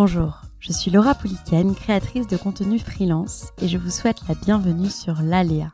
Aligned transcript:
Bonjour, 0.00 0.42
je 0.60 0.72
suis 0.72 0.92
Laura 0.92 1.12
Pouliken, 1.16 1.74
créatrice 1.74 2.28
de 2.28 2.36
contenu 2.36 2.78
freelance 2.78 3.48
et 3.60 3.66
je 3.66 3.78
vous 3.78 3.90
souhaite 3.90 4.20
la 4.28 4.36
bienvenue 4.36 4.90
sur 4.90 5.22
l'Aléa, 5.22 5.72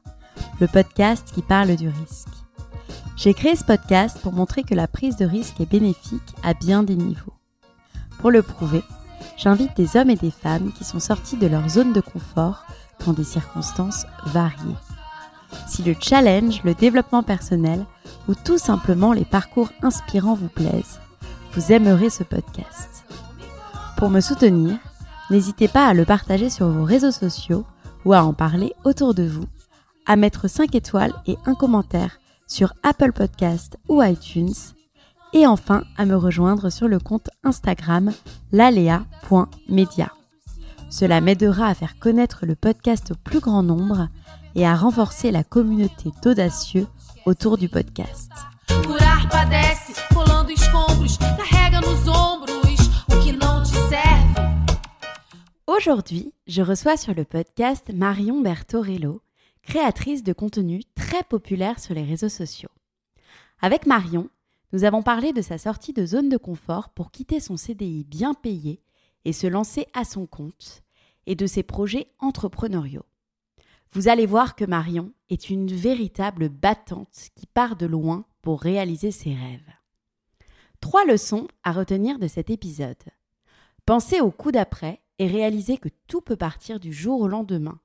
le 0.60 0.66
podcast 0.66 1.30
qui 1.34 1.42
parle 1.42 1.77
du 1.77 1.88
risque. 1.88 2.30
J'ai 3.18 3.34
créé 3.34 3.55
ce 3.55 3.65
podcast 3.65 4.18
pour 4.23 4.32
montrer 4.32 4.62
que 4.62 4.74
la 4.74 4.88
prise 4.88 5.18
de 5.18 5.27
risque 5.27 5.60
est 5.60 5.70
bénéfique 5.70 6.34
à 6.42 6.55
bien 6.55 6.82
des 6.82 6.96
niveaux. 6.96 7.34
Pour 8.18 8.30
le 8.30 8.41
prouver, 8.41 8.82
j'invite 9.37 9.77
des 9.77 9.95
hommes 9.98 10.09
et 10.09 10.16
des 10.16 10.30
femmes 10.30 10.73
qui 10.73 10.84
sont 10.84 11.01
sortis 11.01 11.37
de 11.37 11.46
leur 11.46 11.68
zone 11.68 11.93
de 11.93 12.01
confort 12.01 12.65
dans 13.04 13.12
des 13.12 13.24
circonstances 13.24 14.06
variées. 14.24 14.79
Si 15.68 15.82
le 15.82 15.95
challenge, 16.01 16.62
le 16.65 16.73
développement 16.73 17.23
personnel 17.23 17.84
ou 18.27 18.34
tout 18.34 18.56
simplement 18.56 19.12
les 19.12 19.27
parcours 19.27 19.68
inspirants 19.82 20.32
vous 20.32 20.49
plaisent, 20.49 20.99
vous 21.52 21.73
aimerez 21.73 22.09
ce 22.09 22.24
podcast. 22.24 22.93
Pour 24.05 24.10
me 24.10 24.21
soutenir, 24.21 24.77
n'hésitez 25.30 25.66
pas 25.66 25.87
à 25.87 25.95
le 25.95 26.05
partager 26.05 26.51
sur 26.51 26.69
vos 26.69 26.85
réseaux 26.85 27.10
sociaux 27.10 27.65
ou 28.05 28.13
à 28.13 28.23
en 28.23 28.35
parler 28.35 28.74
autour 28.85 29.15
de 29.15 29.23
vous, 29.23 29.46
à 30.05 30.16
mettre 30.16 30.46
5 30.46 30.74
étoiles 30.74 31.15
et 31.27 31.38
un 31.46 31.55
commentaire 31.55 32.19
sur 32.46 32.74
Apple 32.83 33.13
Podcast 33.13 33.79
ou 33.88 34.02
iTunes, 34.02 34.52
et 35.33 35.46
enfin 35.46 35.85
à 35.96 36.05
me 36.05 36.16
rejoindre 36.16 36.69
sur 36.69 36.87
le 36.87 36.99
compte 36.99 37.30
Instagram 37.45 38.13
lalea.media. 38.52 40.13
Cela 40.91 41.23
m'aidera 41.23 41.68
à 41.68 41.74
faire 41.74 41.99
connaître 41.99 42.45
le 42.45 42.57
podcast 42.57 43.13
au 43.13 43.15
plus 43.15 43.41
grand 43.41 43.63
nombre 43.63 44.09
et 44.55 44.66
à 44.66 44.77
renforcer 44.77 45.30
la 45.30 45.45
communauté 45.45 46.11
d'audacieux 46.23 46.89
autour 47.24 47.57
du 47.57 47.71
podcast. 47.71 48.30
Aujourd'hui, 55.66 56.34
je 56.46 56.60
reçois 56.60 56.98
sur 56.98 57.15
le 57.15 57.24
podcast 57.24 57.90
Marion 57.90 58.43
Bertorello, 58.43 59.23
créatrice 59.62 60.23
de 60.23 60.34
contenu 60.34 60.82
très 60.95 61.23
populaire 61.23 61.80
sur 61.80 61.95
les 61.95 62.02
réseaux 62.02 62.29
sociaux. 62.29 62.68
Avec 63.62 63.87
Marion, 63.87 64.28
nous 64.75 64.84
avons 64.84 65.03
parlé 65.03 65.32
de 65.32 65.41
sa 65.41 65.56
sortie 65.56 65.94
de 65.94 66.04
zone 66.04 66.28
de 66.28 66.37
confort 66.37 66.91
pour 66.91 67.10
quitter 67.10 67.41
son 67.41 67.56
CDI 67.56 68.04
bien 68.04 68.34
payé 68.34 68.82
et 69.25 69.32
se 69.32 69.47
lancer 69.47 69.87
à 69.94 70.04
son 70.04 70.26
compte, 70.26 70.82
et 71.25 71.34
de 71.34 71.47
ses 71.47 71.62
projets 71.62 72.09
entrepreneuriaux. 72.19 73.06
Vous 73.93 74.09
allez 74.09 74.26
voir 74.26 74.56
que 74.56 74.66
Marion 74.66 75.12
est 75.31 75.49
une 75.49 75.72
véritable 75.72 76.50
battante 76.50 77.31
qui 77.37 77.47
part 77.47 77.76
de 77.76 77.87
loin 77.87 78.26
pour 78.43 78.60
réaliser 78.60 79.12
ses 79.12 79.33
rêves. 79.33 79.72
Trois 80.83 81.06
leçons 81.06 81.49
à 81.62 81.72
retenir 81.72 82.19
de 82.19 82.28
cet 82.28 82.50
épisode. 82.50 83.03
Pensez 83.87 84.21
au 84.21 84.31
coup 84.31 84.53
d'après 84.53 85.00
et 85.19 85.27
réalisez 85.27 85.79
que 85.79 85.89
tout 86.07 86.21
peut 86.21 86.37
partir 86.37 86.81
du 86.81 86.93
jour 86.93 87.21
au 87.21 87.29
lendemain. 87.29 87.81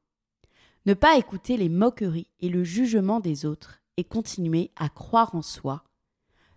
Ne 0.85 0.93
pas 0.93 1.17
écouter 1.17 1.57
les 1.57 1.69
moqueries 1.69 2.29
et 2.39 2.49
le 2.49 2.63
jugement 2.63 3.19
des 3.19 3.45
autres 3.45 3.81
et 3.97 4.03
continuer 4.03 4.71
à 4.75 4.89
croire 4.89 5.35
en 5.35 5.41
soi. 5.41 5.83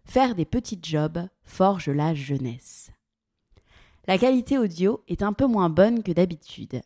Faire 0.05 0.35
des 0.35 0.45
petits 0.45 0.81
jobs 0.83 1.27
forge 1.43 1.89
la 1.89 2.15
jeunesse. 2.15 2.91
La 4.07 4.19
qualité 4.19 4.59
audio 4.59 5.03
est 5.09 5.23
un 5.23 5.33
peu 5.33 5.47
moins 5.47 5.71
bonne 5.71 6.03
que 6.03 6.13
d'habitude. 6.13 6.83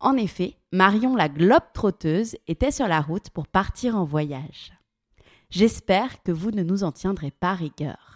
En 0.00 0.16
effet, 0.16 0.58
Marion 0.72 1.14
la 1.14 1.28
globe 1.28 1.62
trotteuse 1.72 2.36
était 2.48 2.70
sur 2.70 2.88
la 2.88 3.00
route 3.00 3.30
pour 3.30 3.46
partir 3.46 3.96
en 3.96 4.04
voyage. 4.04 4.72
J'espère 5.50 6.22
que 6.22 6.32
vous 6.32 6.50
ne 6.50 6.62
nous 6.62 6.82
en 6.82 6.92
tiendrez 6.92 7.30
pas 7.30 7.54
rigueur. 7.54 8.15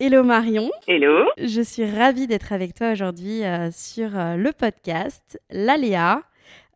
Hello 0.00 0.22
Marion, 0.22 0.70
Hello. 0.86 1.26
je 1.38 1.60
suis 1.60 1.84
ravie 1.84 2.28
d'être 2.28 2.52
avec 2.52 2.72
toi 2.72 2.92
aujourd'hui 2.92 3.42
euh, 3.42 3.70
sur 3.72 4.16
euh, 4.16 4.36
le 4.36 4.52
podcast 4.52 5.40
L'Aléa 5.50 6.22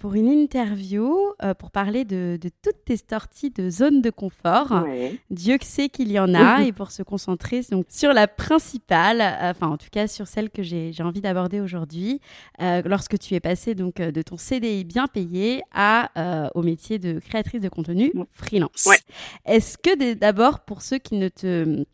pour 0.01 0.15
une 0.15 0.27
interview 0.27 1.15
euh, 1.45 1.55
pour 1.55 1.71
parler 1.71 2.05
de, 2.05 2.37
de 2.43 2.51
toutes 2.65 2.85
tes 2.85 2.97
sorties 2.97 3.51
de 3.51 3.71
zone 3.71 4.03
de 4.03 4.11
confort. 4.11 4.73
Ouais. 4.85 5.21
Dieu 5.31 5.57
que 5.59 5.65
sait 5.65 5.89
qu'il 5.89 6.11
y 6.11 6.19
en 6.19 6.35
a 6.35 6.63
et 6.65 6.73
pour 6.73 6.91
se 6.91 7.05
concentrer 7.05 7.61
donc 7.71 7.87
sur 7.89 8.13
la 8.13 8.27
principale, 8.27 9.23
enfin 9.41 9.69
en 9.69 9.77
tout 9.77 9.91
cas 9.93 10.09
sur 10.09 10.27
celle 10.27 10.51
que 10.51 10.65
j'ai 10.65 10.93
envie 10.99 11.21
d'aborder 11.21 11.61
aujourd'hui, 11.61 12.21
lorsque 12.59 13.21
tu 13.21 13.35
es 13.35 13.41
passée 13.41 13.77
donc 13.77 13.99
de 13.99 14.23
ton 14.23 14.37
CDI 14.37 14.83
bien 14.83 15.07
payé 15.07 15.63
à 15.73 16.51
au 16.57 16.63
métier 16.63 16.99
de 16.99 17.21
créatrice 17.21 17.61
de 17.61 17.69
contenu 17.69 18.13
freelance. 18.33 18.87
Ouais. 18.87 18.99
Est-ce 19.47 19.79
que 19.79 20.15
d'abord 20.15 20.65
pour 20.65 20.83
ceux 20.83 20.99
qui 20.99 21.15
ne 21.15 21.29
te 21.29 21.85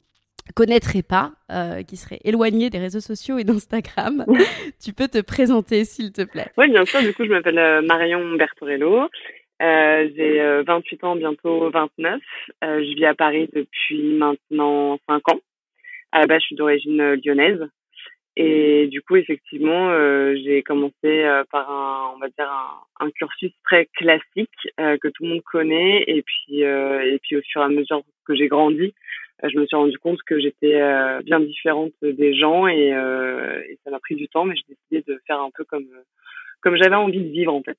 connaîtraient 0.55 1.03
pas, 1.03 1.33
euh, 1.51 1.83
qui 1.83 1.97
seraient 1.97 2.21
éloignés 2.25 2.71
des 2.71 2.79
réseaux 2.79 3.01
sociaux 3.01 3.39
et 3.39 3.45
d'Instagram, 3.45 4.25
tu 4.85 4.93
peux 4.93 5.09
te 5.09 5.21
présenter 5.21 5.85
s'il 5.85 6.13
te 6.13 6.23
plaît. 6.23 6.49
Oui, 6.57 6.71
bien 6.71 6.85
sûr. 6.85 7.01
Du 7.01 7.13
coup, 7.15 7.25
je 7.25 7.31
m'appelle 7.31 7.59
euh, 7.59 7.83
Marion 7.83 8.35
Bertorello. 8.37 9.09
Euh, 9.61 10.09
j'ai 10.15 10.41
euh, 10.41 10.63
28 10.67 11.05
ans, 11.05 11.17
bientôt 11.17 11.71
29. 11.71 12.21
Euh, 12.63 12.79
je 12.85 12.95
vis 12.95 13.07
à 13.07 13.15
Paris 13.15 13.49
depuis 13.53 14.13
maintenant 14.15 14.99
5 15.09 15.29
ans. 15.33 15.41
À 16.13 16.21
la 16.21 16.27
base, 16.27 16.41
je 16.43 16.47
suis 16.47 16.57
d'origine 16.57 17.15
lyonnaise. 17.25 17.61
Et 18.37 18.87
du 18.87 19.03
coup, 19.03 19.17
effectivement, 19.17 19.91
j'ai 20.37 20.63
commencé 20.63 21.29
par 21.51 21.69
un, 21.73 22.13
on 22.15 22.21
va 22.21 22.29
dire 22.29 22.49
un, 22.49 23.07
un 23.07 23.11
cursus 23.11 23.51
très 23.65 23.87
classique 23.97 24.49
que 24.77 25.09
tout 25.09 25.25
le 25.25 25.31
monde 25.31 25.43
connaît. 25.43 26.05
Et 26.07 26.23
puis, 26.23 26.61
et 26.61 27.19
puis 27.21 27.37
au 27.37 27.41
fur 27.43 27.63
et 27.63 27.65
à 27.65 27.69
mesure 27.69 28.03
que 28.25 28.37
j'ai 28.37 28.47
grandi, 28.47 28.95
je 29.43 29.59
me 29.59 29.67
suis 29.67 29.77
rendu 29.77 29.97
compte 29.99 30.21
que 30.23 30.41
j'étais 30.41 30.81
euh, 30.81 31.21
bien 31.23 31.41
différente 31.41 31.93
des 32.03 32.35
gens 32.35 32.67
et, 32.67 32.93
euh, 32.93 33.61
et 33.69 33.79
ça 33.85 33.91
m'a 33.91 34.01
pris 34.01 34.17
du 34.17 34.29
temps, 34.29 34.45
mais 34.45 34.55
j'ai 34.57 34.75
décidé 34.75 35.13
de 35.13 35.21
faire 35.27 35.41
un 35.41 35.51
peu 35.55 35.65
comme 35.65 35.87
euh, 35.95 36.03
comme 36.61 36.77
j'avais 36.77 36.97
envie 36.97 37.21
de 37.21 37.31
vivre 37.31 37.55
en 37.55 37.63
fait. 37.63 37.79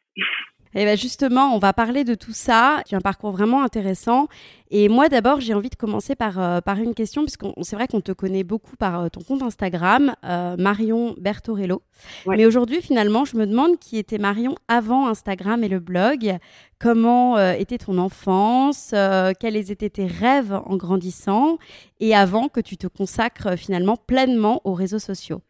Et 0.76 0.86
bien 0.86 0.96
justement, 0.96 1.54
on 1.56 1.60
va 1.60 1.74
parler 1.74 2.04
de 2.04 2.14
tout 2.14 2.32
ça. 2.32 2.82
Tu 2.88 2.96
as 2.96 3.00
un 3.00 3.02
parcours 3.02 3.32
vraiment 3.32 3.64
intéressant. 3.64 4.28
Et 4.72 4.88
moi, 4.88 5.10
d'abord, 5.10 5.40
j'ai 5.42 5.56
envie 5.56 5.70
de 5.70 5.76
commencer 5.76 6.16
par, 6.16 6.40
euh, 6.40 6.62
par 6.62 6.78
une 6.78 6.94
question, 6.94 7.24
puisqu'on 7.24 7.54
c'est 7.64 7.76
vrai 7.76 7.88
qu'on 7.88 8.02
te 8.02 8.12
connaît 8.12 8.44
beaucoup 8.44 8.76
par 8.78 9.02
euh, 9.02 9.08
ton 9.10 9.22
compte 9.22 9.42
Instagram, 9.42 10.14
euh, 10.24 10.56
Marion 10.60 11.16
Bertorello. 11.18 11.82
Ouais. 12.28 12.38
Mais 12.38 12.46
aujourd'hui, 12.46 12.80
finalement, 12.82 13.26
je 13.26 13.36
me 13.36 13.48
demande 13.48 13.80
qui 13.80 13.98
était 13.98 14.20
Marion 14.20 14.56
avant 14.68 15.08
Instagram 15.08 15.64
et 15.64 15.70
le 15.70 15.80
blog. 15.80 16.38
Comment 16.80 17.38
euh, 17.38 17.54
était 17.54 17.80
ton 17.80 17.98
enfance 17.98 18.92
euh, 18.94 19.32
Quels 19.40 19.58
étaient 19.72 19.90
tes 19.90 20.06
rêves 20.06 20.54
en 20.54 20.78
grandissant 20.78 21.58
Et 22.00 22.16
avant 22.16 22.48
que 22.48 22.60
tu 22.60 22.78
te 22.78 22.86
consacres 22.86 23.58
finalement 23.58 23.98
pleinement 23.98 24.62
aux 24.66 24.74
réseaux 24.74 25.00
sociaux? 25.00 25.42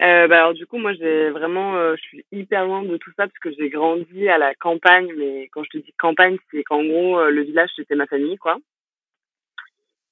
Euh, 0.00 0.28
bah 0.28 0.38
alors 0.38 0.54
du 0.54 0.64
coup 0.64 0.78
moi 0.78 0.92
j'ai 0.92 1.30
vraiment 1.30 1.74
euh, 1.74 1.96
je 1.96 2.02
suis 2.02 2.24
hyper 2.30 2.64
loin 2.64 2.84
de 2.84 2.96
tout 2.98 3.10
ça 3.16 3.26
parce 3.26 3.38
que 3.40 3.50
j'ai 3.50 3.68
grandi 3.68 4.28
à 4.28 4.38
la 4.38 4.54
campagne 4.54 5.08
mais 5.18 5.48
quand 5.52 5.64
je 5.64 5.70
te 5.70 5.78
dis 5.78 5.92
campagne 5.98 6.36
c'est 6.52 6.62
qu'en 6.62 6.84
gros 6.84 7.18
euh, 7.18 7.30
le 7.30 7.42
village 7.42 7.70
c'était 7.74 7.96
ma 7.96 8.06
famille 8.06 8.36
quoi. 8.36 8.58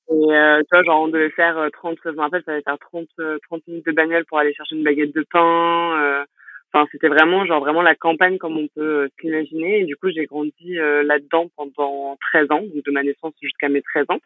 Et 0.08 0.14
euh, 0.14 0.61
tu 0.61 0.69
vois 0.70 0.85
genre 0.85 1.03
on 1.03 1.08
devait 1.08 1.31
faire 1.31 1.58
euh, 1.58 1.69
30 1.70 1.99
je 2.05 2.11
me 2.11 2.20
rappelle 2.20 2.43
ça 2.44 2.53
allait 2.53 2.62
faire 2.62 2.79
30 2.79 3.06
euh, 3.19 3.38
30 3.49 3.67
minutes 3.67 3.87
de 3.87 3.93
bagnole 3.93 4.25
pour 4.26 4.38
aller 4.38 4.55
chercher 4.55 4.76
une 4.76 4.85
baguette 4.85 5.14
de 5.14 5.26
pain 5.29 6.00
euh, 6.00 6.25
enfin 6.73 6.87
c'était 6.93 7.08
vraiment 7.08 7.44
genre 7.44 7.61
vraiment 7.61 7.82
la 7.82 7.97
campagne 7.97 8.38
comme 8.38 8.56
on 8.56 8.69
peut 8.69 9.05
euh, 9.05 9.08
s'imaginer 9.20 9.81
et 9.81 9.85
du 9.85 9.97
coup 9.97 10.08
j'ai 10.11 10.26
grandi 10.26 10.79
euh, 10.79 11.03
là-dedans 11.03 11.49
pendant 11.56 12.17
13 12.32 12.50
ans 12.53 12.62
donc 12.62 12.85
de 12.85 12.91
ma 12.93 13.03
naissance 13.03 13.35
jusqu'à 13.43 13.69
mes 13.69 13.82
13 13.82 14.06
ans. 14.11 14.20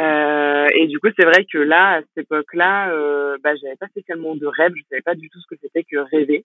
Euh, 0.00 0.66
et 0.74 0.86
du 0.86 0.98
coup, 0.98 1.08
c'est 1.18 1.26
vrai 1.26 1.44
que 1.44 1.58
là, 1.58 1.96
à 1.96 2.00
cette 2.00 2.24
époque-là, 2.24 2.90
euh, 2.92 3.36
bah, 3.42 3.54
j'avais 3.56 3.76
pas 3.76 3.88
spécialement 3.88 4.34
de 4.34 4.46
rêve. 4.46 4.72
Je 4.74 4.82
savais 4.88 5.02
pas 5.02 5.14
du 5.14 5.28
tout 5.28 5.38
ce 5.40 5.46
que 5.46 5.60
c'était 5.60 5.84
que 5.84 5.98
rêver. 5.98 6.44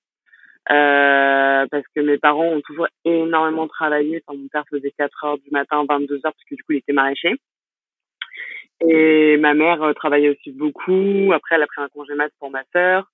Euh, 0.72 1.66
parce 1.72 1.86
que 1.96 2.02
mes 2.02 2.18
parents 2.18 2.48
ont 2.48 2.62
toujours 2.62 2.88
énormément 3.06 3.68
travaillé. 3.68 4.22
Enfin, 4.28 4.38
mon 4.40 4.48
père 4.50 4.66
faisait 4.70 4.92
4 4.98 5.24
heures 5.26 5.38
du 5.38 5.50
matin, 5.52 5.86
22 5.88 6.16
heures, 6.16 6.22
parce 6.34 6.44
que 6.50 6.56
du 6.56 6.64
coup, 6.64 6.74
il 6.74 6.78
était 6.80 6.94
maraîcher. 6.94 7.36
Et 8.82 9.38
ma 9.38 9.54
mère 9.54 9.82
euh, 9.84 9.94
travaillait 9.94 10.30
aussi 10.30 10.52
beaucoup. 10.52 11.32
Après, 11.34 11.56
elle 11.56 11.64
a 11.64 11.68
pris 11.68 11.82
un 11.82 11.90
congé 11.90 12.14
mat 12.16 12.32
pour 12.40 12.52
ma 12.52 12.64
sœur. 12.74 13.10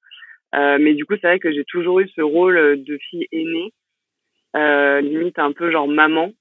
Euh, 0.56 0.78
mais 0.80 0.94
du 0.94 1.06
coup, 1.06 1.14
c'est 1.16 1.28
vrai 1.28 1.40
que 1.40 1.52
j'ai 1.52 1.64
toujours 1.66 2.00
eu 2.00 2.10
ce 2.10 2.22
rôle 2.22 2.84
de 2.84 2.98
fille 2.98 3.28
aînée, 3.32 3.72
euh, 4.56 5.02
limite 5.02 5.40
un 5.40 5.52
peu 5.52 5.72
genre 5.72 5.88
maman. 5.88 6.32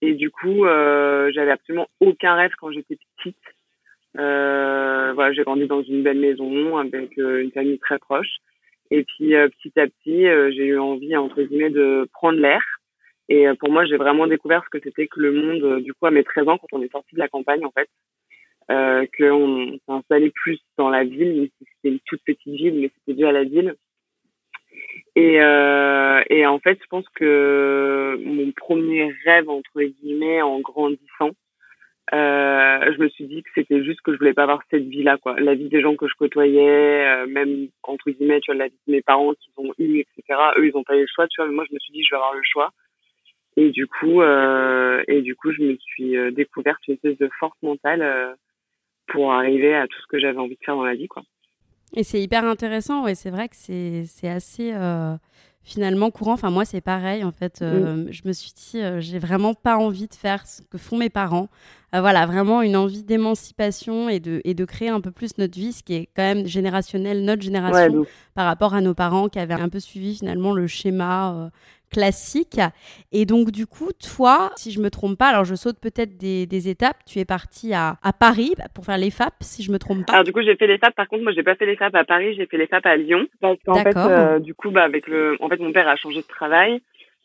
Et 0.00 0.14
du 0.14 0.30
coup, 0.30 0.64
euh, 0.64 1.30
j'avais 1.34 1.50
absolument 1.50 1.88
aucun 2.00 2.34
rêve 2.34 2.52
quand 2.58 2.70
j'étais 2.70 2.98
petite. 3.16 3.36
Euh, 4.16 5.12
voilà, 5.14 5.32
j'ai 5.32 5.42
grandi 5.42 5.66
dans 5.66 5.82
une 5.82 6.02
belle 6.02 6.20
maison 6.20 6.78
avec 6.78 7.16
une 7.16 7.50
famille 7.52 7.78
très 7.78 7.98
proche. 7.98 8.36
Et 8.90 9.04
puis 9.04 9.32
petit 9.32 9.78
à 9.78 9.86
petit, 9.86 10.22
j'ai 10.56 10.64
eu 10.64 10.78
envie 10.78 11.14
entre 11.16 11.42
guillemets 11.42 11.70
de 11.70 12.08
prendre 12.12 12.38
l'air. 12.38 12.62
Et 13.28 13.46
pour 13.58 13.70
moi, 13.70 13.84
j'ai 13.84 13.98
vraiment 13.98 14.26
découvert 14.26 14.64
ce 14.64 14.70
que 14.70 14.82
c'était 14.82 15.08
que 15.08 15.20
le 15.20 15.32
monde 15.32 15.82
du 15.82 15.92
coup 15.92 16.06
à 16.06 16.10
mes 16.10 16.24
13 16.24 16.48
ans 16.48 16.56
quand 16.56 16.78
on 16.78 16.82
est 16.82 16.90
sorti 16.90 17.14
de 17.14 17.20
la 17.20 17.28
campagne 17.28 17.66
en 17.66 17.70
fait 17.70 17.90
euh, 18.70 19.06
qu'on 19.16 19.72
s'est 19.72 19.92
installé 19.92 20.30
plus 20.30 20.60
dans 20.76 20.90
la 20.90 21.04
ville, 21.04 21.50
c'était 21.58 21.94
une 21.94 22.00
toute 22.00 22.22
petite 22.24 22.54
ville, 22.54 22.80
mais 22.80 22.90
c'était 22.94 23.16
dû 23.16 23.26
à 23.26 23.32
la 23.32 23.44
ville. 23.44 23.74
Et, 25.16 25.40
euh, 25.40 26.22
et 26.30 26.46
en 26.46 26.58
fait, 26.58 26.78
je 26.80 26.86
pense 26.88 27.08
que 27.14 28.20
mon 28.24 28.52
premier 28.52 29.12
rêve, 29.24 29.48
entre 29.48 29.82
guillemets, 29.82 30.42
en 30.42 30.60
grandissant, 30.60 31.30
euh, 32.14 32.92
je 32.92 33.02
me 33.02 33.08
suis 33.08 33.26
dit 33.26 33.42
que 33.42 33.50
c'était 33.54 33.84
juste 33.84 34.00
que 34.00 34.12
je 34.12 34.18
voulais 34.18 34.32
pas 34.32 34.44
avoir 34.44 34.62
cette 34.70 34.86
vie-là, 34.86 35.18
quoi. 35.18 35.38
La 35.40 35.54
vie 35.54 35.68
des 35.68 35.82
gens 35.82 35.94
que 35.96 36.08
je 36.08 36.14
côtoyais, 36.14 37.06
euh, 37.06 37.26
même, 37.26 37.68
entre 37.82 38.10
guillemets, 38.10 38.40
tu 38.40 38.50
vois, 38.50 38.58
la 38.58 38.68
vie 38.68 38.80
de 38.86 38.92
mes 38.92 39.02
parents 39.02 39.34
qu'ils 39.34 39.52
ont 39.58 39.72
eu, 39.78 39.98
etc. 40.00 40.40
Eux, 40.56 40.66
ils 40.66 40.76
ont 40.76 40.84
pas 40.84 40.96
eu 40.96 41.02
le 41.02 41.06
choix, 41.12 41.26
tu 41.28 41.40
vois, 41.40 41.48
mais 41.48 41.54
moi, 41.54 41.64
je 41.68 41.74
me 41.74 41.78
suis 41.80 41.92
dit, 41.92 42.02
je 42.02 42.14
vais 42.14 42.16
avoir 42.16 42.34
le 42.34 42.42
choix. 42.44 42.70
Et 43.56 43.70
du 43.70 43.86
coup, 43.88 44.22
euh, 44.22 45.02
et 45.08 45.20
du 45.20 45.34
coup, 45.34 45.52
je 45.52 45.62
me 45.62 45.76
suis 45.76 46.16
euh, 46.16 46.30
découverte 46.30 46.78
une 46.86 46.94
espèce 46.94 47.18
de 47.18 47.28
force 47.40 47.60
mentale 47.62 48.02
euh, 48.02 48.32
pour 49.08 49.32
arriver 49.32 49.74
à 49.74 49.86
tout 49.86 49.98
ce 50.00 50.06
que 50.08 50.18
j'avais 50.18 50.38
envie 50.38 50.56
de 50.56 50.64
faire 50.64 50.76
dans 50.76 50.84
la 50.84 50.94
vie, 50.94 51.08
quoi. 51.08 51.22
Et 51.94 52.04
c'est 52.04 52.20
hyper 52.20 52.44
intéressant, 52.44 53.04
ouais, 53.04 53.14
c'est 53.14 53.30
vrai 53.30 53.48
que 53.48 53.56
c'est 53.56 54.28
assez 54.28 54.72
euh, 54.74 55.16
finalement 55.62 56.10
courant. 56.10 56.34
Enfin, 56.34 56.50
moi, 56.50 56.66
c'est 56.66 56.82
pareil, 56.82 57.24
en 57.24 57.32
fait. 57.32 57.60
Euh, 57.62 58.06
je 58.10 58.22
me 58.26 58.32
suis 58.32 58.52
dit, 58.52 58.82
euh, 58.82 59.00
j'ai 59.00 59.18
vraiment 59.18 59.54
pas 59.54 59.78
envie 59.78 60.06
de 60.06 60.14
faire 60.14 60.46
ce 60.46 60.60
que 60.62 60.76
font 60.76 60.98
mes 60.98 61.08
parents. 61.08 61.48
voilà, 61.94 62.26
vraiment 62.26 62.60
une 62.60 62.76
envie 62.76 63.04
d'émancipation 63.04 64.10
et 64.10 64.20
de, 64.20 64.42
et 64.44 64.52
de 64.52 64.64
créer 64.66 64.90
un 64.90 65.00
peu 65.00 65.10
plus 65.10 65.38
notre 65.38 65.58
vie, 65.58 65.72
ce 65.72 65.82
qui 65.82 65.94
est 65.94 66.08
quand 66.14 66.22
même 66.22 66.46
générationnel, 66.46 67.24
notre 67.24 67.40
génération, 67.40 68.04
par 68.34 68.44
rapport 68.44 68.74
à 68.74 68.82
nos 68.82 68.94
parents 68.94 69.30
qui 69.30 69.38
avaient 69.38 69.54
un 69.54 69.70
peu 69.70 69.80
suivi 69.80 70.18
finalement 70.18 70.52
le 70.52 70.66
schéma 70.66 71.50
classique. 71.90 72.60
Et 73.12 73.24
donc, 73.24 73.50
du 73.50 73.66
coup, 73.66 73.90
toi, 73.92 74.52
si 74.56 74.70
je 74.70 74.80
me 74.80 74.90
trompe 74.90 75.18
pas, 75.18 75.28
alors 75.28 75.44
je 75.44 75.54
saute 75.54 75.78
peut-être 75.80 76.16
des, 76.16 76.46
des, 76.46 76.68
étapes, 76.68 76.98
tu 77.06 77.18
es 77.18 77.24
parti 77.24 77.74
à, 77.74 77.96
à, 78.02 78.12
Paris 78.12 78.54
pour 78.74 78.84
faire 78.84 78.98
les 78.98 79.10
FAP, 79.10 79.34
si 79.40 79.62
je 79.62 79.72
me 79.72 79.78
trompe 79.78 80.06
pas. 80.06 80.12
Alors, 80.12 80.24
du 80.24 80.32
coup, 80.32 80.42
j'ai 80.42 80.56
fait 80.56 80.66
les 80.66 80.78
FAP. 80.78 80.94
Par 80.94 81.08
contre, 81.08 81.22
moi, 81.22 81.32
j'ai 81.32 81.42
pas 81.42 81.54
fait 81.54 81.66
les 81.66 81.76
FAP 81.76 81.94
à 81.94 82.04
Paris, 82.04 82.34
j'ai 82.36 82.46
fait 82.46 82.58
les 82.58 82.66
FAP 82.66 82.86
à 82.86 82.96
Lyon. 82.96 83.26
Parce 83.40 83.58
qu'en 83.64 83.82
fait, 83.82 83.96
euh, 83.96 84.38
du 84.38 84.54
coup, 84.54 84.70
bah, 84.70 84.84
avec 84.84 85.06
le, 85.06 85.36
en 85.40 85.48
fait, 85.48 85.60
mon 85.60 85.72
père 85.72 85.88
a 85.88 85.96
changé 85.96 86.20
de 86.20 86.26
travail. 86.26 86.80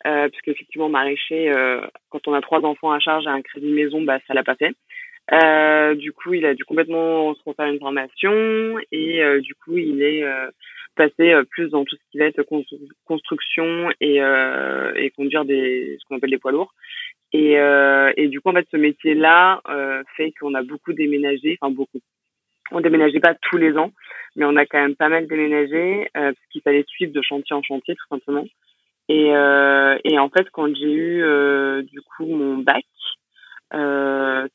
Euh, 0.06 0.28
puisque 0.28 0.50
effectivement 0.50 0.90
maraîcher 0.90 1.50
euh, 1.50 1.80
quand 2.10 2.28
on 2.28 2.34
a 2.34 2.42
trois 2.42 2.66
enfants 2.66 2.92
à 2.92 3.00
charge 3.00 3.24
et 3.24 3.30
un 3.30 3.42
crédit 3.42 3.72
maison 3.72 4.02
bah 4.02 4.20
ça 4.28 4.34
l'a 4.34 4.44
pas 4.44 4.56
fait 4.56 4.76
euh, 5.32 5.96
du 5.96 6.12
coup 6.12 6.34
il 6.34 6.46
a 6.46 6.54
dû 6.54 6.66
complètement 6.66 7.34
se 7.34 7.40
refaire 7.46 7.68
une 7.68 7.80
formation 7.80 8.76
et 8.92 9.24
euh, 9.24 9.40
du 9.40 9.56
coup 9.56 9.78
il 9.78 10.04
est 10.04 10.26
passer 10.96 11.34
euh, 11.34 11.44
plus 11.44 11.70
dans 11.70 11.84
tout 11.86 11.96
ce 11.96 12.12
qui 12.12 12.20
va 12.20 12.26
être 12.26 12.44
construction 13.06 13.90
et, 14.00 14.22
euh, 14.22 14.94
et 14.96 15.10
conduire 15.12 15.46
des 15.46 15.98
ce 16.00 16.06
qu'on 16.06 16.18
appelle 16.18 16.30
les 16.30 16.38
poids 16.38 16.52
lourds. 16.52 16.74
Et, 17.32 17.58
euh, 17.60 18.12
du 18.28 18.42
coup, 18.42 18.50
en 18.50 18.54
fait, 18.54 18.68
ce 18.72 18.78
métier-là 18.78 19.62
fait 20.16 20.34
qu'on 20.40 20.54
a 20.54 20.62
beaucoup 20.62 20.94
déménagé, 20.94 21.58
enfin 21.60 21.74
beaucoup. 21.74 22.00
On 22.72 22.80
déménageait 22.80 23.20
pas 23.20 23.36
tous 23.36 23.58
les 23.58 23.78
ans, 23.78 23.92
mais 24.36 24.46
on 24.46 24.56
a 24.56 24.66
quand 24.66 24.80
même 24.80 24.96
pas 24.96 25.10
mal 25.10 25.28
déménagé 25.28 26.08
parce 26.14 26.36
qu'il 26.52 26.62
fallait 26.62 26.86
suivre 26.88 27.12
de 27.12 27.22
chantier 27.22 27.56
en 27.56 27.64
chantier, 27.64 27.96
tout 27.96 28.08
simplement. 28.08 28.46
Et, 29.10 29.28
et 29.28 30.20
en 30.20 30.30
fait, 30.30 30.50
quand 30.52 30.74
j'ai 30.76 30.94
eu 30.94 31.84
du 31.84 32.02
coup 32.02 32.26
mon 32.26 32.58
bac, 32.60 32.86
c'est 33.72 33.80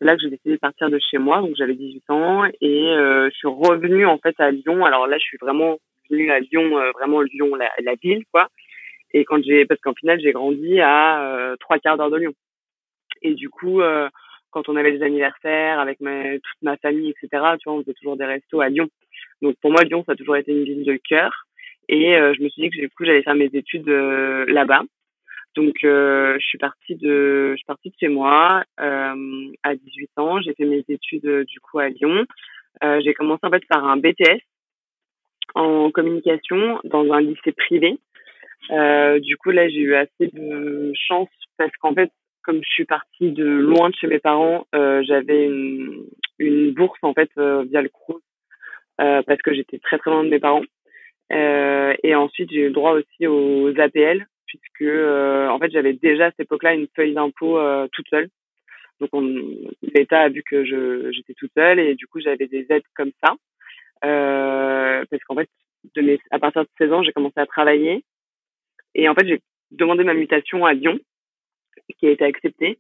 là 0.05 0.17
que 0.17 0.23
j'ai 0.23 0.31
décidé 0.31 0.53
de 0.53 0.61
partir 0.61 0.89
de 0.89 0.99
chez 0.99 1.19
moi, 1.19 1.41
donc 1.41 1.55
j'avais 1.57 1.75
18 1.75 2.11
ans 2.11 2.45
et 2.45 2.95
je 2.95 3.35
suis 3.35 3.49
revenue 3.49 4.07
en 4.07 4.19
fait 4.19 4.39
à 4.39 4.53
Lyon. 4.53 4.85
Alors 4.85 5.09
là, 5.09 5.19
je 5.19 5.25
suis 5.25 5.39
vraiment 5.39 5.79
à 6.11 6.41
Lyon, 6.41 6.79
euh, 6.79 6.91
vraiment 6.93 7.23
Lyon, 7.23 7.55
la, 7.55 7.95
ville, 8.03 8.25
quoi. 8.33 8.49
Et 9.13 9.25
quand 9.25 9.43
j'ai, 9.43 9.65
parce 9.65 9.81
qu'en 9.81 9.95
final, 9.95 10.21
j'ai 10.21 10.33
grandi 10.33 10.81
à 10.81 11.23
euh, 11.23 11.57
trois 11.61 11.79
quarts 11.79 11.97
d'heure 11.97 12.11
de 12.11 12.19
Lyon. 12.19 12.35
Et 13.23 13.35
du 13.35 13.49
coup, 13.49 13.81
euh, 13.81 14.09
quand 14.51 14.69
on 14.69 14.77
avait 14.77 14.93
des 14.93 15.03
anniversaires 15.03 15.81
avec 15.81 15.99
toute 15.99 16.63
ma 16.63 16.77
famille, 16.77 17.11
etc., 17.11 17.43
tu 17.59 17.69
vois, 17.69 17.75
on 17.75 17.83
faisait 17.83 17.95
toujours 17.95 18.17
des 18.17 18.27
restos 18.27 18.61
à 18.61 18.69
Lyon. 18.69 18.89
Donc 19.43 19.57
pour 19.61 19.71
moi, 19.71 19.83
Lyon, 19.83 20.05
ça 20.05 20.13
a 20.13 20.17
toujours 20.17 20.37
été 20.37 20.53
une 20.53 20.65
ville 20.65 20.85
de 20.85 20.99
cœur. 21.09 21.47
Et 21.91 22.13
je 22.13 22.43
me 22.43 22.49
suis 22.51 22.63
dit 22.63 22.71
que 22.71 22.81
du 22.81 22.91
coup, 22.91 23.05
j'allais 23.05 23.23
faire 23.23 23.35
mes 23.35 23.51
études 23.53 23.89
là-bas. 23.89 24.83
Donc, 25.57 25.75
je 25.83 26.37
suis 26.39 26.59
partie 26.59 26.97
de, 26.97 27.53
je 27.53 27.57
suis 27.57 27.65
partie 27.65 27.89
de 27.89 27.95
chez 27.99 28.09
moi 28.09 28.63
à 28.77 29.75
18 29.75 30.11
ans. 30.19 30.41
J'ai 30.43 30.53
fait 30.53 30.67
mes 30.67 30.85
études 30.87 31.45
du 31.45 31.61
coup 31.61 31.79
à 31.79 31.89
Lyon. 31.89 32.27
j'ai 32.83 33.15
commencé 33.15 33.41
en 33.43 33.51
fait 33.51 33.65
par 33.69 33.87
un 33.87 33.97
BTS 33.97 34.43
en 35.59 35.91
communication 35.91 36.79
dans 36.85 37.13
un 37.13 37.21
lycée 37.21 37.53
privé. 37.53 37.99
Euh, 38.71 39.19
du 39.19 39.37
coup, 39.37 39.51
là, 39.51 39.69
j'ai 39.69 39.81
eu 39.81 39.95
assez 39.95 40.29
de 40.33 40.93
chance 40.95 41.29
parce 41.57 41.73
qu'en 41.81 41.95
fait, 41.95 42.11
comme 42.43 42.63
je 42.63 42.71
suis 42.71 42.85
partie 42.85 43.33
de 43.33 43.45
loin 43.45 43.91
de 43.91 43.95
chez 43.95 44.07
mes 44.07 44.21
parents, 44.21 44.67
euh, 44.75 45.03
j'avais 45.07 45.47
une, 45.47 46.73
bourse 46.73 46.99
en 47.03 47.13
fait 47.13 47.31
euh, 47.37 47.65
via 47.65 47.83
le 47.83 47.91
euh, 49.01 49.23
parce 49.23 49.43
que 49.43 49.53
j'étais 49.53 49.79
très 49.79 49.99
très 49.99 50.11
loin 50.11 50.25
de 50.25 50.31
mes 50.31 50.39
parents. 50.39 50.63
Et 51.31 52.15
ensuite, 52.15 52.51
j'ai 52.51 52.61
eu 52.61 52.69
le 52.69 52.73
droit 52.73 52.93
aussi 52.93 53.27
aux 53.27 53.79
APL 53.79 54.27
puisque 54.47 54.91
en 54.91 55.59
fait, 55.59 55.71
j'avais 55.71 55.93
déjà 55.93 56.27
à 56.27 56.31
cette 56.31 56.47
époque-là 56.47 56.75
une 56.75 56.89
feuille 56.97 57.13
d'impôt 57.13 57.59
toute 57.93 58.09
seule. 58.09 58.29
Donc, 59.01 59.11
l'État 59.83 60.21
a 60.21 60.29
vu 60.29 60.43
que 60.43 60.65
j'étais 60.65 61.35
toute 61.35 61.53
seule 61.55 61.79
et 61.81 61.95
du 61.97 62.07
coup, 62.07 62.21
j'avais 62.21 62.47
des 62.47 62.65
aides 62.71 62.83
comme 62.97 63.13
ça. 63.23 63.35
Euh, 64.05 65.05
parce 65.11 65.23
qu'en 65.25 65.35
fait, 65.35 65.49
de 65.95 66.03
mes, 66.03 66.19
à 66.31 66.39
partir 66.39 66.63
de 66.63 66.69
16 66.79 66.93
ans, 66.93 67.03
j'ai 67.03 67.13
commencé 67.13 67.39
à 67.39 67.47
travailler. 67.47 68.05
Et 68.95 69.09
en 69.09 69.15
fait, 69.15 69.27
j'ai 69.27 69.41
demandé 69.71 70.05
ma 70.05 70.15
mutation 70.15 70.65
à 70.65 70.73
Lyon, 70.73 70.99
qui 71.99 72.07
a 72.07 72.11
été 72.11 72.25
acceptée. 72.25 72.79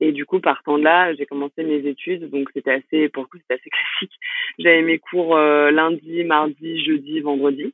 Et 0.00 0.12
du 0.12 0.26
coup, 0.26 0.40
partant 0.40 0.78
de 0.78 0.84
là, 0.84 1.14
j'ai 1.14 1.26
commencé 1.26 1.62
mes 1.62 1.86
études. 1.86 2.28
Donc, 2.30 2.50
c'était 2.52 2.72
assez, 2.72 3.08
pour 3.08 3.22
le 3.22 3.28
coup, 3.28 3.38
c'était 3.38 3.54
assez 3.54 3.70
classique. 4.00 4.18
J'avais 4.58 4.82
mes 4.82 4.98
cours 4.98 5.36
euh, 5.36 5.70
lundi, 5.70 6.24
mardi, 6.24 6.84
jeudi, 6.84 7.20
vendredi. 7.20 7.72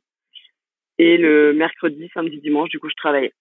Et 0.97 1.17
le 1.17 1.53
mercredi, 1.53 2.09
samedi, 2.13 2.39
dimanche, 2.39 2.69
du 2.69 2.79
coup, 2.79 2.89
je 2.89 2.95
travaillais 2.95 3.33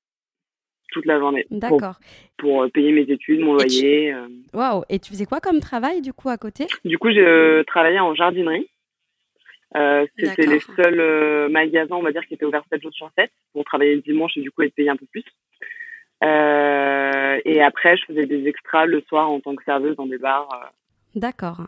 toute 0.93 1.07
la 1.07 1.21
journée. 1.21 1.47
D'accord. 1.51 2.01
Pour, 2.37 2.63
pour, 2.63 2.73
payer 2.73 2.91
mes 2.91 3.03
études, 3.03 3.41
mon 3.41 3.55
loyer. 3.55 4.13
Waouh. 4.53 4.83
Et 4.89 4.99
tu 4.99 5.11
faisais 5.11 5.27
quoi 5.27 5.41
comme 5.41 5.61
travail, 5.61 6.01
du 6.01 6.13
coup, 6.13 6.31
à 6.31 6.37
côté? 6.37 6.67
Du 6.85 6.99
coup, 6.99 7.11
je 7.11 7.63
travaillais 7.63 8.01
en 8.01 8.15
jardinerie. 8.15 8.69
Euh, 9.77 10.07
c'était 10.19 10.47
les 10.47 10.61
seuls 10.61 11.01
euh, 11.01 11.49
magasins, 11.49 11.95
on 11.95 12.03
va 12.03 12.13
dire, 12.13 12.27
qui 12.27 12.35
étaient 12.35 12.45
ouverts 12.45 12.65
7 12.71 12.83
jours 12.83 12.93
sur 12.93 13.11
7 13.17 13.31
pour 13.53 13.65
travailler 13.65 13.95
le 13.95 14.01
dimanche 14.01 14.37
et 14.37 14.41
du 14.41 14.51
coup 14.51 14.63
être 14.63 14.75
payé 14.75 14.91
un 14.91 14.97
peu 14.97 15.07
plus. 15.07 15.25
Euh, 16.23 17.41
et 17.45 17.63
après, 17.63 17.97
je 17.97 18.05
faisais 18.07 18.27
des 18.27 18.47
extras 18.47 18.87
le 18.87 19.01
soir 19.03 19.31
en 19.31 19.41
tant 19.41 19.55
que 19.55 19.65
serveuse 19.65 19.97
dans 19.97 20.07
des 20.07 20.19
bars. 20.19 20.49
D'accord. 21.15 21.63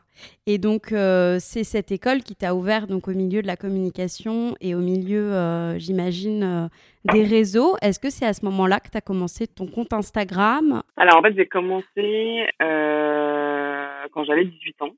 Et 0.47 0.59
donc, 0.59 0.89
c'est 0.91 1.65
cette 1.65 1.91
école 1.91 2.23
qui 2.23 2.37
t'a 2.37 2.55
ouvert 2.55 2.87
donc 2.87 3.09
au 3.09 3.13
milieu 3.13 3.43
de 3.43 3.47
la 3.47 3.57
communication 3.57 4.55
et 4.61 4.77
au 4.77 4.79
milieu, 4.79 5.33
j'imagine, 5.79 6.69
des 7.13 7.25
réseaux. 7.25 7.77
Est-ce 7.83 7.99
que 7.99 8.09
c'est 8.09 8.27
à 8.27 8.35
ce 8.35 8.45
moment-là 8.45 8.79
que 8.79 8.89
tu 8.91 8.99
as 8.99 9.01
commencé 9.01 9.49
ton 9.49 9.67
compte 9.67 9.93
Instagram? 9.93 10.83
Alors, 10.97 11.17
en 11.17 11.23
fait, 11.23 11.35
j'ai 11.35 11.47
commencé 11.47 12.47
quand 12.61 14.25
j'avais 14.25 14.45
18 14.45 14.83
ans 14.83 14.95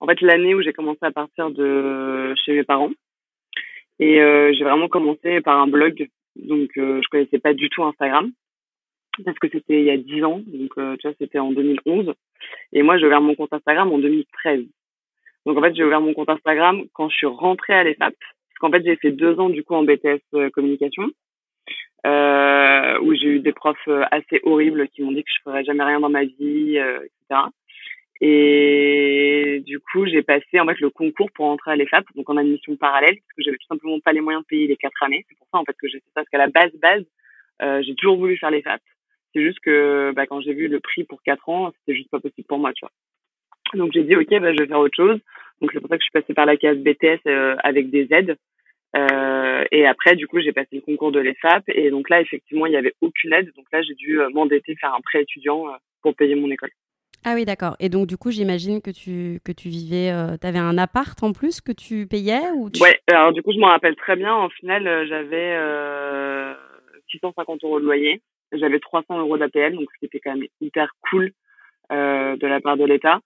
en 0.00 0.06
fait 0.06 0.20
l'année 0.20 0.54
où 0.54 0.62
j'ai 0.62 0.72
commencé 0.72 1.00
à 1.02 1.10
partir 1.10 1.50
de 1.50 2.34
chez 2.44 2.52
mes 2.52 2.64
parents. 2.64 2.90
Et 3.98 4.20
euh, 4.20 4.52
j'ai 4.52 4.64
vraiment 4.64 4.88
commencé 4.88 5.40
par 5.40 5.58
un 5.58 5.66
blog, 5.66 6.08
donc 6.36 6.70
euh, 6.76 7.00
je 7.02 7.08
connaissais 7.08 7.38
pas 7.38 7.54
du 7.54 7.70
tout 7.70 7.82
Instagram 7.82 8.30
parce 9.24 9.38
que 9.38 9.48
c'était 9.48 9.80
il 9.80 9.84
y 9.84 9.90
a 9.90 9.96
10 9.96 10.24
ans, 10.24 10.42
donc 10.46 10.72
euh, 10.78 10.96
tu 10.96 11.08
vois 11.08 11.16
c'était 11.18 11.38
en 11.38 11.52
2011. 11.52 12.12
Et 12.72 12.82
moi 12.82 12.98
j'ai 12.98 13.06
ouvert 13.06 13.20
mon 13.20 13.34
compte 13.34 13.52
Instagram 13.52 13.92
en 13.92 13.98
2013. 13.98 14.64
Donc 15.46 15.58
en 15.58 15.62
fait 15.62 15.74
j'ai 15.74 15.84
ouvert 15.84 16.00
mon 16.00 16.14
compte 16.14 16.28
Instagram 16.28 16.82
quand 16.92 17.08
je 17.08 17.16
suis 17.16 17.26
rentrée 17.26 17.74
à 17.74 17.84
l'EFAP, 17.84 18.14
parce 18.18 18.58
qu'en 18.60 18.70
fait 18.70 18.84
j'ai 18.84 18.96
fait 18.96 19.12
deux 19.12 19.38
ans 19.38 19.48
du 19.48 19.64
coup 19.64 19.74
en 19.74 19.84
BTS 19.84 20.20
euh, 20.34 20.50
communication. 20.50 21.10
Euh, 22.06 23.00
où 23.00 23.14
j'ai 23.14 23.26
eu 23.26 23.40
des 23.40 23.52
profs 23.52 23.88
euh, 23.88 24.04
assez 24.12 24.40
horribles 24.44 24.86
qui 24.88 25.02
m'ont 25.02 25.10
dit 25.10 25.24
que 25.24 25.30
je 25.34 25.42
ferais 25.42 25.64
jamais 25.64 25.82
rien 25.82 25.98
dans 25.98 26.08
ma 26.08 26.24
vie, 26.24 26.76
etc. 26.76 27.48
Et 28.20 29.62
du 29.66 29.78
coup, 29.78 30.06
j'ai 30.06 30.22
passé 30.22 30.58
en 30.58 30.66
fait 30.66 30.80
le 30.80 30.90
concours 30.90 31.30
pour 31.34 31.46
entrer 31.46 31.72
à 31.72 31.76
l'EFAP, 31.76 32.04
donc 32.14 32.28
en 32.30 32.36
admission 32.36 32.76
parallèle, 32.76 33.16
parce 33.16 33.36
que 33.36 33.42
j'avais 33.42 33.58
tout 33.58 33.66
simplement 33.66 34.00
pas 34.00 34.12
les 34.12 34.20
moyens 34.20 34.42
de 34.44 34.46
payer 34.46 34.66
les 34.66 34.76
quatre 34.76 35.02
années. 35.02 35.24
C'est 35.28 35.36
pour 35.38 35.48
ça 35.52 35.58
en 35.58 35.64
fait 35.64 35.76
que 35.80 35.88
j'ai 35.88 35.98
fait 35.98 36.06
ça, 36.14 36.22
parce 36.22 36.28
qu'à 36.28 36.38
la 36.38 36.48
base, 36.48 36.72
base, 36.80 37.04
euh, 37.62 37.82
j'ai 37.82 37.94
toujours 37.94 38.16
voulu 38.16 38.36
faire 38.38 38.50
l'EFAP. 38.50 38.80
C'est 39.34 39.42
juste 39.42 39.60
que 39.60 40.12
bah, 40.16 40.26
quand 40.26 40.40
j'ai 40.40 40.54
vu 40.54 40.68
le 40.68 40.80
prix 40.80 41.04
pour 41.04 41.22
quatre 41.22 41.48
ans, 41.48 41.72
c'était 41.78 41.96
juste 41.96 42.10
pas 42.10 42.20
possible 42.20 42.46
pour 42.46 42.58
moi, 42.58 42.72
tu 42.72 42.84
vois. 42.84 42.92
Donc 43.74 43.92
j'ai 43.92 44.04
dit 44.04 44.16
ok, 44.16 44.40
bah, 44.40 44.52
je 44.54 44.62
vais 44.62 44.68
faire 44.68 44.80
autre 44.80 44.96
chose. 44.96 45.20
Donc 45.60 45.70
c'est 45.72 45.80
pour 45.80 45.88
ça 45.88 45.96
que 45.96 46.02
je 46.02 46.06
suis 46.06 46.12
passée 46.12 46.34
par 46.34 46.46
la 46.46 46.56
case 46.56 46.78
BTS 46.78 47.20
euh, 47.26 47.56
avec 47.62 47.90
des 47.90 48.08
aides. 48.10 48.36
Euh, 48.96 49.64
et 49.72 49.86
après, 49.86 50.16
du 50.16 50.26
coup, 50.26 50.40
j'ai 50.40 50.52
passé 50.52 50.68
le 50.72 50.80
concours 50.80 51.12
de 51.12 51.20
l'ESAP. 51.20 51.64
Et 51.68 51.90
donc 51.90 52.08
là, 52.08 52.20
effectivement, 52.20 52.66
il 52.66 52.70
n'y 52.70 52.76
avait 52.76 52.94
aucune 53.00 53.32
aide. 53.32 53.52
Donc 53.56 53.66
là, 53.72 53.82
j'ai 53.82 53.94
dû 53.94 54.20
euh, 54.20 54.28
m'endetter, 54.30 54.74
faire 54.76 54.94
un 54.94 55.00
prêt 55.00 55.22
étudiant 55.22 55.68
euh, 55.68 55.76
pour 56.02 56.14
payer 56.14 56.34
mon 56.34 56.50
école. 56.50 56.70
Ah 57.28 57.34
oui, 57.34 57.44
d'accord. 57.44 57.76
Et 57.80 57.88
donc, 57.88 58.06
du 58.06 58.16
coup, 58.16 58.30
j'imagine 58.30 58.80
que 58.80 58.90
tu, 58.90 59.40
que 59.44 59.50
tu 59.50 59.68
vivais, 59.68 60.12
tu 60.40 60.46
avais 60.46 60.60
un 60.60 60.78
appart 60.78 61.20
en 61.24 61.32
plus 61.32 61.60
que 61.60 61.72
tu 61.72 62.06
payais 62.06 62.50
ou 62.54 62.70
tu... 62.70 62.80
Ouais, 62.80 63.00
alors 63.08 63.32
du 63.32 63.42
coup, 63.42 63.52
je 63.52 63.58
m'en 63.58 63.66
rappelle 63.66 63.96
très 63.96 64.14
bien. 64.14 64.32
En 64.32 64.48
final, 64.48 64.84
j'avais 65.08 65.58
650 67.10 67.64
euros 67.64 67.80
de 67.80 67.84
loyer. 67.84 68.22
J'avais 68.52 68.78
300 68.78 69.18
euros 69.18 69.38
d'APL, 69.38 69.74
donc 69.74 69.88
ce 69.92 69.98
qui 69.98 70.06
était 70.06 70.20
quand 70.20 70.36
même 70.36 70.46
hyper 70.60 70.92
cool 71.10 71.32
de 71.90 72.46
la 72.46 72.60
part 72.60 72.76
de 72.76 72.84
l'État. 72.84 73.18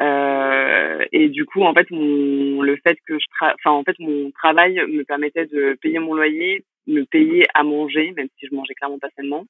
Euh, 0.00 1.04
et 1.12 1.28
du 1.28 1.44
coup, 1.44 1.62
en 1.62 1.74
fait, 1.74 1.90
mon, 1.90 2.62
le 2.62 2.76
fait 2.76 2.96
que 3.06 3.18
je, 3.18 3.26
enfin, 3.40 3.70
en 3.70 3.82
fait, 3.82 3.98
mon 3.98 4.30
travail 4.30 4.74
me 4.88 5.02
permettait 5.02 5.46
de 5.46 5.76
payer 5.80 5.98
mon 5.98 6.14
loyer, 6.14 6.64
me 6.86 7.04
payer 7.04 7.46
à 7.54 7.64
manger, 7.64 8.12
même 8.16 8.28
si 8.38 8.46
je 8.46 8.54
mangeais 8.54 8.74
clairement 8.74 8.98
pas 8.98 9.08
sainement, 9.16 9.44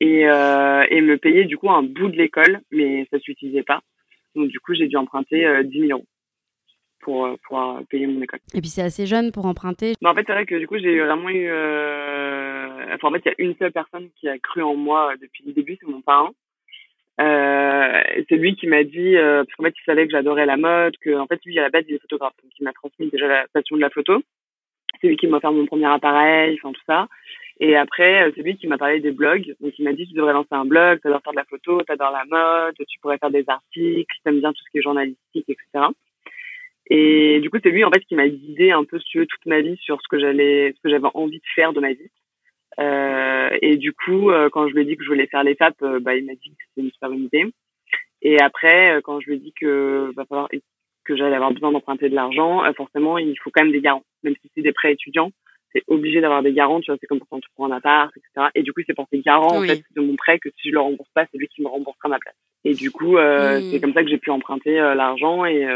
et, 0.00 0.28
euh, 0.28 0.84
et 0.90 1.00
me 1.00 1.16
payer 1.16 1.44
du 1.44 1.56
coup 1.56 1.70
un 1.70 1.82
bout 1.82 2.08
de 2.08 2.16
l'école, 2.16 2.60
mais 2.70 3.06
ça 3.10 3.18
suffisait 3.18 3.62
pas. 3.62 3.80
Donc 4.34 4.48
du 4.48 4.60
coup, 4.60 4.74
j'ai 4.74 4.88
dû 4.88 4.96
emprunter 4.96 5.44
euh, 5.44 5.62
10 5.62 5.80
000 5.88 5.92
euros 5.92 6.06
pour 7.00 7.26
euh, 7.26 7.36
pour 7.46 7.80
payer 7.88 8.06
mon 8.06 8.22
école. 8.22 8.40
Et 8.54 8.60
puis 8.60 8.70
c'est 8.70 8.82
assez 8.82 9.06
jeune 9.06 9.32
pour 9.32 9.46
emprunter. 9.46 9.94
Bah, 10.00 10.10
en 10.10 10.14
fait, 10.14 10.24
c'est 10.26 10.32
vrai 10.32 10.46
que 10.46 10.56
du 10.56 10.66
coup, 10.66 10.78
j'ai 10.78 10.98
vraiment 11.00 11.28
eu. 11.28 11.48
Euh... 11.48 12.94
Enfin, 12.94 13.08
en 13.08 13.12
fait, 13.12 13.22
il 13.24 13.28
y 13.28 13.30
a 13.30 13.34
une 13.38 13.56
seule 13.56 13.72
personne 13.72 14.08
qui 14.18 14.28
a 14.28 14.38
cru 14.38 14.62
en 14.62 14.74
moi 14.74 15.14
depuis 15.20 15.44
le 15.46 15.52
début, 15.52 15.76
c'est 15.80 15.88
mon. 15.88 16.02
Euh, 17.20 18.00
c'est 18.28 18.36
lui 18.36 18.56
qui 18.56 18.66
m'a 18.66 18.82
dit, 18.82 19.16
euh, 19.16 19.44
parce 19.44 19.54
qu'en 19.56 19.64
fait, 19.64 19.74
il 19.76 19.84
savait 19.84 20.06
que 20.06 20.12
j'adorais 20.12 20.46
la 20.46 20.56
mode, 20.56 20.96
que 20.98 21.18
en 21.18 21.26
fait, 21.26 21.40
lui, 21.44 21.58
à 21.58 21.62
la 21.62 21.68
base, 21.68 21.84
il 21.88 21.94
est 21.94 22.00
photographe, 22.00 22.32
donc 22.42 22.52
il 22.58 22.64
m'a 22.64 22.72
transmis 22.72 23.10
déjà 23.10 23.26
la 23.26 23.46
passion 23.52 23.76
de 23.76 23.80
la 23.80 23.90
photo. 23.90 24.22
C'est 25.00 25.08
lui 25.08 25.16
qui 25.16 25.26
m'a 25.26 25.36
offert 25.36 25.52
mon 25.52 25.66
premier 25.66 25.86
appareil, 25.86 26.58
enfin 26.62 26.72
tout 26.72 26.82
ça. 26.86 27.08
Et 27.62 27.76
après, 27.76 28.22
euh, 28.22 28.32
c'est 28.34 28.42
lui 28.42 28.56
qui 28.56 28.66
m'a 28.66 28.78
parlé 28.78 29.00
des 29.00 29.10
blogs. 29.10 29.54
Donc, 29.60 29.78
il 29.78 29.84
m'a 29.84 29.92
dit, 29.92 30.08
tu 30.08 30.14
devrais 30.14 30.32
lancer 30.32 30.48
un 30.52 30.64
blog, 30.64 30.98
tu 31.00 31.08
adores 31.08 31.20
faire 31.22 31.34
de 31.34 31.38
la 31.38 31.44
photo, 31.44 31.82
tu 31.84 31.92
adores 31.92 32.10
la 32.10 32.24
mode, 32.24 32.74
tu 32.88 32.98
pourrais 33.00 33.18
faire 33.18 33.30
des 33.30 33.44
articles, 33.46 34.16
tu 34.22 34.28
aimes 34.28 34.40
bien 34.40 34.52
tout 34.52 34.62
ce 34.64 34.70
qui 34.70 34.78
est 34.78 34.82
journalistique, 34.82 35.44
etc. 35.46 35.88
Et 36.88 37.38
du 37.40 37.50
coup, 37.50 37.58
c'est 37.62 37.70
lui, 37.70 37.84
en 37.84 37.90
fait, 37.90 38.00
qui 38.00 38.14
m'a 38.14 38.28
guidé 38.28 38.70
un 38.70 38.84
peu 38.84 38.98
sur 38.98 39.26
toute 39.26 39.44
ma 39.44 39.60
vie 39.60 39.76
sur 39.76 40.00
ce 40.00 40.08
que 40.08 40.18
j'allais, 40.18 40.72
ce 40.74 40.80
que 40.82 40.88
j'avais 40.88 41.08
envie 41.12 41.38
de 41.38 41.44
faire 41.54 41.74
de 41.74 41.80
ma 41.80 41.92
vie. 41.92 42.10
Euh, 42.78 43.50
et 43.60 43.76
du 43.76 43.92
coup, 43.92 44.30
euh, 44.30 44.48
quand 44.48 44.66
je 44.68 44.74
lui 44.74 44.82
ai 44.82 44.84
dit 44.86 44.96
que 44.96 45.04
je 45.04 45.08
voulais 45.10 45.26
faire 45.26 45.44
l'étape, 45.44 45.84
bah, 46.00 46.16
il 46.16 46.24
m'a 46.24 46.34
dit 46.34 46.50
que 46.50 46.64
c'était 46.68 46.86
une 46.86 46.92
super 46.92 47.10
bonne 47.10 47.24
idée. 47.24 47.44
Et 48.22 48.40
après, 48.40 49.00
quand 49.04 49.20
je 49.20 49.26
lui 49.26 49.36
ai 49.36 49.38
dit 49.38 49.52
que 49.52 50.12
va 50.16 50.24
falloir 50.24 50.48
que 51.04 51.16
j'allais 51.16 51.36
avoir 51.36 51.52
besoin 51.52 51.72
d'emprunter 51.72 52.08
de 52.08 52.14
l'argent, 52.14 52.62
forcément, 52.74 53.18
il 53.18 53.38
faut 53.38 53.50
quand 53.50 53.64
même 53.64 53.72
des 53.72 53.80
garants. 53.80 54.04
Même 54.22 54.34
si 54.40 54.50
c'est 54.54 54.62
des 54.62 54.72
prêts 54.72 54.92
étudiants, 54.92 55.30
c'est 55.72 55.82
obligé 55.88 56.20
d'avoir 56.20 56.42
des 56.42 56.52
garants. 56.52 56.80
Tu 56.80 56.90
vois, 56.90 56.98
c'est 57.00 57.06
comme 57.06 57.20
quand 57.20 57.40
tu 57.40 57.48
prends 57.54 57.70
un 57.70 57.76
appart, 57.76 58.12
etc. 58.16 58.48
Et 58.54 58.62
du 58.62 58.72
coup, 58.72 58.80
c'est 58.86 58.94
pour 58.94 59.06
ces 59.12 59.20
garants 59.20 59.58
en 59.58 59.62
fait 59.62 59.82
de 59.94 60.00
mon 60.00 60.16
prêt 60.16 60.38
que 60.38 60.48
si 60.60 60.68
je 60.68 60.74
le 60.74 60.80
rembourse 60.80 61.10
pas, 61.14 61.26
c'est 61.30 61.38
lui 61.38 61.48
qui 61.48 61.62
me 61.62 61.68
remboursera 61.68 62.08
ma 62.08 62.18
place. 62.18 62.34
Et 62.64 62.74
du 62.74 62.90
coup, 62.90 63.16
euh, 63.16 63.60
c'est 63.70 63.80
comme 63.80 63.94
ça 63.94 64.02
que 64.02 64.10
j'ai 64.10 64.18
pu 64.18 64.30
emprunter 64.30 64.74
l'argent 64.74 65.46
et, 65.46 65.66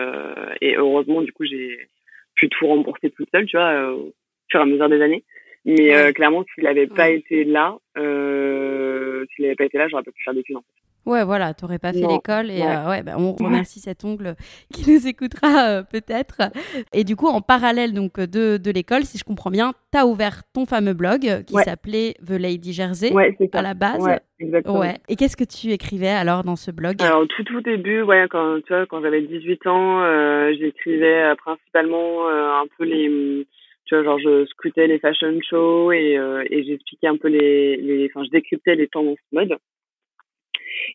et 0.60 0.76
heureusement, 0.76 1.22
du 1.22 1.32
coup, 1.32 1.44
j'ai 1.44 1.88
pu 2.34 2.48
tout 2.48 2.66
rembourser 2.66 3.10
toute 3.10 3.30
seule, 3.30 3.46
tu 3.46 3.56
vois, 3.56 3.90
au 3.92 4.12
fur 4.50 4.60
et 4.60 4.62
à 4.62 4.66
mesure 4.66 4.88
des 4.88 5.00
années. 5.00 5.24
Mais 5.64 5.94
euh, 5.94 6.12
clairement, 6.12 6.44
s'il 6.54 6.64
n'avait 6.64 6.86
pas 6.86 7.08
été 7.08 7.44
là, 7.44 7.78
euh, 7.96 9.24
s'il 9.34 9.44
n'avait 9.44 9.56
pas 9.56 9.64
été 9.64 9.78
là, 9.78 9.88
j'aurais 9.88 10.02
pas 10.02 10.12
pu 10.12 10.22
faire 10.22 10.34
d'études. 10.34 10.56
En 10.56 10.60
fait. 10.60 10.83
Ouais, 11.06 11.24
voilà, 11.24 11.54
t'aurais 11.54 11.78
pas 11.78 11.92
fait 11.92 12.06
l'école 12.06 12.50
et 12.50 12.60
ouais. 12.60 13.00
Euh, 13.00 13.02
bah, 13.02 13.12
on 13.18 13.32
remercie 13.44 13.80
cet 13.80 14.04
ongle 14.04 14.34
qui 14.72 14.90
nous 14.90 15.06
écoutera 15.06 15.68
euh, 15.68 15.82
peut-être. 15.82 16.50
Et 16.92 17.04
du 17.04 17.16
coup, 17.16 17.26
en 17.26 17.40
parallèle 17.40 17.92
donc 17.92 18.18
de, 18.18 18.56
de 18.56 18.70
l'école, 18.70 19.04
si 19.04 19.18
je 19.18 19.24
comprends 19.24 19.50
bien, 19.50 19.72
tu 19.92 19.98
as 19.98 20.06
ouvert 20.06 20.42
ton 20.52 20.66
fameux 20.66 20.94
blog 20.94 21.44
qui 21.44 21.54
s'appelait 21.64 22.14
The 22.26 22.32
Lady 22.32 22.72
Jersey 22.72 23.12
à 23.52 23.62
la 23.62 23.74
base. 23.74 24.02
Ouais, 24.02 24.20
exactement. 24.40 24.80
Ouais. 24.80 24.96
Et 25.08 25.16
qu'est-ce 25.16 25.36
que 25.36 25.44
tu 25.44 25.72
écrivais 25.72 26.08
alors 26.08 26.44
dans 26.44 26.56
ce 26.56 26.70
blog? 26.70 27.02
Alors 27.02 27.26
tout 27.28 27.44
tout 27.44 27.60
début, 27.60 28.02
ouais, 28.02 28.26
quand 28.30 28.60
tu 28.66 28.72
vois, 28.72 28.86
quand 28.86 29.02
j'avais 29.02 29.22
18 29.22 29.66
ans, 29.66 30.02
euh, 30.02 30.52
j'écrivais 30.58 31.34
principalement 31.36 32.28
un 32.28 32.64
peu 32.78 32.84
les 32.84 33.46
tu 33.86 33.94
vois 33.94 34.04
genre 34.04 34.18
je 34.18 34.46
scrutais 34.46 34.86
les 34.86 34.98
fashion 34.98 35.38
shows 35.48 35.92
et, 35.92 36.16
euh, 36.16 36.44
et 36.50 36.64
j'expliquais 36.64 37.06
un 37.06 37.16
peu 37.16 37.28
les 37.28 37.76
les 37.76 38.06
enfin 38.06 38.24
je 38.24 38.30
décryptais 38.30 38.74
les 38.74 38.88
tendances 38.88 39.18
mode 39.32 39.56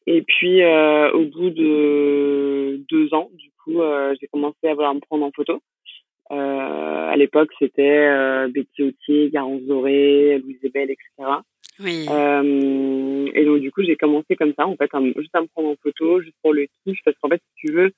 et 0.08 0.22
puis 0.22 0.62
euh, 0.62 1.12
au 1.12 1.26
bout 1.26 1.50
de 1.50 2.82
deux 2.90 3.14
ans 3.14 3.30
du 3.34 3.50
coup 3.64 3.82
euh, 3.82 4.16
j'ai 4.20 4.28
commencé 4.28 4.68
à 4.68 4.74
vouloir 4.74 4.94
me 4.94 5.00
prendre 5.00 5.26
en 5.26 5.32
photo 5.32 5.62
euh, 6.32 6.36
à 7.10 7.16
l'époque 7.18 7.50
c'était 7.60 8.08
euh, 8.08 8.48
Betty 8.48 8.84
Autier 8.84 9.30
Garance 9.30 9.62
Doré 9.64 10.40
Louise 10.40 10.60
Ebel 10.64 10.92
etc 10.92 11.08
oui. 11.82 12.04
et 12.04 13.46
donc 13.46 13.62
du 13.62 13.72
coup 13.72 13.84
j'ai 13.84 13.96
commencé 13.96 14.36
comme 14.36 14.54
ça 14.58 14.68
en 14.68 14.76
fait 14.76 14.92
juste 15.18 15.36
à 15.36 15.42
me 15.42 15.48
prendre 15.48 15.70
en 15.70 15.76
photo 15.82 16.22
juste 16.22 16.36
pour 16.42 16.54
le 16.54 16.68
kiff 16.84 17.00
parce 17.06 17.18
qu'en 17.20 17.30
fait 17.30 17.42
si 17.56 17.68
tu 17.68 17.74
veux 17.74 17.92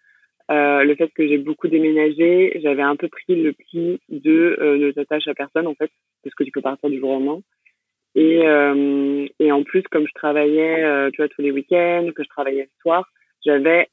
euh, 0.52 0.84
le 0.84 0.96
fait 0.96 1.10
que 1.14 1.26
j'ai 1.28 1.38
beaucoup 1.38 1.70
déménagé, 1.70 2.60
j'avais 2.62 2.82
un 2.82 2.98
peu 2.98 3.08
pris 3.08 3.42
le 3.42 3.54
pli 3.54 4.02
de 4.10 4.58
euh, 4.60 4.78
ne 4.78 4.92
t'attache 4.92 5.28
à 5.28 5.34
personne 5.34 5.68
en 5.68 5.76
fait, 5.76 5.92
parce 6.24 6.36
que 6.36 6.44
tu 6.44 6.52
peux 6.52 6.62
partir 6.62 6.90
du 6.90 7.00
jour 7.00 7.12
au 7.12 7.14
lendemain. 7.14 7.42
Et, 8.16 8.46
euh, 8.46 9.28
et 9.40 9.52
en 9.52 9.64
plus, 9.64 9.84
comme 9.84 10.08
je 10.08 10.14
travaillais, 10.14 10.84
euh, 10.84 11.10
tu 11.12 11.18
vois, 11.18 11.30
tous 11.30 11.42
les 11.42 11.52
week-ends, 11.52 12.10
que 12.16 12.24
je 12.24 12.30
travaillais 12.30 12.64
le 12.64 12.82
soir, 12.82 13.10
j'avais 13.46 13.88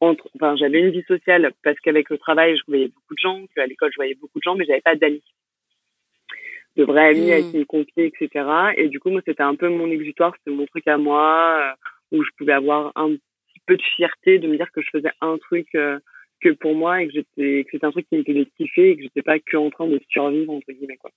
entre, 0.00 0.28
enfin, 0.34 0.56
j'avais 0.56 0.80
une 0.80 0.90
vie 0.90 1.04
sociale 1.04 1.52
parce 1.62 1.78
qu'avec 1.80 2.10
le 2.10 2.18
travail, 2.18 2.56
je 2.56 2.62
voyais 2.66 2.88
beaucoup 2.88 3.14
de 3.14 3.20
gens, 3.20 3.44
qu'à 3.54 3.66
l'école, 3.66 3.90
je 3.92 3.96
voyais 3.96 4.14
beaucoup 4.14 4.38
de 4.38 4.42
gens, 4.42 4.56
mais 4.56 4.64
j'avais 4.64 4.80
pas 4.80 4.96
d'amis, 4.96 5.22
de 6.76 6.84
vrais 6.84 7.10
amis 7.10 7.32
à 7.32 7.40
qui 7.40 7.58
me 7.58 7.64
confier, 7.64 8.06
etc. 8.06 8.44
Et 8.76 8.88
du 8.88 9.00
coup, 9.00 9.10
moi, 9.10 9.22
c'était 9.24 9.42
un 9.42 9.54
peu 9.54 9.68
mon 9.68 9.90
exutoire, 9.90 10.34
c'était 10.38 10.56
mon 10.56 10.66
truc 10.66 10.86
à 10.88 10.98
moi, 10.98 11.76
où 12.10 12.22
je 12.22 12.30
pouvais 12.36 12.52
avoir 12.52 12.92
un 12.96 13.14
peu 13.66 13.76
de 13.76 13.82
fierté 13.96 14.38
de 14.38 14.48
me 14.48 14.56
dire 14.56 14.70
que 14.72 14.80
je 14.80 14.90
faisais 14.90 15.12
un 15.20 15.38
truc 15.38 15.68
euh, 15.74 15.98
que 16.40 16.50
pour 16.50 16.74
moi 16.74 17.02
et 17.02 17.06
que 17.06 17.12
j'étais 17.14 17.64
que 17.64 17.70
c'était 17.72 17.86
un 17.86 17.90
truc 17.90 18.06
qui 18.08 18.16
me 18.16 18.24
faisait 18.24 18.46
kiffer 18.56 18.90
et 18.90 18.96
que 18.96 19.02
j'étais 19.02 19.22
pas 19.22 19.38
que 19.38 19.56
en 19.56 19.70
train 19.70 19.86
de 19.86 20.00
survivre 20.08 20.52
entre 20.52 20.72
guillemets 20.72 20.96
quoi. 20.96 21.10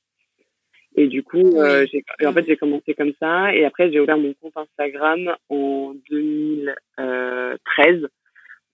Et 0.98 1.08
du 1.08 1.24
coup, 1.24 1.58
euh, 1.58 1.86
j'ai, 1.92 2.04
en 2.25 2.34
fait, 2.34 2.46
j'ai 2.48 2.58
commencé 2.58 2.94
comme 2.94 3.12
ça. 3.20 3.54
Et 3.54 3.66
après, 3.66 3.92
j'ai 3.92 4.00
ouvert 4.00 4.18
mon 4.18 4.34
compte 4.34 4.56
Instagram 4.56 5.36
en 5.50 5.94
2013. 6.10 8.08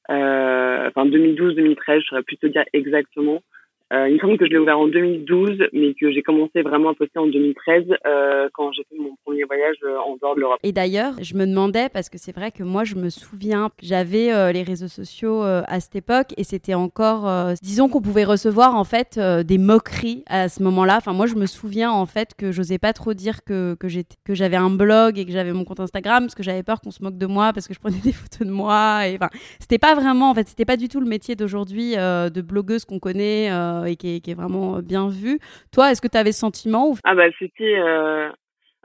Euh, 0.10 0.88
enfin, 0.88 1.06
2012-2013, 1.06 2.00
je 2.02 2.06
saurais 2.06 2.24
plus 2.24 2.38
te 2.38 2.48
dire 2.48 2.64
exactement. 2.74 3.42
Euh, 3.92 4.08
il 4.08 4.16
me 4.16 4.38
que 4.38 4.46
je 4.46 4.52
l'ai 4.52 4.58
ouvert 4.58 4.80
en 4.80 4.88
2012, 4.88 5.64
mais 5.74 5.94
que 5.94 6.12
j'ai 6.12 6.22
commencé 6.22 6.62
vraiment 6.62 6.92
à 6.92 6.94
poster 6.94 7.20
en 7.20 7.28
2013 7.28 7.84
euh, 8.06 8.48
quand 8.54 8.72
j'ai 8.72 8.84
fait 8.90 8.98
mon 8.98 9.16
premier 9.26 9.44
voyage 9.44 9.76
euh, 9.84 9.98
en 9.98 10.16
dehors 10.16 10.36
de 10.36 10.40
l'Europe. 10.40 10.60
Et 10.64 10.72
d'ailleurs, 10.72 11.16
je 11.22 11.36
me 11.36 11.46
demandais, 11.46 11.90
parce 11.90 12.08
que 12.10 12.18
c'est 12.18 12.34
vrai 12.34 12.52
que 12.52 12.64
moi, 12.64 12.86
je 12.86 12.96
me 12.96 13.10
souviens, 13.10 13.70
j'avais 13.82 14.32
euh, 14.32 14.54
les 14.54 14.64
réseaux 14.64 14.88
sociaux 14.88 15.44
euh, 15.44 15.62
à 15.68 15.82
cette 15.82 15.98
époque 15.98 16.34
et 16.38 16.46
c'était 16.46 16.74
encore, 16.74 17.30
disons 17.62 17.90
qu'on 17.90 18.02
pouvait 18.02 18.24
recevoir 18.24 18.76
en 18.76 18.84
fait 18.84 19.20
des 19.20 19.58
moqueries 19.58 20.24
à 20.28 20.48
ce 20.48 20.64
moment-là. 20.64 20.98
Enfin, 20.98 21.14
moi, 21.14 21.26
je 21.26 21.36
me 21.36 21.46
souviens 21.46 21.92
en 21.92 22.06
fait 22.06 22.34
que 22.38 22.52
j'osais 22.52 22.78
pas 22.78 22.94
trop 22.94 23.14
dire 23.14 23.44
que, 23.44 23.76
que, 23.76 23.88
que 24.24 24.34
j'avais 24.34 24.56
un 24.56 24.70
blog 24.70 25.20
et 25.20 25.26
que 25.26 25.32
j'avais 25.32 25.52
mon 25.52 25.66
compte 25.66 25.80
Instagram 25.80 26.24
parce 26.24 26.36
que 26.36 26.44
j'avais 26.44 26.64
peur 26.64 26.80
qu'on 26.82 26.92
se 26.92 27.04
moque 27.04 27.18
de 27.18 27.26
moi 27.26 27.52
parce 27.54 27.68
que 27.68 27.74
je 27.74 27.80
prenais 27.80 28.00
des 28.04 28.14
photos 28.14 28.48
de 28.48 28.54
moi. 28.54 29.08
Et 29.08 29.16
enfin, 29.16 29.30
c'était 29.60 29.80
pas 29.80 29.96
vraiment, 29.96 30.30
en 30.30 30.34
fait, 30.34 30.48
c'était 30.48 30.66
pas 30.66 30.78
du 30.78 30.88
tout 30.88 31.00
le 31.00 31.08
métier 31.08 31.36
d'aujourd'hui 31.36 31.96
de 31.96 32.42
blogueuse 32.42 32.86
qu'on 32.86 33.00
connaît 33.00 33.50
et 33.86 33.96
qui 33.96 34.16
est, 34.16 34.20
qui 34.20 34.32
est, 34.32 34.36
vraiment 34.36 34.80
bien 34.80 35.10
vu. 35.10 35.40
Toi, 35.72 35.92
est-ce 35.92 36.02
que 36.02 36.08
tu 36.08 36.18
avais 36.18 36.32
ce 36.32 36.40
sentiment 36.40 36.90
ou... 36.90 36.98
Ah 37.04 37.16
bah 37.16 37.26
c'était... 37.40 37.78
Euh... 37.78 38.30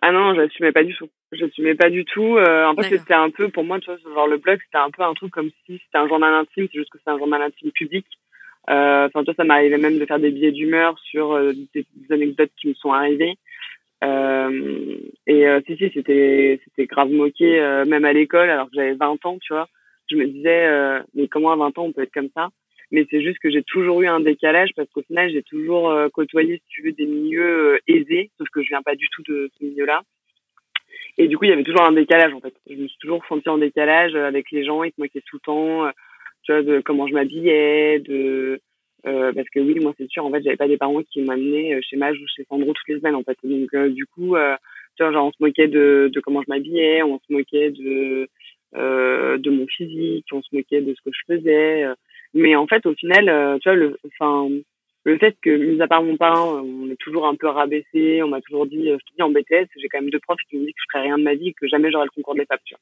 Ah 0.02 0.12
non, 0.12 0.34
je 0.34 0.42
n'assumais 0.42 0.72
pas 0.72 0.84
du 0.84 0.94
tout. 0.94 1.08
Je 1.32 1.44
n'assumais 1.44 1.74
pas 1.74 1.90
du 1.90 2.04
tout. 2.04 2.36
Euh, 2.36 2.66
en 2.66 2.74
fait, 2.74 2.96
c'était 2.98 3.14
un 3.14 3.30
peu, 3.30 3.48
pour 3.48 3.64
moi, 3.64 3.80
tu 3.80 3.86
vois, 3.86 3.98
genre 4.14 4.28
le 4.28 4.36
blog, 4.36 4.58
c'était 4.62 4.78
un 4.78 4.90
peu 4.90 5.02
un 5.02 5.14
truc 5.14 5.32
comme 5.32 5.50
si 5.64 5.80
c'était 5.84 5.98
un 5.98 6.06
journal 6.06 6.32
intime, 6.34 6.68
c'est 6.70 6.78
juste 6.78 6.90
que 6.90 6.98
c'est 7.02 7.10
un 7.10 7.18
journal 7.18 7.42
intime 7.42 7.70
public. 7.72 8.06
Euh, 8.68 9.06
enfin, 9.06 9.24
toi, 9.24 9.34
ça 9.36 9.44
m'arrivait 9.44 9.78
même 9.78 9.98
de 9.98 10.06
faire 10.06 10.18
des 10.18 10.30
billets 10.30 10.52
d'humeur 10.52 10.98
sur 10.98 11.32
euh, 11.32 11.52
des, 11.74 11.86
des, 11.94 12.14
anecdotes 12.14 12.50
qui 12.60 12.68
me 12.68 12.74
sont 12.74 12.92
arrivées. 12.92 13.36
Euh, 14.04 14.98
et 15.26 15.46
euh, 15.46 15.60
si, 15.66 15.76
si, 15.76 15.90
c'était 15.94 16.60
c'était 16.64 16.86
grave 16.86 17.10
moqué, 17.10 17.60
même 17.86 18.04
à 18.04 18.12
l'école, 18.12 18.50
alors 18.50 18.66
que 18.66 18.74
j'avais 18.74 18.94
20 18.94 19.24
ans, 19.26 19.38
tu 19.40 19.52
vois. 19.52 19.68
Je 20.10 20.16
me 20.16 20.26
disais, 20.26 21.02
mais 21.14 21.28
comment 21.28 21.52
à 21.52 21.56
20 21.56 21.78
ans 21.78 21.84
on 21.84 21.92
peut 21.92 22.02
être 22.02 22.12
comme 22.12 22.30
ça? 22.34 22.48
Mais 22.90 23.06
c'est 23.10 23.22
juste 23.22 23.38
que 23.38 23.50
j'ai 23.50 23.62
toujours 23.62 24.02
eu 24.02 24.06
un 24.06 24.20
décalage 24.20 24.70
parce 24.76 24.88
qu'au 24.90 25.02
final 25.02 25.30
j'ai 25.30 25.42
toujours 25.42 25.90
euh, 25.90 26.08
côtoyé 26.08 26.56
si 26.58 26.64
tu 26.68 26.82
veux 26.82 26.92
des 26.92 27.06
milieux 27.06 27.74
euh, 27.74 27.78
aisés 27.88 28.30
sauf 28.38 28.48
que 28.50 28.62
je 28.62 28.68
viens 28.68 28.82
pas 28.82 28.94
du 28.94 29.08
tout 29.10 29.22
de 29.28 29.50
ce 29.58 29.64
milieu-là. 29.64 30.02
Et 31.18 31.28
du 31.28 31.36
coup 31.36 31.44
il 31.44 31.50
y 31.50 31.52
avait 31.52 31.64
toujours 31.64 31.82
un 31.84 31.92
décalage 31.92 32.32
en 32.32 32.40
fait. 32.40 32.54
Je 32.68 32.76
me 32.76 32.86
suis 32.86 32.98
toujours 32.98 33.24
sentie 33.26 33.48
en 33.48 33.58
décalage 33.58 34.14
avec 34.14 34.50
les 34.52 34.64
gens 34.64 34.84
ils 34.84 34.90
se 34.90 35.00
moquaient 35.00 35.22
tout 35.26 35.36
le 35.36 35.40
temps 35.40 35.86
euh, 35.86 35.90
tu 36.44 36.52
vois 36.52 36.62
de 36.62 36.80
comment 36.80 37.06
je 37.06 37.14
m'habillais 37.14 38.00
de 38.00 38.60
euh, 39.06 39.32
parce 39.32 39.48
que 39.50 39.60
oui 39.60 39.78
moi 39.80 39.92
c'est 39.98 40.08
sûr 40.08 40.24
en 40.24 40.30
fait 40.30 40.42
j'avais 40.42 40.56
pas 40.56 40.68
des 40.68 40.76
parents 40.76 41.02
qui 41.02 41.22
m'amenaient 41.22 41.80
chez 41.82 41.96
Mage 41.96 42.18
ou 42.18 42.26
chez 42.28 42.44
Sandro 42.44 42.72
toutes 42.72 42.88
les 42.88 42.98
semaines 42.98 43.16
en 43.16 43.24
fait. 43.24 43.36
Donc 43.42 43.74
du 43.92 44.06
coup 44.06 44.36
tu 44.96 45.02
vois 45.02 45.12
genre 45.12 45.26
on 45.26 45.32
se 45.32 45.38
moquait 45.40 45.68
de 45.68 46.08
de 46.12 46.20
comment 46.20 46.42
je 46.42 46.52
m'habillais 46.52 47.02
on 47.02 47.18
se 47.18 47.32
moquait 47.32 47.70
de 47.70 48.28
de 48.72 49.50
mon 49.50 49.66
physique 49.66 50.26
on 50.32 50.42
se 50.42 50.54
moquait 50.54 50.82
de 50.82 50.94
ce 50.94 51.00
que 51.02 51.10
je 51.12 51.34
faisais 51.34 51.86
mais 52.36 52.54
en 52.54 52.66
fait, 52.66 52.86
au 52.86 52.94
final, 52.94 53.28
euh, 53.28 53.58
tu 53.58 53.68
vois, 53.68 53.76
le, 53.76 53.98
enfin, 54.06 54.48
le 55.04 55.18
fait 55.18 55.36
que, 55.42 55.50
mis 55.50 55.80
à 55.80 55.88
part 55.88 56.02
mon 56.02 56.16
parent, 56.16 56.60
on 56.60 56.90
est 56.90 57.00
toujours 57.00 57.26
un 57.26 57.34
peu 57.34 57.48
rabaissé, 57.48 58.22
on 58.22 58.28
m'a 58.28 58.40
toujours 58.40 58.66
dit, 58.66 58.88
je 58.88 58.96
te 58.96 59.14
dis 59.16 59.22
en 59.22 59.30
BTS, 59.30 59.68
j'ai 59.76 59.88
quand 59.88 60.00
même 60.00 60.10
deux 60.10 60.20
profs 60.20 60.40
qui 60.48 60.56
me 60.56 60.64
disent 60.64 60.74
que 60.74 60.80
je 60.80 60.92
ferais 60.92 61.06
rien 61.06 61.18
de 61.18 61.24
ma 61.24 61.34
vie, 61.34 61.54
que 61.54 61.66
jamais 61.66 61.90
j'aurai 61.90 62.04
le 62.04 62.10
concours 62.10 62.34
des 62.34 62.44
FAP, 62.44 62.60
tu 62.64 62.74
vois. 62.74 62.80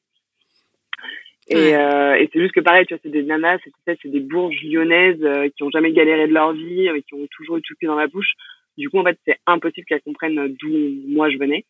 Et, 1.47 1.75
euh, 1.75 2.15
et 2.15 2.27
c'est 2.33 2.39
juste 2.39 2.53
que 2.53 2.59
pareil, 2.59 2.85
tu 2.87 2.95
vois, 2.95 3.01
c'est 3.03 3.11
des 3.11 3.21
nanas, 3.21 3.59
c'est 3.63 3.97
c'est 4.01 4.09
des 4.09 4.19
bourges 4.19 4.63
lyonnaises 4.63 5.23
euh, 5.23 5.47
qui 5.55 5.61
ont 5.61 5.69
jamais 5.69 5.91
galéré 5.91 6.27
de 6.27 6.33
leur 6.33 6.53
vie, 6.53 6.89
euh, 6.89 6.99
qui 7.07 7.13
ont 7.13 7.27
toujours 7.35 7.57
eu 7.57 7.61
tout 7.61 7.75
dans 7.83 7.95
la 7.95 8.07
bouche. 8.07 8.33
Du 8.77 8.89
coup, 8.89 8.97
en 8.97 9.03
fait, 9.03 9.19
c'est 9.27 9.37
impossible 9.45 9.85
qu'elles 9.85 10.01
comprennent 10.01 10.55
d'où 10.59 10.71
moi 11.07 11.29
je 11.29 11.37
venais. 11.37 11.65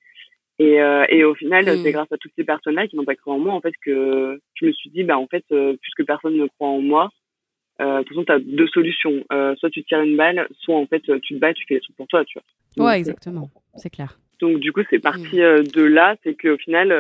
Et, 0.59 0.81
euh, 0.81 1.05
et 1.09 1.25
au 1.25 1.35
final, 1.35 1.65
mm. 1.65 1.83
c'est 1.83 1.91
grâce 1.91 2.11
à 2.11 2.17
toutes 2.17 2.31
ces 2.37 2.45
personnes-là 2.45 2.87
qui 2.87 2.95
n'ont 2.95 3.03
pas 3.03 3.15
cru 3.15 3.31
en 3.31 3.39
moi, 3.39 3.53
en 3.53 3.59
fait, 3.59 3.73
que 3.83 4.39
je 4.53 4.65
me 4.65 4.71
suis 4.71 4.89
dit, 4.91 5.03
bah 5.03 5.17
en 5.17 5.27
fait, 5.27 5.43
puisque 5.81 6.05
personne 6.05 6.37
ne 6.37 6.47
croit 6.47 6.69
en 6.69 6.79
moi, 6.79 7.09
euh, 7.81 7.99
de 7.99 8.03
toute 8.03 8.09
façon, 8.09 8.25
tu 8.25 8.31
as 8.31 8.39
deux 8.39 8.67
solutions. 8.67 9.23
Euh, 9.31 9.55
soit 9.55 9.69
tu 9.69 9.83
tires 9.83 10.01
une 10.01 10.17
balle, 10.17 10.47
soit 10.59 10.75
en 10.75 10.85
fait 10.85 11.01
tu 11.01 11.35
te 11.35 11.39
bats, 11.39 11.53
tu 11.53 11.65
fais 11.67 11.75
les 11.75 11.81
trucs 11.81 11.95
pour 11.95 12.07
toi, 12.07 12.23
tu 12.25 12.39
vois. 12.77 12.87
ouais, 12.87 12.97
exactement, 12.97 13.49
c'est 13.75 13.89
clair. 13.89 14.17
Donc 14.39 14.59
du 14.59 14.71
coup, 14.71 14.81
c'est 14.89 14.99
parti 14.99 15.39
mm. 15.39 15.67
de 15.67 15.83
là, 15.83 16.15
c'est 16.23 16.35
qu'au 16.35 16.57
final, 16.57 16.91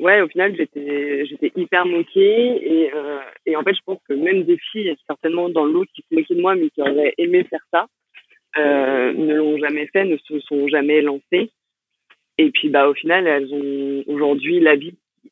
ouais, 0.00 0.20
au 0.20 0.28
final, 0.28 0.54
j'étais, 0.56 1.26
j'étais 1.26 1.52
hyper 1.56 1.86
moquée 1.86 2.82
et, 2.82 2.92
euh, 2.94 3.18
et 3.46 3.56
en 3.56 3.62
fait, 3.62 3.74
je 3.74 3.82
pense 3.84 3.98
que 4.08 4.14
même 4.14 4.44
des 4.44 4.58
filles, 4.72 4.94
certainement 5.06 5.48
dans 5.48 5.64
l'eau, 5.64 5.84
qui 5.94 6.04
se 6.08 6.14
moquaient 6.14 6.34
de 6.34 6.40
moi, 6.40 6.54
mais 6.54 6.70
qui 6.70 6.80
auraient 6.80 7.14
aimé 7.18 7.44
faire 7.44 7.64
ça, 7.72 7.86
euh, 8.56 9.12
ne 9.12 9.34
l'ont 9.34 9.58
jamais 9.58 9.86
fait, 9.88 10.04
ne 10.04 10.16
se 10.16 10.40
sont 10.40 10.68
jamais 10.68 11.00
lancées. 11.00 11.50
Et 12.38 12.50
puis, 12.50 12.68
bah, 12.68 12.88
au 12.88 12.94
final, 12.94 13.26
elles 13.26 13.52
ont 13.52 14.04
aujourd'hui 14.08 14.60
la 14.60 14.76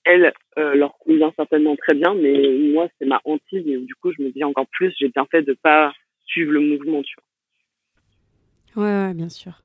elles, 0.05 0.33
euh, 0.59 0.75
leur 0.75 0.97
convient 0.99 1.33
certainement 1.37 1.77
très 1.77 1.95
bien, 1.95 2.15
mais 2.15 2.49
moi, 2.73 2.89
c'est 2.99 3.07
ma 3.07 3.21
hantise 3.25 3.67
et 3.67 3.79
du 3.79 3.95
coup, 3.95 4.13
je 4.13 4.23
me 4.23 4.31
dis 4.31 4.45
encore 4.45 4.67
plus, 4.69 4.95
j'ai 4.99 5.09
bien 5.09 5.27
fait 5.31 5.43
de 5.43 5.55
pas 5.55 5.93
suivre 6.27 6.53
le 6.53 6.61
mouvement, 6.61 7.03
tu 7.03 7.15
vois. 7.17 8.85
Ouais, 8.85 9.07
ouais, 9.07 9.15
bien 9.15 9.29
sûr. 9.29 9.63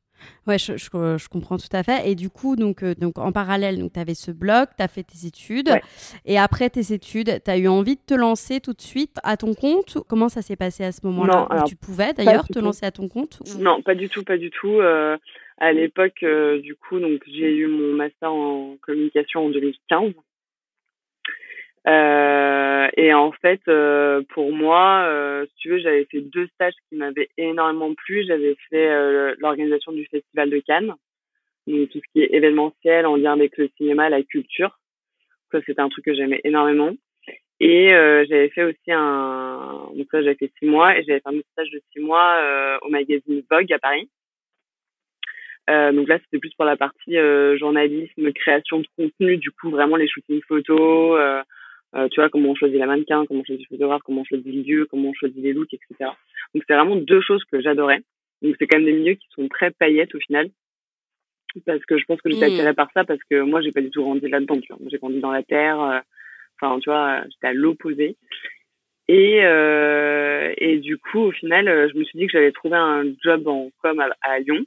Ouais, 0.48 0.57
je, 0.57 0.77
je, 0.77 1.29
comprends 1.29 1.57
tout 1.57 1.67
à 1.74 1.84
fait. 1.84 2.10
Et 2.10 2.15
du 2.15 2.29
coup, 2.29 2.55
donc, 2.55 2.84
euh, 2.84 2.96
donc 2.96 3.17
en 3.17 3.31
parallèle, 3.31 3.77
tu 3.93 4.00
avais 4.00 4.15
ce 4.15 4.31
blog, 4.31 4.67
tu 4.77 4.84
as 4.84 4.88
fait 4.88 5.03
tes 5.03 5.27
études. 5.27 5.69
Et 6.25 6.39
après 6.39 6.69
tes 6.69 6.93
études, 6.93 7.41
tu 7.43 7.51
as 7.51 7.57
eu 7.57 7.67
envie 7.67 7.96
de 7.96 8.01
te 8.05 8.13
lancer 8.13 8.60
tout 8.60 8.74
de 8.74 8.81
suite 8.81 9.17
à 9.24 9.38
ton 9.38 9.53
compte. 9.53 9.98
Comment 10.07 10.29
ça 10.29 10.41
s'est 10.41 10.55
passé 10.55 10.84
à 10.84 10.91
ce 10.91 11.05
moment-là? 11.05 11.48
Tu 11.67 11.75
pouvais 11.75 12.13
d'ailleurs 12.13 12.48
te 12.48 12.60
lancer 12.60 12.86
à 12.86 12.91
ton 12.91 13.07
compte 13.07 13.41
Non, 13.60 13.81
pas 13.81 13.96
du 13.96 14.10
tout, 14.10 14.24
pas 14.24 14.38
du 14.38 14.50
tout. 14.50 14.79
Euh, 14.79 15.17
à 15.57 15.71
l'époque, 15.73 16.23
euh, 16.23 16.59
du 16.59 16.75
coup, 16.75 16.99
donc 16.99 17.21
j'ai 17.25 17.55
eu 17.55 17.67
mon 17.67 17.93
master 17.93 18.31
en 18.31 18.77
communication 18.81 19.45
en 19.45 19.49
2015. 19.49 20.13
Euh, 21.87 22.87
et 22.97 23.13
en 23.13 23.31
fait, 23.31 23.61
euh, 23.67 24.21
pour 24.29 24.51
moi, 24.51 25.05
euh, 25.07 25.45
si 25.45 25.55
tu 25.55 25.69
veux, 25.69 25.79
j'avais 25.79 26.05
fait 26.05 26.21
deux 26.21 26.47
stages 26.47 26.73
qui 26.89 26.97
m'avaient 26.97 27.29
énormément 27.37 27.93
plu. 27.93 28.25
J'avais 28.27 28.55
fait 28.69 28.89
euh, 28.89 29.35
l'organisation 29.39 29.91
du 29.93 30.05
Festival 30.07 30.49
de 30.49 30.59
Cannes, 30.59 30.93
donc 31.65 31.89
tout 31.89 31.99
ce 31.99 32.11
qui 32.11 32.21
est 32.21 32.33
événementiel 32.33 33.05
en 33.05 33.15
lien 33.15 33.33
avec 33.33 33.57
le 33.57 33.69
cinéma, 33.77 34.09
la 34.09 34.21
culture. 34.21 34.77
Ça, 35.51 35.59
c'était 35.65 35.81
un 35.81 35.89
truc 35.89 36.05
que 36.05 36.13
j'aimais 36.13 36.41
énormément. 36.43 36.91
Et 37.59 37.87
j'avais 37.89 38.49
fait 38.49 38.63
aussi 38.63 38.91
un... 38.91 39.89
Donc 39.95 40.07
ça, 40.11 40.21
j'avais 40.21 40.35
fait 40.35 40.51
six 40.59 40.67
mois 40.67 40.95
et 40.95 41.03
j'avais 41.03 41.19
fait 41.21 41.29
un 41.29 41.41
stage 41.53 41.71
de 41.71 41.81
six 41.91 41.99
mois 41.99 42.39
au 42.83 42.89
magazine 42.89 43.41
Vogue 43.49 43.73
à 43.73 43.79
Paris. 43.79 44.07
Donc 45.67 46.07
là, 46.07 46.17
c'était 46.19 46.39
plus 46.39 46.53
pour 46.55 46.65
la 46.65 46.77
partie 46.77 47.15
journalisme, 47.57 48.31
création 48.33 48.79
de 48.79 48.88
contenu, 48.95 49.38
du 49.38 49.51
coup, 49.51 49.69
vraiment 49.69 49.95
les 49.95 50.07
shootings 50.07 50.41
photos, 50.47 51.43
euh, 51.95 52.07
tu 52.09 52.19
vois, 52.19 52.29
comment 52.29 52.50
on 52.50 52.55
choisit 52.55 52.77
la 52.77 52.86
mannequin, 52.86 53.25
comment 53.25 53.41
on 53.41 53.45
choisit 53.45 53.65
le 53.69 53.75
photographe, 53.75 54.01
comment 54.05 54.21
on 54.21 54.25
choisit 54.25 54.45
le 54.45 54.62
lieu, 54.62 54.86
comment 54.86 55.09
on 55.09 55.13
choisit 55.13 55.41
les 55.41 55.53
looks, 55.53 55.74
etc. 55.74 56.12
Donc 56.53 56.63
c'est 56.67 56.75
vraiment 56.75 56.95
deux 56.95 57.21
choses 57.21 57.43
que 57.45 57.62
j'adorais. 57.62 58.01
Donc 58.41 58.55
c'est 58.59 58.67
quand 58.67 58.77
même 58.77 58.86
des 58.86 58.93
milieux 58.93 59.15
qui 59.15 59.27
sont 59.36 59.47
très 59.47 59.71
paillettes 59.71 60.13
au 60.13 60.19
final. 60.19 60.50
Parce 61.65 61.83
que 61.86 61.97
je 61.97 62.05
pense 62.05 62.21
que 62.21 62.29
j'étais 62.29 62.50
mmh. 62.50 62.53
attirée 62.53 62.74
par 62.74 62.89
ça 62.93 63.03
parce 63.03 63.21
que 63.31 63.41
moi 63.41 63.62
j'ai 63.62 63.71
pas 63.71 63.81
du 63.81 63.89
tout 63.89 64.03
grandi 64.03 64.27
là-dedans, 64.27 64.59
tu 64.59 64.67
vois. 64.71 64.77
J'ai 64.91 64.97
grandi 64.97 65.19
dans 65.19 65.31
la 65.31 65.43
terre, 65.43 65.82
euh, 65.82 65.99
enfin 66.60 66.80
tu 66.80 66.89
vois, 66.89 67.23
j'étais 67.23 67.47
à 67.47 67.53
l'opposé. 67.53 68.17
Et, 69.08 69.39
euh, 69.45 70.53
et 70.58 70.80
du 70.80 70.97
coup, 70.97 71.19
au 71.19 71.32
final, 71.32 71.69
euh, 71.69 71.89
je 71.89 71.97
me 71.97 72.03
suis 72.03 72.19
dit 72.19 72.25
que 72.27 72.34
j'allais 72.34 72.51
trouver 72.51 72.75
un 72.75 73.06
job 73.23 73.47
en 73.47 73.69
com 73.82 74.01
à, 74.01 74.10
à 74.21 74.39
Lyon, 74.39 74.65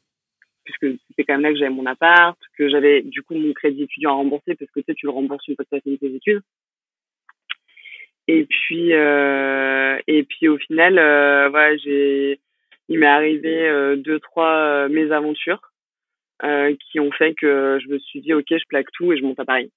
puisque 0.70 0.98
c'était 1.09 1.24
quand 1.24 1.35
même 1.35 1.42
là 1.42 1.50
que 1.50 1.59
j'avais 1.59 1.70
mon 1.70 1.87
appart, 1.87 2.38
que 2.56 2.68
j'avais 2.68 3.02
du 3.02 3.22
coup 3.22 3.35
mon 3.35 3.52
crédit 3.52 3.83
étudiant 3.83 4.11
à 4.11 4.14
rembourser, 4.14 4.54
parce 4.54 4.70
que 4.70 4.80
tu 4.80 4.87
sais, 4.87 4.94
tu 4.94 5.06
le 5.06 5.12
rembourses 5.12 5.46
une 5.48 5.56
fois 5.56 5.64
que 5.64 5.70
tu 5.70 5.76
as 5.76 5.80
fini 5.80 5.98
tes 5.98 6.14
études. 6.14 6.42
Et 8.28 8.44
puis, 8.44 8.92
euh, 8.92 9.98
et 10.06 10.22
puis 10.22 10.48
au 10.48 10.56
final, 10.59 10.98
euh, 10.98 11.48
voilà, 11.48 11.76
j'ai, 11.78 12.38
il 12.88 13.00
m'est 13.00 13.06
arrivé 13.06 13.68
euh, 13.68 13.96
deux, 13.96 14.20
trois 14.20 14.88
mésaventures 14.88 15.61
qui 16.90 17.00
ont 17.00 17.12
fait 17.12 17.35
que 17.35 17.78
je 17.83 17.88
me 17.88 17.98
suis 17.98 18.20
dit, 18.20 18.33
ok, 18.33 18.46
je 18.48 18.64
plaque 18.68 18.90
tout 18.92 19.12
et 19.12 19.18
je 19.18 19.22
monte 19.22 19.40
à 19.40 19.44
Paris. 19.44 19.70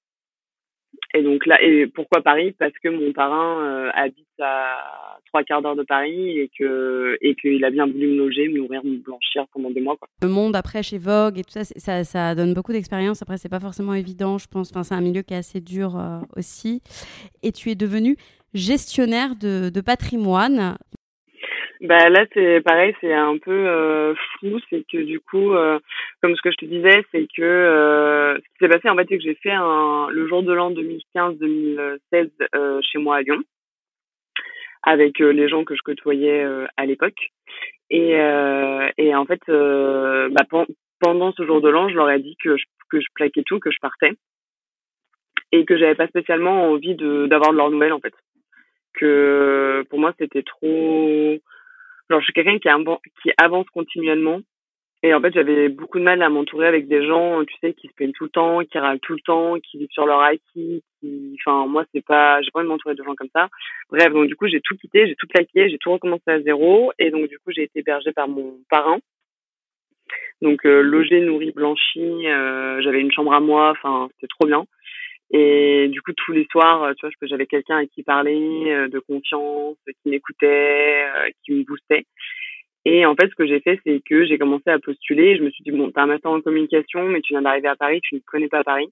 Et 1.14 1.22
donc 1.22 1.46
là, 1.46 1.62
et 1.62 1.88
pourquoi 1.88 2.22
Paris? 2.22 2.54
Parce 2.58 2.74
que 2.84 2.90
mon 2.90 3.14
parrain 3.14 3.90
habite 3.94 4.26
à 4.42 5.20
trois 5.28 5.44
quarts 5.44 5.62
d'heure 5.62 5.76
de 5.76 5.84
Paris 5.84 6.40
et 6.40 6.50
que 6.58 7.18
et 7.22 7.36
qu'il 7.36 7.64
a 7.64 7.70
bien 7.70 7.86
voulu 7.86 8.08
me 8.08 8.18
loger, 8.18 8.48
me 8.48 8.58
nourrir, 8.58 8.84
me 8.84 8.98
blanchir 8.98 9.46
pendant 9.54 9.70
des 9.70 9.82
mois. 9.82 9.96
Quoi. 9.98 10.08
Le 10.22 10.28
monde 10.28 10.56
après 10.56 10.82
chez 10.82 10.98
Vogue 10.98 11.38
et 11.38 11.44
tout 11.44 11.52
ça, 11.52 11.64
ça, 11.64 12.04
ça 12.04 12.34
donne 12.34 12.54
beaucoup 12.54 12.72
d'expérience. 12.72 13.22
Après, 13.22 13.38
c'est 13.38 13.50
pas 13.50 13.60
forcément 13.60 13.94
évident, 13.94 14.38
je 14.38 14.48
pense. 14.48 14.72
Enfin, 14.72 14.84
c'est 14.84 14.96
un 14.96 15.02
milieu 15.02 15.22
qui 15.22 15.34
est 15.36 15.38
assez 15.38 15.62
dur 15.62 16.02
aussi. 16.36 16.82
Et 17.44 17.52
tu 17.52 17.70
es 17.70 17.76
devenu 17.76 18.16
gestionnaire 18.54 19.36
de, 19.36 19.70
de 19.70 19.82
patrimoine. 19.82 20.78
Bah 21.84 22.10
là 22.10 22.26
c'est 22.34 22.62
pareil, 22.62 22.96
c'est 23.02 23.12
un 23.14 23.38
peu 23.38 23.52
euh, 23.52 24.14
c'est 24.70 24.86
que 24.90 25.04
du 25.04 25.20
coup, 25.20 25.52
euh, 25.54 25.80
comme 26.22 26.34
ce 26.34 26.42
que 26.42 26.50
je 26.50 26.56
te 26.56 26.66
disais, 26.66 27.04
c'est 27.12 27.28
que 27.36 27.42
euh, 27.42 28.36
ce 28.36 28.40
qui 28.40 28.58
s'est 28.62 28.70
passé 28.70 28.90
en 28.90 28.96
fait, 28.96 29.06
c'est 29.10 29.18
que 29.18 29.24
j'ai 29.24 29.36
fait 29.36 29.52
un, 29.52 30.08
le 30.10 30.26
jour 30.30 30.44
de 30.44 30.54
l'an 30.54 30.72
2015-2016 30.72 32.30
euh, 32.56 32.80
chez 32.82 33.00
moi 33.00 33.18
à 33.18 33.22
Lyon, 33.22 33.44
avec 34.84 35.20
euh, 35.20 35.34
les 35.34 35.50
gens 35.50 35.66
que 35.66 35.76
je 35.76 35.82
côtoyais 35.84 36.46
à 36.78 36.86
l'époque, 36.86 37.32
et, 37.90 38.12
et 38.98 39.16
en 39.16 39.26
fait, 39.26 39.42
bah, 39.48 40.64
pendant 41.02 41.34
ce 41.34 41.46
jour 41.46 41.60
de 41.60 41.68
l'an, 41.68 41.90
je 41.90 41.96
leur 41.96 42.10
ai 42.10 42.20
dit 42.20 42.38
que 42.42 42.56
je, 42.56 42.64
que 42.90 43.02
je 43.02 43.08
plaquais 43.14 43.44
tout, 43.46 43.60
que 43.60 43.72
je 43.72 43.80
partais, 43.82 44.14
et 45.52 45.66
que 45.66 45.78
j'avais 45.78 45.96
pas 45.96 46.08
spécialement 46.08 46.64
envie 46.72 46.96
de 46.96 47.28
d'avoir 47.28 47.52
de 47.52 47.58
leurs 47.58 47.72
nouvelles 47.72 47.92
en 47.94 48.00
fait. 48.00 48.14
Que 48.94 49.84
pour 49.90 50.00
moi 50.00 50.14
c'était 50.18 50.44
trop 50.44 51.40
genre 52.10 52.20
je 52.20 52.26
suis 52.26 52.34
quelqu'un 52.34 52.60
qui, 52.60 52.70
avance 53.38 53.66
continuellement. 53.74 54.42
Et 55.06 55.14
en 55.14 55.20
fait 55.20 55.34
j'avais 55.34 55.68
beaucoup 55.68 56.00
de 56.00 56.04
mal 56.06 56.22
à 56.22 56.30
m'entourer 56.30 56.66
avec 56.66 56.88
des 56.88 57.06
gens 57.06 57.44
tu 57.44 57.54
sais 57.60 57.74
qui 57.74 57.90
se 57.90 57.94
plaignent 57.94 58.14
tout 58.14 58.24
le 58.24 58.30
temps 58.30 58.64
qui 58.64 58.78
râlent 58.80 59.02
tout 59.02 59.12
le 59.12 59.20
temps 59.20 59.60
qui 59.60 59.78
vivent 59.78 59.92
sur 59.92 60.06
leur 60.06 60.22
acquis 60.22 60.82
qui 61.02 61.36
enfin 61.42 61.68
moi 61.68 61.84
c'est 61.94 62.06
pas 62.06 62.42
j'ai 62.42 62.52
pas 62.52 62.60
envie 62.60 62.68
de 62.68 62.72
m'entourer 62.72 62.96
de 62.96 63.04
gens 63.04 63.16
comme 63.16 63.30
ça. 63.36 63.50
Bref 63.90 64.14
donc 64.14 64.28
du 64.28 64.38
coup 64.38 64.48
j'ai 64.48 64.62
tout 64.62 64.78
quitté 64.78 65.06
j'ai 65.08 65.16
tout 65.16 65.28
plaqué 65.28 65.70
j'ai 65.70 65.78
tout 65.78 65.92
recommencé 65.92 66.24
à 66.28 66.42
zéro. 66.42 66.94
Et 67.00 67.12
donc 67.12 67.28
du 67.28 67.38
coup 67.40 67.52
j'ai 67.52 67.64
été 67.64 67.80
hébergée 67.80 68.14
par 68.14 68.30
mon 68.30 68.60
parrain. 68.70 69.00
Donc 70.42 70.66
euh, 70.66 70.82
logé 70.82 71.20
nourri 71.20 71.52
blanchi 71.52 72.28
euh, 72.28 72.82
j'avais 72.82 73.02
une 73.02 73.12
chambre 73.12 73.34
à 73.34 73.42
moi 73.42 73.72
enfin 73.72 74.08
c'était 74.14 74.28
trop 74.28 74.48
bien 74.48 74.66
et 75.34 75.88
du 75.90 76.00
coup, 76.04 76.14
tous 76.14 76.32
les 76.32 76.46
soirs, 76.52 76.84
euh, 76.84 76.94
tu 76.94 77.08
vois, 77.08 77.28
j'avais 77.28 77.48
quelqu'un 77.48 77.78
à 77.78 77.86
qui 77.88 78.04
parler, 78.04 78.66
euh, 78.68 78.88
de 78.88 79.00
confiance, 79.00 79.78
qui 79.88 80.10
m'écoutait, 80.10 81.06
euh, 81.06 81.30
qui 81.44 81.54
me 81.54 81.64
boostait. 81.64 82.06
Et 82.86 83.06
en 83.08 83.16
fait, 83.16 83.30
ce 83.30 83.36
que 83.36 83.48
j'ai 83.48 83.60
fait, 83.60 83.80
c'est 83.84 84.00
que 84.08 84.26
j'ai 84.26 84.38
commencé 84.38 84.70
à 84.70 84.78
postuler. 84.78 85.36
Je 85.36 85.44
me 85.44 85.50
suis 85.50 85.64
dit, 85.64 85.72
bon, 85.72 85.90
t'as 85.90 86.04
un 86.04 86.06
master 86.06 86.30
en 86.30 86.42
communication, 86.42 87.08
mais 87.08 87.22
tu 87.22 87.34
viens 87.34 87.42
d'arriver 87.42 87.68
à 87.68 87.76
Paris, 87.76 88.00
tu 88.04 88.16
ne 88.16 88.20
connais 88.20 88.48
pas 88.48 88.64
Paris. 88.64 88.90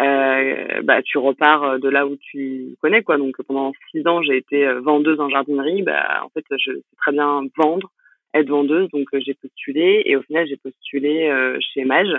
Euh, 0.00 0.82
bah, 0.82 1.02
tu 1.02 1.16
repars 1.16 1.78
de 1.78 1.88
là 1.88 2.06
où 2.06 2.16
tu 2.16 2.76
connais, 2.82 3.02
quoi. 3.02 3.16
Donc, 3.16 3.36
pendant 3.46 3.72
six 3.90 4.06
ans, 4.06 4.22
j'ai 4.22 4.36
été 4.36 4.66
vendeuse 4.80 5.20
en 5.20 5.30
jardinerie. 5.30 5.82
Bah, 5.82 6.22
en 6.22 6.28
fait, 6.30 6.44
je 6.50 6.72
sais 6.72 6.78
très 6.98 7.12
bien 7.12 7.44
vendre, 7.56 7.90
être 8.34 8.48
vendeuse. 8.48 8.90
Donc, 8.90 9.08
j'ai 9.14 9.34
postulé. 9.34 10.02
Et 10.04 10.16
au 10.16 10.22
final, 10.22 10.46
j'ai 10.48 10.56
postulé 10.56 11.32
chez 11.60 11.84
Mage, 11.84 12.12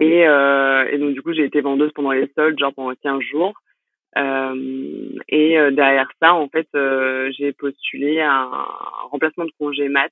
et, 0.00 0.26
euh, 0.26 0.88
et 0.90 0.98
donc, 0.98 1.14
du 1.14 1.22
coup, 1.22 1.32
j'ai 1.32 1.44
été 1.44 1.60
vendeuse 1.60 1.92
pendant 1.92 2.12
les 2.12 2.30
soldes, 2.34 2.58
genre 2.58 2.74
pendant 2.74 2.94
15 2.94 3.20
jours. 3.20 3.54
Euh, 4.16 5.18
et 5.28 5.58
euh, 5.58 5.70
derrière 5.70 6.08
ça, 6.20 6.34
en 6.34 6.48
fait, 6.48 6.68
euh, 6.74 7.30
j'ai 7.36 7.52
postulé 7.52 8.20
un 8.20 8.48
remplacement 9.10 9.44
de 9.44 9.52
congé 9.58 9.88
mat, 9.88 10.10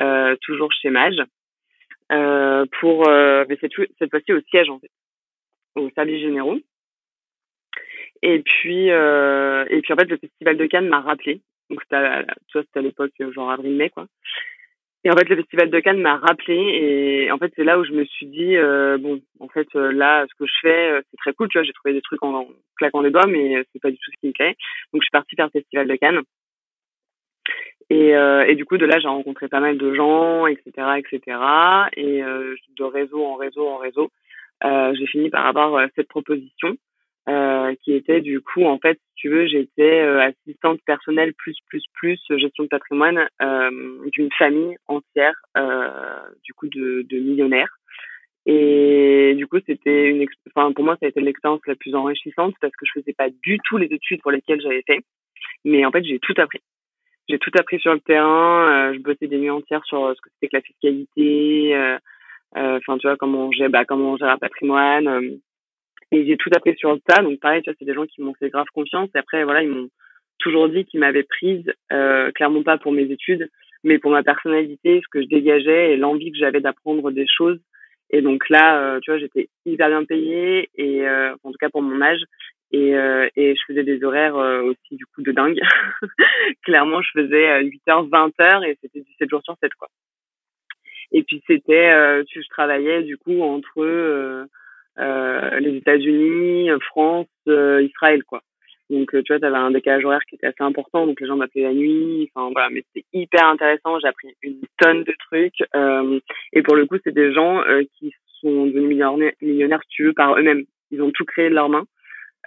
euh, 0.00 0.36
toujours 0.42 0.72
chez 0.72 0.90
Mage, 0.90 1.22
euh, 2.12 2.66
pour 2.80 3.08
mais 3.08 3.56
cette, 3.60 3.72
cette 3.98 4.10
fois-ci 4.10 4.32
au 4.32 4.40
siège, 4.50 4.68
en 4.68 4.78
fait, 4.78 4.90
au 5.76 5.90
service 5.90 6.20
généraux. 6.20 6.58
Et 8.22 8.40
puis, 8.40 8.88
et 8.88 9.80
puis 9.82 9.92
en 9.92 9.96
fait, 9.96 10.08
le 10.08 10.18
festival 10.18 10.56
de 10.56 10.66
Cannes 10.66 10.88
m'a 10.88 11.00
rappelé. 11.00 11.40
Donc 11.70 11.80
c'était, 11.82 12.26
c'était 12.52 12.78
à 12.78 12.82
l'époque 12.82 13.12
genre 13.34 13.50
avril-mai, 13.50 13.90
quoi. 13.90 14.06
Et 15.04 15.10
en 15.10 15.16
fait, 15.16 15.28
le 15.28 15.36
Festival 15.36 15.68
de 15.68 15.80
Cannes 15.80 16.00
m'a 16.00 16.16
rappelé 16.16 16.56
et 16.56 17.30
en 17.30 17.36
fait, 17.36 17.52
c'est 17.54 17.64
là 17.64 17.78
où 17.78 17.84
je 17.84 17.92
me 17.92 18.04
suis 18.06 18.24
dit, 18.24 18.56
euh, 18.56 18.96
bon, 18.96 19.20
en 19.38 19.48
fait, 19.48 19.68
euh, 19.76 19.92
là, 19.92 20.24
ce 20.26 20.34
que 20.34 20.46
je 20.46 20.54
fais, 20.62 20.92
euh, 20.92 21.02
c'est 21.10 21.18
très 21.18 21.34
cool, 21.34 21.48
tu 21.48 21.58
vois, 21.58 21.64
j'ai 21.64 21.74
trouvé 21.74 21.92
des 21.92 22.00
trucs 22.00 22.22
en, 22.22 22.46
claquant 22.76 23.02
les 23.02 23.10
doigts, 23.10 23.26
mais 23.26 23.62
c'est 23.72 23.82
pas 23.82 23.90
du 23.90 23.98
tout 23.98 24.10
ce 24.10 24.16
qui 24.18 24.28
me 24.28 24.32
plaît. 24.32 24.56
Donc, 24.92 25.02
je 25.02 25.04
suis 25.04 25.10
partie 25.10 25.36
faire 25.36 25.50
le 25.52 25.60
Festival 25.60 25.86
de 25.86 25.96
Cannes. 25.96 26.20
Et, 27.90 28.12
et 28.12 28.54
du 28.54 28.64
coup, 28.64 28.78
de 28.78 28.86
là, 28.86 28.98
j'ai 28.98 29.08
rencontré 29.08 29.46
pas 29.46 29.60
mal 29.60 29.76
de 29.76 29.94
gens, 29.94 30.46
etc., 30.46 30.72
etc. 30.96 31.38
Et 31.98 32.22
de 32.22 32.82
réseau 32.82 33.22
en 33.22 33.36
réseau 33.36 33.68
en 33.68 33.76
réseau, 33.76 34.10
j'ai 34.62 35.06
fini 35.06 35.28
par 35.28 35.46
avoir 35.46 35.86
cette 35.94 36.08
proposition 36.08 36.76
euh, 37.26 37.74
qui 37.82 37.94
était 37.94 38.20
du 38.20 38.42
coup 38.42 38.66
en 38.66 38.78
fait 38.78 38.98
si 38.98 39.14
tu 39.14 39.28
veux 39.30 39.46
j'étais 39.46 40.02
euh, 40.02 40.20
assistante 40.20 40.78
personnelle 40.84 41.32
plus 41.32 41.56
plus 41.68 41.82
plus 41.94 42.20
gestion 42.36 42.64
de 42.64 42.68
patrimoine 42.68 43.26
euh, 43.40 43.70
d'une 44.12 44.30
famille 44.32 44.76
entière 44.88 45.34
du 46.44 46.52
coup 46.52 46.68
de, 46.68 47.06
de, 47.08 47.18
millionnaires. 47.18 47.78
Et 48.44 49.32
du 49.38 49.46
coup 49.46 49.56
c'était 49.66 50.10
une 50.10 50.26
enfin 50.54 50.70
pour 50.72 50.84
moi 50.84 50.98
ça 51.00 51.06
a 51.06 51.08
été 51.08 51.22
l'expérience 51.22 51.62
la 51.66 51.76
plus 51.76 51.94
enrichissante 51.94 52.56
parce 52.60 52.76
que 52.76 52.84
je 52.84 53.00
faisais 53.00 53.14
pas 53.14 53.30
du 53.30 53.58
tout 53.64 53.78
les 53.78 53.86
études 53.86 54.20
pour 54.20 54.30
lesquelles 54.30 54.60
j'avais 54.60 54.82
fait. 54.86 55.00
Mais 55.64 55.86
en 55.86 55.90
fait 55.90 56.04
j'ai 56.04 56.18
tout 56.18 56.34
appris. 56.36 56.60
J'ai 57.30 57.38
tout 57.38 57.52
appris 57.58 57.80
sur 57.80 57.94
le 57.94 58.00
terrain 58.00 58.92
je 58.92 58.98
bossais 58.98 59.28
des 59.28 59.38
nuits 59.38 59.48
entières 59.48 59.86
sur 59.86 60.14
ce 60.14 60.20
que 60.20 60.28
c'était 60.34 60.48
que 60.48 60.56
la 60.56 60.62
fiscalité 60.62 61.96
enfin 62.54 62.98
tu 62.98 63.06
vois 63.06 63.16
comment 63.16 63.48
on 63.48 63.68
bah, 63.70 63.86
comment 63.86 64.12
on 64.12 64.16
gère 64.18 64.28
un 64.28 64.36
patrimoine 64.36 65.40
et 66.12 66.26
j'ai 66.26 66.36
tout 66.36 66.50
appris 66.54 66.76
sur 66.76 66.92
le 66.92 67.00
tas. 67.00 67.22
Donc 67.22 67.40
pareil, 67.40 67.62
tu 67.62 67.70
vois, 67.70 67.76
c'est 67.78 67.84
des 67.84 67.94
gens 67.94 68.06
qui 68.06 68.22
m'ont 68.22 68.34
fait 68.34 68.50
grave 68.50 68.66
confiance. 68.74 69.10
Et 69.14 69.18
après, 69.18 69.44
voilà, 69.44 69.62
ils 69.62 69.70
m'ont 69.70 69.88
toujours 70.38 70.68
dit 70.68 70.84
qu'ils 70.84 71.00
m'avaient 71.00 71.24
prise, 71.24 71.64
euh, 71.92 72.30
clairement 72.32 72.62
pas 72.62 72.78
pour 72.78 72.92
mes 72.92 73.10
études, 73.10 73.48
mais 73.82 73.98
pour 73.98 74.10
ma 74.10 74.22
personnalité, 74.22 75.00
ce 75.02 75.08
que 75.10 75.22
je 75.22 75.28
dégageais 75.28 75.92
et 75.92 75.96
l'envie 75.96 76.32
que 76.32 76.38
j'avais 76.38 76.60
d'apprendre 76.60 77.10
des 77.10 77.26
choses. 77.26 77.60
Et 78.10 78.20
donc 78.22 78.48
là, 78.48 78.78
euh, 78.78 79.00
tu 79.00 79.10
vois, 79.10 79.18
j'étais 79.18 79.48
hyper 79.64 79.88
bien 79.88 80.04
payée, 80.04 80.68
et 80.76 81.06
euh, 81.06 81.34
en 81.42 81.50
tout 81.50 81.58
cas 81.58 81.70
pour 81.70 81.82
mon 81.82 82.00
âge. 82.00 82.22
Et, 82.72 82.96
euh, 82.96 83.28
et 83.36 83.54
je 83.54 83.60
faisais 83.68 83.84
des 83.84 84.02
horaires 84.02 84.36
euh, 84.36 84.62
aussi 84.62 84.96
du 84.96 85.06
coup 85.06 85.22
de 85.22 85.30
dingue. 85.30 85.60
Clairement, 86.64 87.02
je 87.02 87.10
faisais 87.14 87.62
8h, 87.62 88.08
20h 88.08 88.64
et 88.66 88.76
c'était 88.82 89.00
du 89.00 89.12
7 89.18 89.30
jours 89.30 89.42
sur 89.44 89.56
7 89.62 89.72
quoi. 89.74 89.88
Et 91.12 91.22
puis 91.22 91.40
c'était, 91.46 92.24
tu 92.26 92.42
je 92.42 92.48
travaillais 92.48 93.04
du 93.04 93.16
coup 93.16 93.42
entre 93.42 93.80
euh, 93.80 94.46
les 94.96 95.76
États-Unis, 95.76 96.70
euh, 96.70 96.78
France, 96.80 97.26
euh, 97.48 97.82
Israël, 97.82 98.22
quoi. 98.24 98.42
Donc, 98.90 99.10
tu 99.10 99.32
vois, 99.32 99.38
tu 99.38 99.46
avais 99.46 99.56
un 99.56 99.70
décalage 99.70 100.04
horaire 100.04 100.24
qui 100.28 100.34
était 100.34 100.46
assez 100.46 100.62
important. 100.62 101.06
Donc, 101.06 101.18
les 101.20 101.26
gens 101.26 101.36
m'appelaient 101.36 101.62
la 101.62 101.72
nuit. 101.72 102.30
Enfin, 102.34 102.50
voilà. 102.52 102.68
Mais 102.70 102.84
c'était 102.92 103.06
hyper 103.14 103.46
intéressant. 103.46 103.98
J'ai 103.98 104.08
appris 104.08 104.28
une 104.42 104.60
tonne 104.78 105.04
de 105.04 105.14
trucs. 105.30 105.64
Euh, 105.74 106.20
et 106.52 106.62
pour 106.62 106.76
le 106.76 106.84
coup, 106.86 106.96
c'est 107.02 107.14
des 107.14 107.32
gens 107.32 107.62
qui 107.98 108.12
sont 108.40 108.66
devenus 108.66 108.88
millionnaires, 108.88 109.32
millionnaires, 109.40 109.80
si 109.84 109.88
tu 109.88 110.04
veux, 110.04 110.12
par 110.12 110.36
eux-mêmes. 110.36 110.64
Ils 110.90 111.00
ont 111.00 111.10
tout 111.10 111.24
créé 111.24 111.48
de 111.48 111.54
leurs 111.54 111.70
mains. 111.70 111.86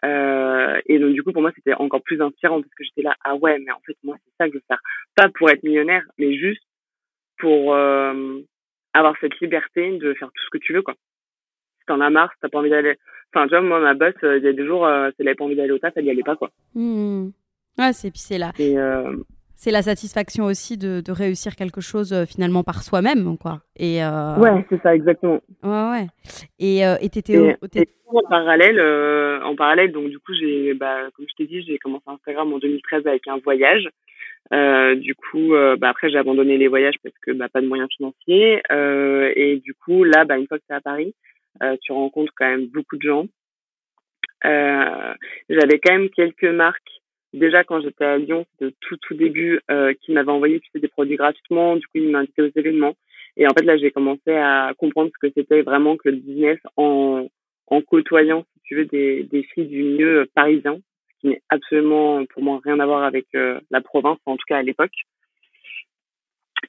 Euh, 0.06 0.80
et 0.86 1.00
donc, 1.00 1.14
du 1.14 1.24
coup, 1.24 1.34
pour 1.34 1.42
moi, 1.42 1.52
c'était 1.56 1.74
encore 1.74 2.04
plus 2.04 2.22
inspirant 2.22 2.62
parce 2.62 2.74
que 2.76 2.84
j'étais 2.84 3.02
là, 3.02 3.16
ah 3.26 3.36
ouais, 3.36 3.58
mais 3.58 3.72
en 3.72 3.80
fait, 3.84 3.98
moi, 4.04 4.16
c'est 4.24 4.32
ça 4.38 4.46
que 4.46 4.54
je 4.54 4.58
veux 4.60 4.64
faire. 4.68 4.82
Pas 5.16 5.30
pour 5.30 5.50
être 5.50 5.64
millionnaire, 5.64 6.04
mais 6.20 6.38
juste 6.38 6.62
pour 7.40 7.76
avoir 8.94 9.16
cette 9.22 9.40
liberté 9.40 9.98
de 9.98 10.14
faire 10.14 10.28
tout 10.28 10.44
ce 10.46 10.50
que 10.52 10.60
tu 10.60 10.74
veux, 10.74 10.84
quoi 10.84 10.94
t'en 11.88 12.02
as 12.02 12.10
marre, 12.10 12.32
t'as 12.42 12.50
pas 12.50 12.60
envie 12.60 12.70
d'aller. 12.70 12.98
Enfin, 13.34 13.48
tu 13.48 13.52
vois, 13.52 13.62
moi, 13.62 13.80
ma 13.80 13.94
boss, 13.94 14.14
euh, 14.24 14.38
il 14.38 14.44
y 14.44 14.48
a 14.48 14.54
des 14.54 14.66
jours, 14.66 14.86
euh, 14.86 15.10
si 15.10 15.16
elle 15.20 15.28
avait 15.28 15.36
pas 15.36 15.44
envie 15.44 15.56
d'aller 15.56 15.72
au 15.72 15.80
taf, 15.80 15.94
elle 15.96 16.06
y 16.06 16.10
allait 16.10 16.24
pas, 16.24 16.36
quoi. 16.36 16.50
Mmh. 16.76 17.28
Ouais, 17.78 17.94
c'est 17.94 18.10
puis 18.10 18.20
c'est 18.20 18.38
là. 18.38 18.52
Euh, 18.60 19.16
c'est 19.56 19.72
la 19.72 19.82
satisfaction 19.82 20.46
aussi 20.46 20.78
de, 20.78 21.02
de 21.02 21.12
réussir 21.12 21.56
quelque 21.56 21.82
chose 21.82 22.26
finalement 22.26 22.64
par 22.64 22.84
soi-même, 22.84 23.38
quoi. 23.38 23.60
Et 23.78 24.00
Ouais, 24.00 24.66
c'est 24.70 24.82
ça, 24.82 24.96
exactement. 24.96 25.42
Ouais, 25.64 25.90
ouais. 25.92 26.08
Et 26.60 26.82
et 26.82 27.10
t'étais 27.10 27.58
en 28.08 28.22
parallèle, 28.30 28.80
en 29.44 29.56
parallèle, 29.56 29.92
donc 29.92 30.10
du 30.10 30.20
coup, 30.20 30.34
j'ai, 30.34 30.74
bah, 30.74 31.10
comme 31.16 31.26
je 31.30 31.36
t'ai 31.36 31.48
dit, 31.48 31.62
j'ai 31.64 31.78
commencé 31.80 32.04
Instagram 32.08 32.54
en 32.54 32.60
2013 32.60 33.06
avec 33.06 33.28
un 33.28 33.38
voyage. 33.38 33.90
du 34.52 35.16
coup, 35.16 35.54
bah, 35.80 35.90
après 35.90 36.10
j'ai 36.10 36.18
abandonné 36.18 36.58
les 36.58 36.68
voyages 36.68 36.98
parce 37.04 37.16
que 37.22 37.32
bah, 37.32 37.50
pas 37.50 37.62
de 37.62 37.68
moyens 37.68 37.90
financiers. 37.96 38.62
et 38.72 39.62
du 39.64 39.74
coup, 39.74 40.04
là, 40.04 40.24
bah, 40.26 40.38
une 40.38 40.48
fois 40.48 40.58
que 40.58 40.64
c'est 40.68 40.76
à 40.76 40.82
Paris, 40.82 41.14
euh, 41.14 41.37
tu 41.82 41.92
rencontres 41.92 42.34
quand 42.36 42.48
même 42.48 42.68
beaucoup 42.68 42.98
de 42.98 43.08
gens. 43.08 43.28
Euh, 44.46 45.14
j'avais 45.50 45.80
quand 45.80 45.94
même 45.94 46.10
quelques 46.10 46.44
marques 46.44 47.02
déjà 47.34 47.64
quand 47.64 47.82
j'étais 47.82 48.06
à 48.06 48.18
Lyon, 48.18 48.46
c'était 48.52 48.76
tout 48.82 48.98
tout 48.98 49.14
début, 49.14 49.60
euh, 49.72 49.94
qui 50.02 50.12
m'avaient 50.12 50.32
envoyé 50.32 50.60
tu 50.60 50.70
sais, 50.72 50.80
des 50.80 50.88
produits 50.88 51.16
gratuitement. 51.16 51.76
Du 51.76 51.86
coup, 51.88 51.98
ils 51.98 52.10
m'invitaient 52.10 52.44
aux 52.44 52.52
événements. 52.56 52.96
Et 53.36 53.48
en 53.48 53.52
fait, 53.52 53.64
là, 53.64 53.78
j'ai 53.78 53.92
commencé 53.92 54.32
à 54.32 54.74
comprendre 54.78 55.12
ce 55.14 55.28
que 55.28 55.34
c'était 55.36 55.62
vraiment 55.62 55.96
que 55.96 56.10
le 56.10 56.18
business 56.18 56.60
en, 56.76 57.28
en 57.68 57.82
côtoyant, 57.82 58.46
si 58.56 58.62
tu 58.64 58.76
veux, 58.76 58.86
des, 58.86 59.24
des 59.24 59.44
filles 59.44 59.68
du 59.68 59.84
milieu 59.84 60.28
parisien, 60.34 60.78
ce 60.78 61.20
qui 61.22 61.28
n'est 61.28 61.42
absolument 61.50 62.26
pour 62.26 62.42
moi 62.42 62.60
rien 62.64 62.80
à 62.80 62.86
voir 62.86 63.04
avec 63.04 63.28
euh, 63.36 63.60
la 63.70 63.82
province, 63.82 64.20
en 64.26 64.38
tout 64.38 64.46
cas 64.48 64.58
à 64.58 64.64
l'époque. 64.64 64.96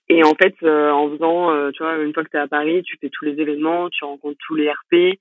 Et 0.09 0.25
en 0.25 0.35
fait, 0.35 0.55
euh, 0.63 0.91
en 0.91 1.11
faisant, 1.11 1.51
euh, 1.53 1.71
tu 1.71 1.83
vois, 1.83 1.99
une 1.99 2.15
fois 2.15 2.25
que 2.25 2.31
tu 2.31 2.37
es 2.37 2.41
à 2.41 2.49
Paris, 2.49 2.83
tu 2.83 2.97
fais 3.01 3.11
tous 3.11 3.27
les 3.27 3.41
événements, 3.41 3.91
tu 3.91 4.05
rencontres 4.05 4.39
tous 4.47 4.55
les 4.55 4.71
RP. 4.71 5.19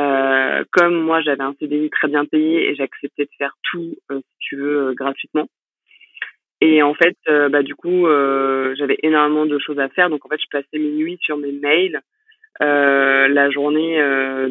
Euh, 0.00 0.64
comme 0.72 1.00
moi, 1.00 1.20
j'avais 1.22 1.42
un 1.42 1.54
CDI 1.58 1.90
très 1.90 2.08
bien 2.08 2.24
payé 2.24 2.68
et 2.68 2.74
j'acceptais 2.74 3.24
de 3.24 3.30
faire 3.38 3.54
tout, 3.70 3.96
si 4.10 4.22
tu 4.40 4.56
veux, 4.56 4.94
gratuitement. 4.94 5.48
Et 6.60 6.82
en 6.82 6.94
fait, 6.94 7.16
bah, 7.26 7.62
du 7.62 7.74
coup, 7.74 8.06
j'avais 8.76 8.98
énormément 9.02 9.46
de 9.46 9.58
choses 9.58 9.78
à 9.78 9.88
faire. 9.88 10.10
Donc, 10.10 10.26
en 10.26 10.28
fait, 10.28 10.40
je 10.40 10.48
passais 10.50 10.78
mes 10.78 10.90
nuits 10.90 11.18
sur 11.20 11.36
mes 11.36 11.52
mails. 11.52 12.00
La 12.60 13.50
journée, 13.50 14.00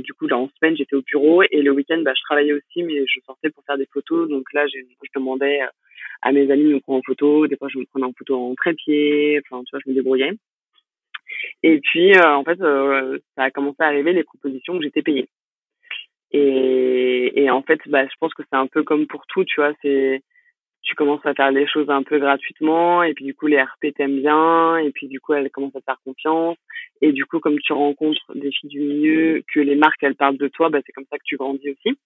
du 0.01 0.13
coup, 0.13 0.27
là, 0.27 0.37
en 0.37 0.49
semaine, 0.59 0.75
j'étais 0.77 0.95
au 0.95 1.01
bureau. 1.01 1.43
Et 1.43 1.61
le 1.61 1.71
week-end, 1.71 2.01
bah, 2.03 2.13
je 2.15 2.21
travaillais 2.23 2.53
aussi, 2.53 2.83
mais 2.83 3.05
je 3.05 3.19
sortais 3.25 3.49
pour 3.49 3.63
faire 3.65 3.77
des 3.77 3.87
photos. 3.91 4.29
Donc 4.29 4.51
là, 4.53 4.65
je 4.67 4.79
demandais 5.15 5.59
à 6.21 6.31
mes 6.31 6.49
amis 6.51 6.63
de 6.63 6.73
me 6.73 6.79
prendre 6.79 6.99
en 6.99 7.03
photo. 7.05 7.47
Des 7.47 7.57
fois, 7.57 7.69
je 7.69 7.79
me 7.79 7.85
prenais 7.85 8.05
en 8.05 8.13
photo 8.13 8.35
en 8.35 8.55
trépied. 8.55 9.39
Enfin, 9.39 9.63
tu 9.63 9.71
vois, 9.71 9.79
je 9.83 9.89
me 9.89 9.95
débrouillais. 9.95 10.33
Et 11.63 11.79
puis, 11.79 12.15
euh, 12.15 12.35
en 12.35 12.43
fait, 12.43 12.61
euh, 12.61 13.19
ça 13.35 13.43
a 13.43 13.51
commencé 13.51 13.77
à 13.79 13.87
arriver 13.87 14.13
les 14.13 14.23
propositions 14.23 14.77
que 14.77 14.83
j'étais 14.83 15.01
payée. 15.01 15.27
Et, 16.31 17.43
et 17.43 17.49
en 17.49 17.61
fait, 17.61 17.79
bah, 17.87 18.05
je 18.05 18.15
pense 18.19 18.33
que 18.33 18.43
c'est 18.43 18.57
un 18.57 18.67
peu 18.67 18.83
comme 18.83 19.07
pour 19.07 19.25
tout, 19.27 19.43
tu 19.45 19.61
vois. 19.61 19.73
C'est 19.81 20.21
tu 20.85 20.95
commences 20.95 21.25
à 21.25 21.33
faire 21.33 21.51
les 21.51 21.67
choses 21.67 21.89
un 21.89 22.03
peu 22.03 22.19
gratuitement 22.19 23.03
et 23.03 23.13
puis 23.13 23.25
du 23.25 23.33
coup 23.33 23.47
les 23.47 23.61
RP 23.61 23.93
t'aiment 23.95 24.21
bien 24.21 24.77
et 24.77 24.91
puis 24.91 25.07
du 25.07 25.19
coup 25.19 25.33
elles 25.33 25.49
commencent 25.51 25.75
à 25.75 25.79
te 25.79 25.85
faire 25.85 25.99
confiance 26.05 26.57
et 27.01 27.11
du 27.11 27.25
coup 27.25 27.39
comme 27.39 27.59
tu 27.59 27.73
rencontres 27.73 28.33
des 28.35 28.51
filles 28.51 28.69
du 28.69 28.79
milieu 28.79 29.43
que 29.53 29.59
les 29.59 29.75
marques 29.75 30.03
elles 30.03 30.15
parlent 30.15 30.37
de 30.37 30.47
toi 30.47 30.69
bah 30.69 30.79
c'est 30.85 30.93
comme 30.93 31.05
ça 31.11 31.17
que 31.17 31.23
tu 31.25 31.37
grandis 31.37 31.71
aussi 31.71 31.97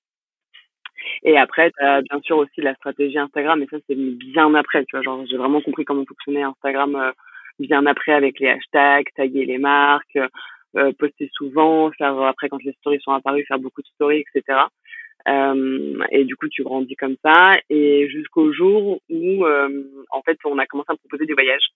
et 1.24 1.38
après, 1.38 1.72
as 1.80 2.02
bien 2.02 2.20
sûr 2.22 2.38
aussi 2.38 2.62
la 2.62 2.76
stratégie 2.76 3.18
Instagram, 3.18 3.62
et 3.62 3.68
ça, 3.68 3.78
c'est 3.88 3.96
bien 3.96 4.54
après, 4.54 4.84
tu 4.86 4.96
vois. 4.96 5.02
Genre, 5.02 5.26
j'ai 5.30 5.38
vraiment 5.38 5.62
compris 5.62 5.86
comment 5.86 6.06
fonctionnait 6.06 6.44
Instagram 6.44 6.96
euh, 6.96 7.12
bien 7.60 7.86
après 7.86 8.14
avec 8.14 8.40
les 8.40 8.50
hashtags, 8.50 9.08
taguer 9.16 9.46
les 9.46 9.58
marques, 9.58 10.20
euh, 10.78 10.92
poster 10.98 11.30
souvent, 11.34 11.92
faire 11.92 12.20
après 12.22 12.50
quand 12.50 12.64
les 12.64 12.74
stories 12.74 13.02
sont 13.02 13.12
apparues, 13.12 13.46
faire 13.46 13.60
beaucoup 13.60 13.82
de 13.82 13.88
stories, 13.88 14.24
etc. 14.34 14.60
Euh, 15.28 16.00
et 16.12 16.24
du 16.24 16.36
coup, 16.36 16.48
tu 16.48 16.64
grandis 16.64 16.96
comme 16.96 17.18
ça, 17.24 17.54
et 17.70 18.08
jusqu'au 18.10 18.54
jour 18.54 19.02
où, 19.10 19.46
euh, 19.46 19.84
en 20.12 20.22
fait, 20.22 20.38
on 20.46 20.58
a 20.58 20.66
commencé 20.66 20.88
à 20.90 20.94
me 20.94 20.98
proposer 20.98 21.26
des 21.26 21.34
voyages. 21.34 21.68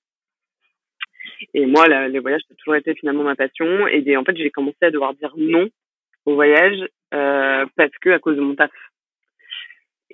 Et 1.53 1.65
moi, 1.65 1.87
les 2.07 2.19
voyages, 2.19 2.41
ça 2.47 2.53
a 2.53 2.55
toujours 2.55 2.75
été 2.75 2.93
finalement 2.95 3.23
ma 3.23 3.35
passion. 3.35 3.87
Et 3.87 4.17
en 4.17 4.23
fait, 4.23 4.35
j'ai 4.37 4.49
commencé 4.49 4.77
à 4.81 4.91
devoir 4.91 5.13
dire 5.13 5.33
non 5.37 5.69
aux 6.25 6.35
voyages 6.35 6.87
euh, 7.13 7.65
parce 7.75 7.91
que 8.01 8.09
à 8.09 8.19
cause 8.19 8.37
de 8.37 8.41
mon 8.41 8.55
taf. 8.55 8.71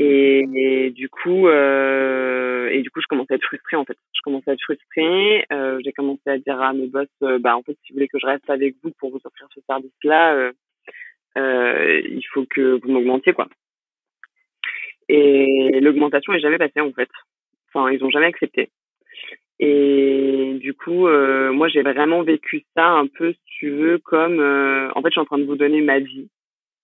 Et, 0.02 0.92
du 0.96 1.10
coup, 1.10 1.48
euh, 1.50 2.70
et 2.70 2.82
du 2.82 2.90
coup, 2.90 3.02
je 3.02 3.08
commençais 3.08 3.34
à 3.34 3.36
être 3.36 3.44
frustrée 3.44 3.76
en 3.76 3.84
fait. 3.84 3.98
Je 4.14 4.22
commençais 4.22 4.50
à 4.50 4.54
être 4.54 4.64
frustrée. 4.64 5.46
Euh, 5.52 5.80
j'ai 5.84 5.92
commencé 5.92 6.22
à 6.28 6.38
dire 6.38 6.62
à 6.62 6.72
mes 6.72 6.88
boss, 6.88 7.10
bah 7.22 7.58
en 7.58 7.64
fait, 7.64 7.78
si 7.84 7.92
vous 7.92 7.98
voulez 7.98 8.08
que 8.08 8.18
je 8.18 8.26
reste 8.26 8.50
avec 8.50 8.76
vous 8.82 8.92
pour 8.98 9.12
vous 9.12 9.20
offrir 9.26 9.48
ce 9.54 9.60
service-là, 9.68 10.52
il 11.36 12.24
faut 12.34 12.46
que 12.46 12.80
vous 12.82 12.92
m'augmentiez 12.92 13.34
quoi. 13.34 13.48
Et 15.08 15.80
l'augmentation 15.82 16.34
est 16.34 16.40
jamais 16.40 16.58
passée 16.58 16.82
en 16.82 16.92
fait. 16.92 17.10
Enfin, 17.68 17.92
ils 17.92 18.04
ont 18.04 18.10
jamais 18.10 18.28
accepté. 18.28 18.70
Et 19.60 20.58
du 20.62 20.74
coup, 20.74 21.08
euh, 21.08 21.52
moi, 21.52 21.68
j'ai 21.68 21.82
vraiment 21.82 22.24
vécu 22.24 22.64
ça 22.76 22.88
un 22.88 23.08
peu, 23.08 23.34
si 23.34 23.40
tu 23.46 23.70
veux, 23.72 23.98
comme 23.98 24.40
en 24.40 25.02
fait, 25.02 25.10
je 25.10 25.12
suis 25.12 25.20
en 25.20 25.26
train 25.26 25.38
de 25.38 25.46
vous 25.46 25.58
donner 25.58 25.82
ma 25.82 26.00
vie 26.00 26.30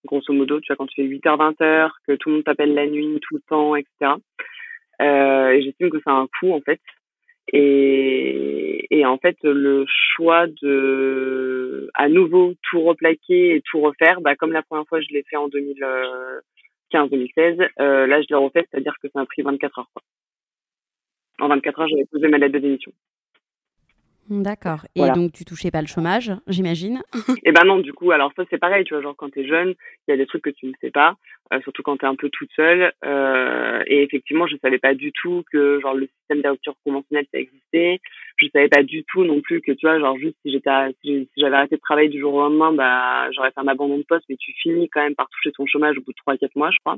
grosso 0.06 0.32
modo, 0.32 0.60
tu 0.60 0.68
vois, 0.68 0.78
quand 0.78 0.88
tu 0.88 1.02
fais 1.02 1.08
8h, 1.08 1.38
20h, 1.38 1.90
que 2.08 2.14
tout 2.14 2.30
le 2.30 2.36
monde 2.36 2.44
t'appelle 2.46 2.74
la 2.74 2.88
nuit, 2.88 3.20
tout 3.22 3.36
le 3.36 3.42
temps, 3.48 3.76
etc. 3.76 4.14
Euh, 5.02 5.50
et 5.50 5.62
j'estime 5.62 5.90
que 5.90 5.98
c'est 6.04 6.12
un 6.12 6.28
coût, 6.40 6.54
en 6.54 6.62
fait. 6.62 6.80
Et, 7.54 8.88
et 8.90 9.06
en 9.06 9.18
fait, 9.18 9.38
le 9.44 9.86
choix 9.88 10.48
de, 10.48 11.90
à 11.94 12.10
nouveau, 12.10 12.54
tout 12.70 12.82
replaquer 12.82 13.56
et 13.56 13.62
tout 13.62 13.80
refaire, 13.82 14.20
bah, 14.22 14.36
comme 14.36 14.52
la 14.52 14.64
première 14.64 14.88
fois, 14.88 15.00
je 15.02 15.08
l'ai 15.12 15.24
fait 15.24 15.38
en 15.38 15.48
2015-2016, 15.50 17.70
euh, 17.80 18.08
là, 18.08 18.22
je 18.22 18.28
l'ai 18.30 18.36
refait, 18.36 18.66
c'est-à-dire 18.72 18.96
que 19.02 19.08
ça 19.10 19.20
m'a 19.20 19.26
pris 19.26 19.44
24 19.44 19.80
heures, 19.80 19.90
quoi. 19.94 20.02
En 21.40 21.48
24 21.50 21.82
heures, 21.82 21.88
j'avais 21.88 22.06
posé 22.06 22.28
ma 22.28 22.38
lettre 22.38 22.54
de 22.54 22.60
démission. 22.60 22.94
D'accord. 24.30 24.86
Et 24.96 25.02
donc, 25.12 25.34
tu 25.34 25.46
touchais 25.46 25.70
pas 25.70 25.82
le 25.82 25.88
chômage, 25.88 26.32
j'imagine 26.48 27.02
Eh 27.46 27.52
ben 27.52 27.64
non, 27.64 27.78
du 27.78 27.94
coup, 27.94 28.12
alors 28.12 28.32
ça, 28.36 28.44
c'est 28.50 28.58
pareil, 28.58 28.84
tu 28.84 28.94
vois, 28.94 29.04
genre 29.04 29.16
quand 29.16 29.30
t'es 29.30 29.46
jeune, 29.46 29.76
il 30.08 30.12
y 30.12 30.14
a 30.14 30.18
des 30.18 30.26
trucs 30.26 30.44
que 30.44 30.50
tu 30.50 30.66
ne 30.66 30.74
sais 30.82 30.90
pas, 30.90 31.16
euh, 31.54 31.62
surtout 31.62 31.84
quand 31.84 31.98
t'es 31.98 32.08
un 32.08 32.16
peu 32.16 32.30
toute 32.30 32.50
seule. 32.56 32.92
Euh, 33.06 33.84
et 33.86 34.02
effectivement, 34.02 34.48
je 34.48 34.58
savais 34.58 34.80
pas 34.80 34.96
du 34.96 35.12
tout 35.12 35.44
que, 35.52 35.80
genre, 35.80 35.94
le 35.94 36.08
système 36.08 36.42
de 36.42 36.50
rupture 36.50 36.76
conventionnelle, 36.84 37.28
ça 37.32 37.40
existait. 37.40 38.00
Je 38.38 38.48
savais 38.52 38.68
pas 38.68 38.82
du 38.82 39.04
tout 39.04 39.24
non 39.24 39.42
plus 39.42 39.62
que, 39.62 39.72
tu 39.74 39.86
vois, 39.86 40.00
genre, 40.00 40.18
juste 40.18 40.38
si 40.42 40.52
j'étais, 40.52 40.72
si 41.04 41.30
j'avais 41.38 41.56
arrêté 41.58 41.76
de 41.76 41.82
travailler 41.82 42.10
du 42.10 42.20
jour 42.20 42.34
au 42.34 42.42
lendemain, 42.42 42.74
bah, 42.74 43.30
j'aurais 43.32 43.52
fait 43.52 43.62
un 43.62 43.68
abandon 43.68 43.98
de 43.98 44.04
poste, 44.04 44.26
mais 44.28 44.38
tu 44.38 44.54
finis 44.54 44.90
quand 44.90 45.04
même 45.04 45.16
par 45.16 45.30
toucher 45.30 45.52
ton 45.52 45.68
chômage 45.68 45.98
au 45.98 46.02
bout 46.02 46.12
de 46.12 46.18
trois, 46.18 46.36
quatre 46.38 46.56
mois, 46.56 46.72
je 46.72 46.80
crois. 46.84 46.98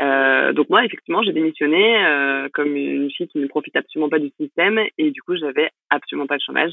Euh, 0.00 0.52
donc 0.52 0.70
moi, 0.70 0.84
effectivement, 0.84 1.22
j'ai 1.22 1.32
démissionné 1.32 2.04
euh, 2.06 2.48
comme 2.52 2.74
une 2.74 3.10
fille 3.10 3.28
qui 3.28 3.38
ne 3.38 3.46
profite 3.46 3.76
absolument 3.76 4.08
pas 4.08 4.18
du 4.18 4.30
système 4.40 4.80
et 4.98 5.10
du 5.10 5.20
coup, 5.22 5.36
j'avais 5.36 5.70
absolument 5.90 6.26
pas 6.26 6.36
de 6.36 6.42
chômage. 6.42 6.72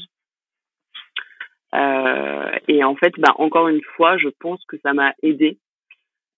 Euh, 1.74 2.50
et 2.68 2.82
en 2.84 2.94
fait, 2.94 3.12
bah, 3.18 3.34
encore 3.36 3.68
une 3.68 3.82
fois, 3.82 4.16
je 4.16 4.28
pense 4.40 4.64
que 4.66 4.78
ça 4.78 4.94
m'a 4.94 5.12
aidé 5.22 5.58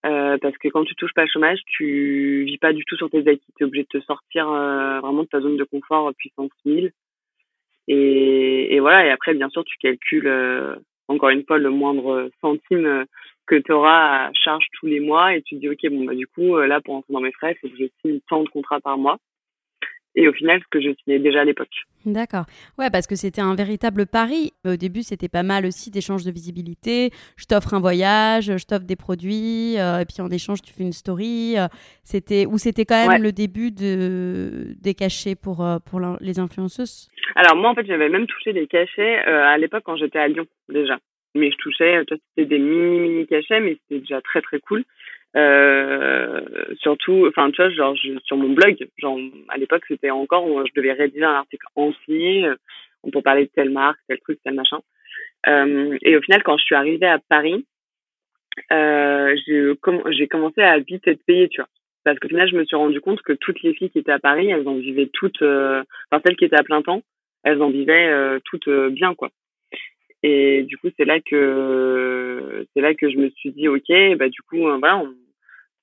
parce 0.03 0.57
que 0.57 0.67
quand 0.69 0.83
tu 0.83 0.95
touches 0.95 1.13
pas 1.13 1.25
le 1.25 1.29
chômage, 1.31 1.59
tu 1.67 2.43
vis 2.45 2.57
pas 2.57 2.73
du 2.73 2.83
tout 2.85 2.95
sur 2.95 3.09
tes 3.09 3.19
acquis. 3.19 3.53
Tu 3.55 3.63
es 3.63 3.67
obligé 3.67 3.83
de 3.83 3.99
te 3.99 4.03
sortir 4.03 4.47
vraiment 4.47 5.21
de 5.23 5.27
ta 5.27 5.41
zone 5.41 5.57
de 5.57 5.63
confort 5.63 6.11
puissance 6.15 6.49
1000. 6.65 6.91
Et, 7.87 8.75
et 8.75 8.79
voilà, 8.79 9.05
et 9.05 9.11
après, 9.11 9.35
bien 9.35 9.49
sûr, 9.49 9.63
tu 9.63 9.77
calcules 9.77 10.27
encore 11.07 11.29
une 11.29 11.45
fois 11.45 11.59
le 11.59 11.69
moindre 11.69 12.31
centime 12.41 13.05
que 13.51 13.59
tu 13.59 13.73
auras 13.73 14.27
à 14.27 14.33
charge 14.33 14.65
tous 14.79 14.87
les 14.87 15.01
mois 15.01 15.35
et 15.35 15.41
tu 15.41 15.55
te 15.55 15.59
dis 15.59 15.69
ok 15.69 15.91
bon 15.91 16.05
bah 16.05 16.15
du 16.15 16.25
coup 16.25 16.55
euh, 16.55 16.67
là 16.67 16.79
pour 16.79 16.95
entrer 16.95 17.11
dans 17.11 17.19
mes 17.19 17.33
frais 17.33 17.53
il 17.53 17.59
faut 17.59 17.75
que 17.75 17.83
je 17.83 17.89
signe 18.01 18.19
tant 18.29 18.43
de 18.43 18.49
contrats 18.49 18.79
par 18.79 18.97
mois 18.97 19.17
et 20.15 20.27
au 20.29 20.33
final 20.33 20.61
ce 20.61 20.67
que 20.69 20.81
je 20.81 20.93
signais 21.03 21.19
déjà 21.19 21.41
à 21.41 21.45
l'époque. 21.45 21.73
D'accord. 22.05 22.43
Ouais, 22.77 22.89
parce 22.89 23.07
que 23.07 23.15
c'était 23.15 23.39
un 23.39 23.55
véritable 23.55 24.05
pari. 24.05 24.51
Au 24.65 24.75
début, 24.75 25.03
c'était 25.03 25.29
pas 25.29 25.43
mal 25.43 25.65
aussi 25.65 25.89
d'échange 25.89 26.25
de 26.25 26.31
visibilité. 26.31 27.11
Je 27.37 27.45
t'offre 27.45 27.73
un 27.73 27.79
voyage, 27.79 28.57
je 28.57 28.65
t'offre 28.65 28.85
des 28.85 28.97
produits, 28.97 29.79
euh, 29.79 29.99
et 29.99 30.05
puis 30.05 30.21
en 30.21 30.29
échange, 30.29 30.61
tu 30.61 30.73
fais 30.73 30.83
une 30.83 30.91
story. 30.91 31.57
Euh, 31.57 31.67
c'était 32.03 32.45
ou 32.45 32.57
c'était 32.57 32.83
quand 32.83 33.07
même 33.07 33.23
le 33.23 33.31
début 33.31 33.71
de 33.71 34.75
des 34.81 34.95
cachets 34.95 35.35
pour 35.35 35.65
pour 35.89 36.01
les 36.19 36.39
influenceuses? 36.39 37.09
Alors 37.35 37.55
moi, 37.55 37.69
en 37.69 37.75
fait, 37.75 37.85
j'avais 37.85 38.09
même 38.09 38.27
touché 38.27 38.51
des 38.51 38.67
cachets 38.67 39.19
à 39.19 39.57
l'époque 39.57 39.83
quand 39.85 39.95
j'étais 39.95 40.19
à 40.19 40.27
Lyon 40.27 40.45
déjà 40.67 40.97
mais 41.35 41.51
je 41.51 41.57
touchais, 41.57 42.03
toi, 42.05 42.17
c'était 42.29 42.47
des 42.47 42.59
mini 42.59 42.99
mini 42.99 43.27
cachets, 43.27 43.59
mais 43.59 43.77
c'était 43.83 44.01
déjà 44.01 44.21
très 44.21 44.41
très 44.41 44.59
cool. 44.59 44.83
Euh, 45.35 46.41
surtout, 46.79 47.25
enfin, 47.27 47.49
tu 47.51 47.61
vois, 47.61 47.71
genre 47.71 47.95
sur 48.25 48.37
mon 48.37 48.49
blog, 48.49 48.87
genre 48.97 49.17
à 49.49 49.57
l'époque, 49.57 49.83
c'était 49.87 50.09
encore, 50.11 50.45
où 50.45 50.65
je 50.65 50.73
devais 50.75 50.91
rédiger 50.91 51.23
un 51.23 51.35
article 51.35 51.65
entier, 51.75 52.45
euh, 52.45 52.55
on 53.03 53.11
peut 53.11 53.21
parler 53.21 53.45
de 53.45 53.51
telle 53.55 53.69
marque, 53.69 53.99
tel 54.07 54.19
truc, 54.19 54.39
tel 54.43 54.53
machin. 54.55 54.79
Euh, 55.47 55.97
et 56.01 56.17
au 56.17 56.21
final, 56.21 56.43
quand 56.43 56.57
je 56.57 56.63
suis 56.63 56.75
arrivée 56.75 57.07
à 57.07 57.19
Paris, 57.19 57.65
euh, 58.71 59.35
j'ai 60.11 60.27
commencé 60.27 60.61
à 60.61 60.79
vite 60.79 61.07
être 61.07 61.23
payée, 61.25 61.47
tu 61.47 61.61
vois. 61.61 61.69
Parce 62.03 62.19
qu'au 62.19 62.27
final, 62.27 62.49
je 62.49 62.57
me 62.57 62.65
suis 62.65 62.75
rendu 62.75 62.99
compte 62.99 63.21
que 63.21 63.33
toutes 63.33 63.61
les 63.61 63.73
filles 63.73 63.91
qui 63.91 63.99
étaient 63.99 64.11
à 64.11 64.19
Paris, 64.19 64.49
elles 64.49 64.67
en 64.67 64.75
vivaient 64.75 65.09
toutes, 65.13 65.41
euh, 65.43 65.83
enfin 66.11 66.21
celles 66.25 66.35
qui 66.35 66.45
étaient 66.45 66.59
à 66.59 66.63
plein 66.63 66.81
temps, 66.81 67.03
elles 67.43 67.61
en 67.61 67.69
vivaient 67.69 68.09
euh, 68.09 68.39
toutes 68.43 68.69
bien, 68.89 69.13
quoi. 69.15 69.29
Et 70.23 70.63
du 70.63 70.77
coup, 70.77 70.89
c'est 70.97 71.05
là 71.05 71.19
que 71.19 72.65
c'est 72.73 72.81
là 72.81 72.93
que 72.93 73.09
je 73.09 73.17
me 73.17 73.29
suis 73.29 73.51
dit, 73.51 73.67
ok, 73.67 74.17
bah 74.17 74.29
du 74.29 74.41
coup, 74.41 74.67
euh, 74.67 74.77
voilà, 74.77 75.03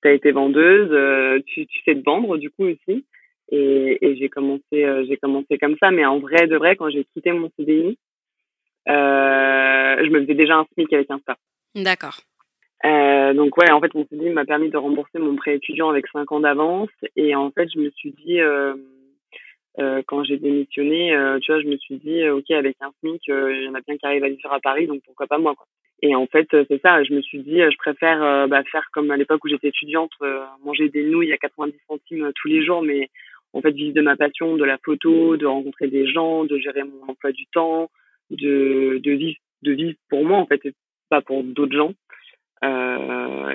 t'as 0.03 0.12
été 0.12 0.31
vendeuse, 0.31 0.90
euh, 0.92 1.40
tu, 1.46 1.66
tu 1.66 1.83
sais 1.85 1.94
te 1.94 2.05
vendre 2.05 2.37
du 2.37 2.51
coup 2.51 2.64
aussi. 2.64 3.05
Et, 3.51 3.98
et 4.01 4.16
j'ai 4.16 4.29
commencé 4.29 4.62
euh, 4.74 5.05
j'ai 5.09 5.16
commencé 5.16 5.59
comme 5.59 5.77
ça. 5.81 5.90
Mais 5.90 6.05
en 6.05 6.18
vrai 6.18 6.46
de 6.46 6.57
vrai, 6.57 6.77
quand 6.77 6.90
j'ai 6.90 7.05
quitté 7.12 7.33
mon 7.33 7.51
CDI, 7.59 7.98
je 8.87 10.11
me 10.11 10.20
faisais 10.20 10.35
déjà 10.35 10.57
un 10.57 10.66
SMIC 10.74 10.92
avec 10.92 11.11
Insta. 11.11 11.37
D'accord. 11.74 12.18
Euh, 12.85 13.35
donc 13.35 13.57
ouais, 13.57 13.70
en 13.70 13.81
fait, 13.81 13.92
mon 13.94 14.07
CDI 14.07 14.31
m'a 14.31 14.44
permis 14.44 14.70
de 14.70 14.77
rembourser 14.77 15.18
mon 15.18 15.37
prêt 15.37 15.57
étudiant 15.57 15.88
avec 15.88 16.07
5 16.09 16.31
ans 16.33 16.40
d'avance. 16.40 16.90
Et 17.16 17.35
en 17.35 17.51
fait, 17.51 17.68
je 17.72 17.81
me 17.81 17.90
suis 17.90 18.12
dit, 18.12 18.40
euh, 18.40 18.74
euh, 19.78 20.02
quand 20.07 20.24
j'ai 20.24 20.38
démissionné, 20.38 21.14
euh, 21.14 21.38
tu 21.40 21.52
vois, 21.52 21.61
je 21.62 21.68
me 21.68 21.76
suis 21.76 21.98
dit, 21.98 22.22
euh, 22.22 22.37
ok, 22.37 22.50
avec 22.50 22.76
un 22.81 22.90
SMIC, 23.00 23.22
il 23.28 23.64
y 23.64 23.68
en 23.68 23.74
a 23.74 23.81
bien 23.81 23.96
qui 23.96 24.07
arrivent 24.07 24.24
à 24.24 24.28
vivre 24.28 24.52
à 24.52 24.61
Paris, 24.61 24.87
donc 24.87 25.02
pourquoi 25.04 25.26
pas 25.26 25.38
moi, 25.38 25.54
quoi. 25.54 25.66
Et 26.00 26.14
en 26.14 26.26
fait, 26.26 26.46
c'est 26.50 26.81
ça, 26.81 27.02
je 27.02 27.12
me 27.12 27.20
suis 27.22 27.40
dit, 27.40 27.59
je 27.59 27.76
préfère 27.76 28.46
bah, 28.46 28.62
faire 28.70 28.87
comme 28.92 29.11
à 29.11 29.16
l'époque 29.16 29.44
où 29.44 29.48
j'étais 29.48 29.68
étudiante, 29.68 30.12
manger 30.64 30.88
des 30.88 31.02
nouilles 31.02 31.33
à 31.33 31.38
90 31.38 31.76
centimes 31.88 32.31
tous 32.37 32.46
les 32.46 32.64
jours, 32.64 32.83
mais 32.83 33.09
en 33.52 33.61
fait, 33.61 33.72
vivre 33.72 33.94
de 33.94 34.00
ma 34.00 34.16
passion, 34.16 34.57
de 34.57 34.64
la 34.64 34.78
photo, 34.78 35.37
de 35.37 35.46
rencontrer 35.46 35.88
des 35.88 36.07
gens, 36.07 36.44
de 36.44 36.57
gérer 36.57 36.85
mon 36.85 37.11
emploi 37.11 37.33
du 37.33 37.46
temps, 37.46 37.90
de, 38.31 39.00
vivre, 39.04 39.96
pour 40.09 40.24
moi, 40.24 40.38
en 40.38 40.46
fait, 40.46 40.64
et 40.66 40.74
pas 41.09 41.20
pour 41.20 41.42
d'autres 41.42 41.76
gens. 41.76 41.92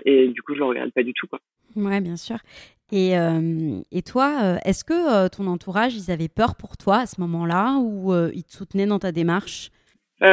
Et 0.05 0.27
du 0.27 0.41
coup, 0.41 0.53
je 0.53 0.59
le 0.59 0.65
regarde 0.65 0.91
pas 0.91 1.03
du 1.03 1.13
tout, 1.13 1.27
quoi. 1.27 1.39
Ouais, 1.77 2.01
bien 2.01 2.17
sûr. 2.17 2.37
Et, 2.95 3.17
euh, 3.17 3.81
et 3.91 4.03
toi, 4.03 4.37
euh, 4.43 4.57
est-ce 4.65 4.83
que 4.83 4.93
euh, 4.93 5.27
ton 5.27 5.47
entourage, 5.47 5.95
ils 5.95 6.11
avaient 6.11 6.29
peur 6.29 6.55
pour 6.55 6.77
toi 6.77 6.97
à 6.97 7.07
ce 7.07 7.19
moment-là 7.21 7.79
ou 7.79 8.13
ils 8.31 8.43
te 8.43 8.51
soutenaient 8.51 8.85
dans 8.85 8.99
ta 8.99 9.11
démarche? 9.11 9.71
Bah, 10.21 10.27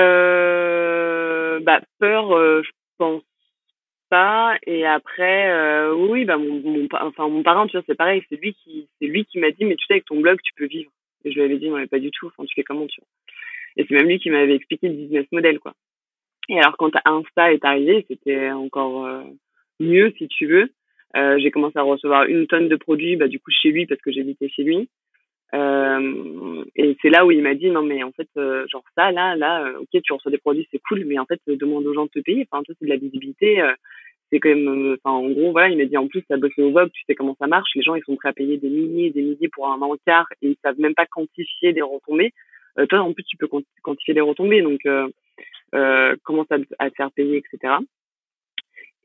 Peur, 1.99 2.63
je 2.63 2.71
pense 2.99 3.23
pas. 4.11 4.59
Et 4.67 4.85
après, 4.87 5.91
oui, 5.93 6.27
bah, 6.27 6.37
mon, 6.37 6.61
mon, 6.61 6.87
enfin, 7.01 7.29
mon 7.29 7.43
parent, 7.43 7.67
tu 7.67 7.79
vois, 7.79 7.85
c'est 7.87 7.95
pareil. 7.95 8.23
C'est 8.29 8.39
lui 8.39 8.53
qui, 8.53 8.89
c'est 9.01 9.07
lui 9.07 9.25
qui 9.25 9.39
m'a 9.39 9.51
dit, 9.53 9.65
mais 9.65 9.77
tu 9.77 9.87
sais, 9.87 9.95
avec 9.95 10.05
ton 10.05 10.21
blog, 10.21 10.39
tu 10.43 10.53
peux 10.55 10.67
vivre. 10.67 10.91
Et 11.25 11.33
je 11.33 11.37
lui 11.37 11.45
avais 11.47 11.57
dit, 11.57 11.71
non, 11.71 11.79
mais 11.79 11.87
pas 11.87 11.99
du 11.99 12.11
tout. 12.11 12.27
Enfin, 12.27 12.45
tu 12.45 12.55
fais 12.55 12.63
comment, 12.63 12.87
tu 12.87 13.01
vois? 13.01 13.09
Et 13.79 13.87
c'est 13.89 13.95
même 13.95 14.07
lui 14.07 14.19
qui 14.19 14.29
m'avait 14.29 14.57
expliqué 14.57 14.89
le 14.89 14.97
business 14.97 15.27
model, 15.33 15.61
quoi. 15.61 15.73
Et 16.51 16.59
alors, 16.59 16.77
quand 16.77 16.91
Insta 17.07 17.55
est 17.55 17.65
arrivé, 17.65 18.05
c'était 18.07 18.51
encore 18.51 19.09
mieux, 19.79 20.13
si 20.19 20.29
tu 20.29 20.47
veux. 20.47 20.71
Euh, 21.17 21.39
j'ai 21.39 21.51
commencé 21.51 21.79
à 21.79 21.83
recevoir 21.83 22.25
une 22.25 22.47
tonne 22.47 22.69
de 22.69 22.77
produits, 22.77 23.17
bah, 23.17 23.29
du 23.29 23.41
coup, 23.41 23.51
chez 23.51 23.71
lui, 23.71 23.87
parce 23.87 24.01
que 24.01 24.13
j'habitais 24.13 24.49
chez 24.49 24.63
lui. 24.63 24.89
Euh, 25.53 26.65
et 26.77 26.97
c'est 27.03 27.11
là 27.11 27.27
où 27.27 27.33
il 27.33 27.43
m'a 27.43 27.55
dit, 27.55 27.71
non, 27.71 27.83
mais 27.83 28.03
en 28.05 28.13
fait, 28.13 28.29
euh, 28.37 28.67
genre 28.69 28.85
ça, 28.97 29.11
là, 29.11 29.35
là, 29.35 29.67
euh, 29.67 29.81
ok, 29.81 30.01
tu 30.03 30.13
reçois 30.13 30.31
des 30.31 30.39
produits, 30.39 30.69
c'est 30.71 30.81
cool, 30.89 31.05
mais 31.07 31.19
en 31.19 31.27
fait, 31.27 31.41
demande 31.49 31.87
aux 31.87 31.95
gens 31.95 32.05
de 32.05 32.11
te 32.11 32.21
payer. 32.21 32.47
Enfin, 32.51 32.63
toi, 32.63 32.75
c'est 32.79 32.85
de 32.85 32.91
la 32.91 32.97
visibilité. 32.97 33.61
c'est 34.31 34.39
quand 34.39 34.51
même, 34.51 34.97
enfin, 35.03 35.17
en 35.17 35.29
gros, 35.31 35.51
voilà, 35.53 35.69
il 35.71 35.79
m'a 35.79 35.87
dit, 35.87 35.97
en 35.97 36.07
plus, 36.07 36.23
t'as 36.29 36.37
bossé 36.37 36.63
au 36.63 36.71
Vogue, 36.71 36.91
tu 36.93 37.03
sais 37.07 37.17
comment 37.17 37.37
ça 37.41 37.49
marche. 37.49 37.71
Les 37.75 37.83
gens, 37.83 37.97
ils 37.97 38.05
sont 38.05 38.17
prêts 38.17 38.29
à 38.29 38.33
payer 38.33 38.59
des 38.59 38.69
milliers 38.69 39.11
des 39.11 39.23
milliers 39.23 39.49
pour 39.49 39.69
un 39.69 39.81
encart 39.83 40.29
et 40.43 40.51
ils 40.51 40.57
savent 40.63 40.79
même 40.79 40.95
pas 40.95 41.07
quantifier 41.07 41.73
des 41.73 41.83
retombées. 41.83 42.33
toi, 42.89 43.01
en 43.01 43.13
plus, 43.13 43.25
tu 43.25 43.37
peux 43.37 43.49
quantifier 43.83 44.15
des 44.15 44.21
retombées, 44.21 44.63
donc 44.63 44.87
euh, 45.75 46.17
commence 46.25 46.49
à 46.51 46.91
te 46.91 46.97
faire 46.97 47.11
payer, 47.13 47.39
etc. 47.39 47.75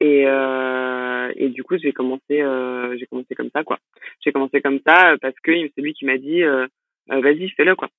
Et, 0.02 0.24
euh, 0.28 1.32
et 1.36 1.50
du 1.50 1.64
coup, 1.64 1.78
j'ai 1.78 1.94
commencé, 1.94 2.42
euh, 2.42 2.98
j'ai 2.98 3.06
commencé 3.06 3.34
comme 3.36 3.50
ça, 3.54 3.64
quoi. 3.64 3.80
J'ai 4.24 4.32
commencé 4.32 4.62
comme 4.62 4.80
ça 4.86 5.14
euh, 5.14 5.18
parce 5.22 5.36
que 5.42 5.52
c'est 5.54 5.82
lui 5.82 5.94
qui 5.94 6.06
m'a 6.06 6.18
dit, 6.18 6.44
euh, 6.44 6.68
euh, 7.12 7.22
vas-y, 7.22 7.50
fais-le, 7.50 7.76
quoi. 7.76 7.90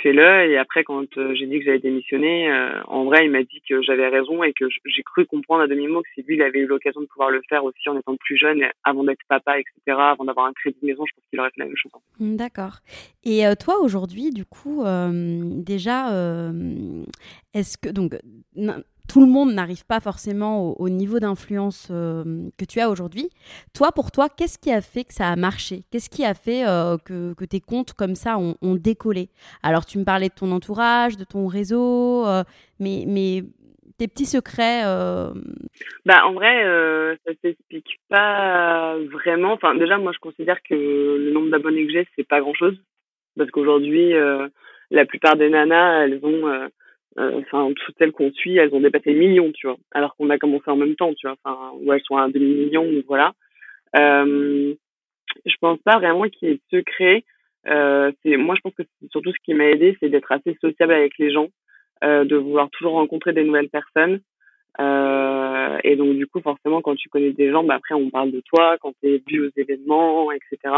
Fais-le. 0.00 0.50
Et 0.50 0.56
après, 0.56 0.84
quand 0.84 1.04
j'ai 1.34 1.46
dit 1.46 1.58
que 1.58 1.64
j'allais 1.64 1.78
démissionner, 1.78 2.50
en 2.86 3.04
vrai, 3.04 3.24
il 3.24 3.30
m'a 3.30 3.42
dit 3.42 3.62
que 3.68 3.82
j'avais 3.82 4.08
raison 4.08 4.42
et 4.42 4.52
que 4.52 4.64
j'ai 4.68 5.02
cru 5.02 5.26
comprendre 5.26 5.62
à 5.62 5.68
demi-mot 5.68 6.02
que 6.02 6.08
si 6.14 6.22
lui, 6.22 6.34
il 6.34 6.42
avait 6.42 6.58
eu 6.58 6.66
l'occasion 6.66 7.00
de 7.02 7.06
pouvoir 7.06 7.30
le 7.30 7.40
faire 7.48 7.62
aussi 7.62 7.88
en 7.88 7.96
étant 7.96 8.16
plus 8.16 8.36
jeune, 8.36 8.64
avant 8.82 9.04
d'être 9.04 9.20
papa, 9.28 9.60
etc., 9.60 9.96
avant 9.98 10.24
d'avoir 10.24 10.46
un 10.46 10.52
crédit 10.54 10.78
de 10.82 10.86
maison, 10.86 11.04
je 11.06 11.14
pense 11.14 11.24
qu'il 11.30 11.38
aurait 11.38 11.50
fait 11.50 11.60
la 11.60 11.66
même 11.66 11.76
chose. 11.76 11.92
Mmh, 12.18 12.34
d'accord. 12.34 12.78
Et 13.22 13.44
toi, 13.60 13.80
aujourd'hui, 13.80 14.30
du 14.30 14.44
coup, 14.44 14.82
déjà, 15.62 16.08
est-ce 17.54 17.78
que 17.78 17.88
donc 17.90 18.14
tout 19.12 19.20
le 19.20 19.30
monde 19.30 19.52
n'arrive 19.52 19.84
pas 19.86 20.00
forcément 20.00 20.80
au, 20.80 20.88
niveau 20.88 21.18
d'influence 21.18 21.88
euh, 21.90 22.24
que 22.58 22.64
tu 22.64 22.80
as 22.80 22.88
aujourd'hui. 22.88 23.28
Toi, 23.74 23.92
pour 23.92 24.10
toi, 24.10 24.28
qu'est-ce 24.30 24.58
qui 24.58 24.72
a 24.72 24.80
fait 24.80 25.04
que 25.04 25.12
ça 25.12 25.28
a 25.28 25.36
marché? 25.36 25.80
Qu'est-ce 25.90 26.08
qui 26.08 26.24
a 26.24 26.32
fait 26.32 26.66
euh, 26.66 26.96
que, 26.96 27.44
tes 27.44 27.60
comptes 27.60 27.92
comme 27.92 28.14
ça 28.14 28.38
ont, 28.38 28.74
décollé? 28.74 29.28
Alors, 29.62 29.84
tu 29.84 29.98
me 29.98 30.04
parlais 30.04 30.28
de 30.28 30.34
ton 30.34 30.50
entourage, 30.50 31.18
de 31.18 31.24
ton 31.24 31.46
réseau, 31.46 32.26
euh, 32.26 32.42
mais, 32.80 33.42
tes 33.98 34.08
petits 34.08 34.24
secrets 34.24 34.82
bah, 36.06 36.24
En 36.24 36.32
vrai, 36.32 36.62
ça 37.26 37.32
ne 37.32 37.36
s'explique 37.42 38.00
pas 38.08 38.96
vraiment. 39.12 39.52
Enfin, 39.52 39.74
déjà, 39.74 39.98
moi, 39.98 40.12
je 40.14 40.18
considère 40.20 40.62
que 40.62 40.74
le 40.74 41.32
nombre 41.32 41.50
d'abonnés 41.50 41.86
que 41.86 41.92
j'ai, 41.92 42.08
c'est 42.16 42.26
pas 42.26 42.40
grand-chose. 42.40 42.80
Parce 43.36 43.50
qu'aujourd'hui, 43.50 44.14
la 44.90 45.04
plupart 45.04 45.36
des 45.36 45.50
nanas, 45.50 46.06
elles 46.06 46.20
ont 46.22 46.70
enfin 47.16 47.72
toutes 47.76 47.96
celles 47.98 48.12
qu'on 48.12 48.32
suit 48.32 48.56
elles 48.56 48.74
ont 48.74 48.80
dépassé 48.80 49.12
le 49.12 49.18
million 49.18 49.52
tu 49.52 49.66
vois. 49.66 49.76
Alors 49.92 50.16
qu'on 50.16 50.30
a 50.30 50.38
commencé 50.38 50.70
en 50.70 50.76
même 50.76 50.96
temps 50.96 51.12
tu 51.14 51.26
vois. 51.26 51.36
Enfin 51.44 51.72
ou 51.80 51.92
elles 51.92 52.02
sont 52.02 52.16
à 52.16 52.28
demi 52.28 52.54
million 52.54 52.86
voilà. 53.06 53.32
Euh, 53.96 54.74
je 55.44 55.54
pense 55.60 55.78
pas 55.82 55.98
vraiment 55.98 56.28
qu'il 56.28 56.48
y 56.48 56.52
ait 56.52 56.54
de 56.54 56.78
secret. 56.78 57.24
Euh, 57.66 58.12
c'est 58.22 58.36
moi 58.36 58.54
je 58.56 58.60
pense 58.62 58.74
que 58.74 58.82
surtout 59.10 59.32
ce 59.32 59.38
qui 59.44 59.54
m'a 59.54 59.66
aidé 59.66 59.96
c'est 60.00 60.08
d'être 60.08 60.32
assez 60.32 60.56
sociable 60.60 60.92
avec 60.92 61.16
les 61.18 61.32
gens 61.32 61.48
euh, 62.02 62.24
de 62.24 62.36
vouloir 62.36 62.68
toujours 62.70 62.94
rencontrer 62.94 63.32
des 63.32 63.44
nouvelles 63.44 63.70
personnes. 63.70 64.20
Euh, 64.80 65.78
et 65.84 65.96
donc 65.96 66.16
du 66.16 66.26
coup 66.26 66.40
forcément 66.40 66.80
quand 66.80 66.96
tu 66.96 67.10
connais 67.10 67.32
des 67.32 67.50
gens 67.50 67.62
bah 67.62 67.74
après 67.74 67.94
on 67.94 68.08
parle 68.08 68.30
de 68.30 68.40
toi 68.40 68.78
quand 68.80 68.94
tu 69.02 69.08
es 69.10 69.22
vu 69.28 69.46
aux 69.46 69.50
événements 69.54 70.32
etc 70.32 70.76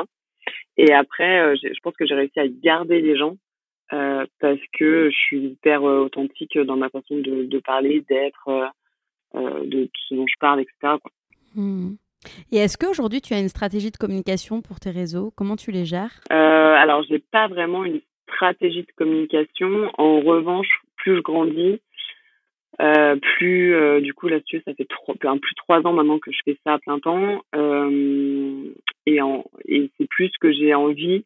et 0.77 0.93
après 0.93 1.55
je 1.57 1.79
pense 1.81 1.95
que 1.95 2.05
j'ai 2.05 2.17
réussi 2.17 2.41
à 2.41 2.49
garder 2.49 3.01
les 3.01 3.17
gens 3.17 3.37
parce 3.91 4.61
que 4.73 5.11
je 5.11 5.17
suis 5.17 5.41
hyper 5.41 5.83
authentique 5.83 6.59
dans 6.59 6.77
ma 6.77 6.89
façon 6.89 7.19
de, 7.19 7.45
de 7.45 7.59
parler, 7.59 8.05
d'être, 8.09 8.73
de 9.35 9.89
ce 10.09 10.15
dont 10.15 10.27
je 10.27 10.39
parle, 10.41 10.61
etc. 10.61 10.75
Quoi. 10.83 11.11
Mmh. 11.55 11.97
Et 12.53 12.57
est-ce 12.57 12.79
qu'aujourd'hui 12.79 13.21
tu 13.21 13.35
as 13.35 13.39
une 13.39 13.49
stratégie 13.49 13.91
de 13.91 13.97
communication 13.97 14.63
pour 14.63 14.81
tes 14.81 14.91
réseaux? 14.91 15.33
Comment 15.37 15.57
tu 15.57 15.71
les 15.71 15.85
gères? 15.85 16.21
Alors, 16.31 17.03
j'ai 17.09 17.19
pas 17.19 17.49
vraiment 17.49 17.85
une 17.85 18.01
stratégie 18.29 18.83
de 18.83 18.93
communication. 18.97 19.91
En 19.97 20.21
revanche, 20.21 20.83
plus 20.97 21.17
je 21.17 21.21
grandis, 21.21 21.81
euh, 22.81 23.17
plus 23.37 23.75
euh, 23.75 24.01
du 24.01 24.13
coup 24.13 24.29
là-dessus, 24.29 24.63
ça 24.65 24.75
fait 24.75 24.87
trois, 24.87 25.15
plus 25.15 25.29
de 25.31 25.57
trois 25.57 25.87
ans 25.87 25.93
maintenant 25.93 26.19
que 26.19 26.33
je 26.33 26.39
fais 26.45 26.59
ça 26.65 26.75
à 26.75 26.79
plein 26.79 26.99
temps, 26.99 27.43
euh, 27.55 28.73
et, 29.07 29.21
en, 29.23 29.45
et 29.67 29.91
c'est 29.97 30.09
plus 30.09 30.31
que 30.41 30.53
j'ai 30.53 30.75
envie 30.75 31.25